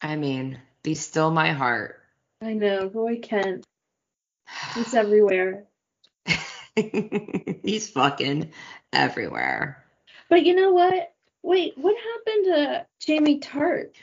I 0.00 0.16
mean, 0.16 0.60
be 0.82 0.94
still 0.94 1.30
my 1.30 1.52
heart. 1.52 2.00
I 2.42 2.54
know, 2.54 2.90
Roy 2.92 3.18
Kent. 3.20 3.66
He's 4.74 4.94
everywhere. 4.94 5.64
He's 6.74 7.90
fucking 7.90 8.52
everywhere. 8.92 9.84
But 10.28 10.44
you 10.44 10.54
know 10.54 10.72
what? 10.72 11.12
Wait, 11.42 11.76
what 11.76 11.96
happened 11.96 12.44
to 12.46 12.86
Jamie 13.00 13.40
Tartt? 13.40 13.94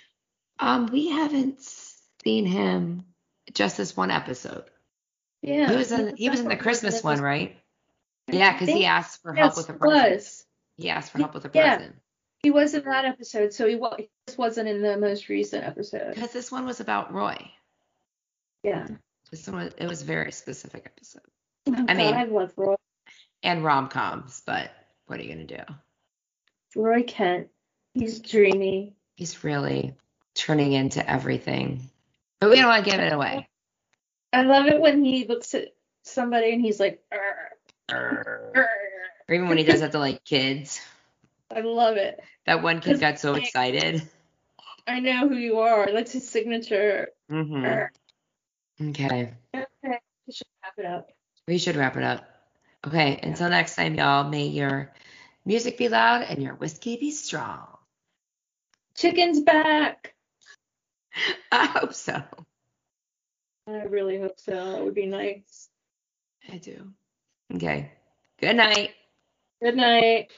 Um, 0.60 0.88
we 0.88 1.10
haven't 1.10 1.62
seen 2.24 2.46
him 2.46 3.06
just 3.54 3.78
this 3.78 3.96
one 3.96 4.12
episode. 4.12 4.66
Yeah. 5.42 5.70
He 5.70 5.76
was 5.76 5.92
in 5.92 6.18
he 6.18 6.30
was 6.30 6.40
in 6.40 6.48
the 6.48 6.56
Christmas 6.56 7.04
one, 7.04 7.22
right? 7.22 7.58
Yeah, 8.28 8.54
because 8.54 8.70
he 8.70 8.86
asked 8.86 9.22
for 9.22 9.34
help 9.34 9.56
with 9.56 9.70
a 9.70 9.74
present. 9.74 10.14
Was. 10.14 10.46
He 10.78 10.90
asked 10.90 11.12
for 11.12 11.20
help 11.20 11.34
with 11.36 11.46
a 11.46 11.50
present. 11.50 11.96
He 12.46 12.52
was 12.52 12.76
in 12.76 12.84
that 12.84 13.06
episode, 13.06 13.54
so 13.54 13.68
he, 13.68 13.74
was, 13.74 13.96
he 13.98 14.08
wasn't 14.38 14.70
in 14.70 14.84
the 14.84 14.98
most 14.98 15.30
recent 15.30 15.64
episode. 15.64 16.14
Because 16.14 16.32
this 16.32 16.52
one 16.52 16.68
was 16.68 16.80
about 16.80 17.12
Roy. 17.12 17.36
Yeah. 18.62 18.86
This 19.32 19.48
one 19.48 19.64
was 19.64 19.74
it 19.80 19.88
was 19.88 20.04
a 20.04 20.06
very 20.06 20.32
specific 20.32 20.86
episode. 20.86 21.24
Oh, 21.68 21.86
I 21.90 21.96
mean- 21.96 22.14
I 22.14 22.26
love 22.26 22.54
Roy. 22.56 22.76
And 23.42 23.64
rom 23.64 23.88
coms, 23.88 24.44
but 24.46 24.70
what 25.08 25.20
are 25.20 25.24
you 25.24 25.30
gonna 25.34 25.46
do? 25.48 25.64
Roy 26.76 27.02
Kent. 27.02 27.48
He's 27.96 28.20
dreamy. 28.20 28.96
He's 29.16 29.44
really 29.44 29.96
turning 30.36 30.74
into 30.74 31.08
everything. 31.10 31.90
But 32.40 32.52
we 32.52 32.58
don't 32.58 32.68
want 32.68 32.86
to 32.86 32.92
give 32.92 33.00
it 33.00 33.12
away. 33.12 33.50
I 34.32 34.44
love 34.44 34.68
it 34.68 34.80
when 34.80 35.04
he 35.04 35.26
looks 35.26 35.56
at 35.56 35.74
somebody 36.04 36.54
and 36.54 36.62
he's 36.62 36.80
like, 36.80 37.04
"Arr, 37.12 37.50
Or 37.92 38.52
arr." 38.56 38.70
even 39.34 39.48
when 39.48 39.58
he 39.58 39.64
does 39.64 39.80
that 39.80 39.94
to 39.94 40.00
like 40.00 40.24
kids. 40.24 40.80
I 41.54 41.62
love 41.62 41.98
it. 41.98 42.20
That 42.46 42.64
one 42.64 42.82
kid 42.82 43.00
got 43.00 43.20
so 43.20 43.34
excited. 43.34 44.02
I 44.88 45.00
know 45.00 45.28
who 45.28 45.36
you 45.36 45.60
are. 45.60 45.92
That's 45.92 46.12
his 46.12 46.30
signature. 46.30 47.10
hmm 47.30 47.66
Okay. 48.82 49.34
Okay, 49.56 50.00
we 50.28 50.34
should 50.34 50.48
wrap 50.64 50.74
it 50.78 50.86
up. 50.86 51.10
We 51.48 51.58
should 51.58 51.76
wrap 51.76 51.98
it 51.98 52.04
up. 52.04 52.26
Okay, 52.86 53.20
until 53.24 53.50
next 53.50 53.76
time, 53.76 53.96
y'all, 53.96 54.30
may 54.30 54.48
your 54.48 54.92
music 55.46 55.78
be 55.78 55.90
loud 55.90 56.24
and 56.24 56.42
your 56.44 56.56
whiskey 56.56 56.98
be 56.98 57.12
strong. 57.12 57.68
Chicken's 58.96 59.42
back. 59.42 60.14
I 61.52 61.66
hope 61.66 61.94
so. 61.94 62.22
I 63.68 63.84
really 63.84 64.20
hope 64.20 64.40
so. 64.40 64.78
It 64.78 64.84
would 64.84 64.94
be 64.94 65.08
nice. 65.08 65.70
I 66.52 66.58
do. 66.58 66.92
Okay. 67.54 67.92
Good 68.40 68.56
night. 68.56 68.92
Good 69.64 69.76
night. 69.76 70.32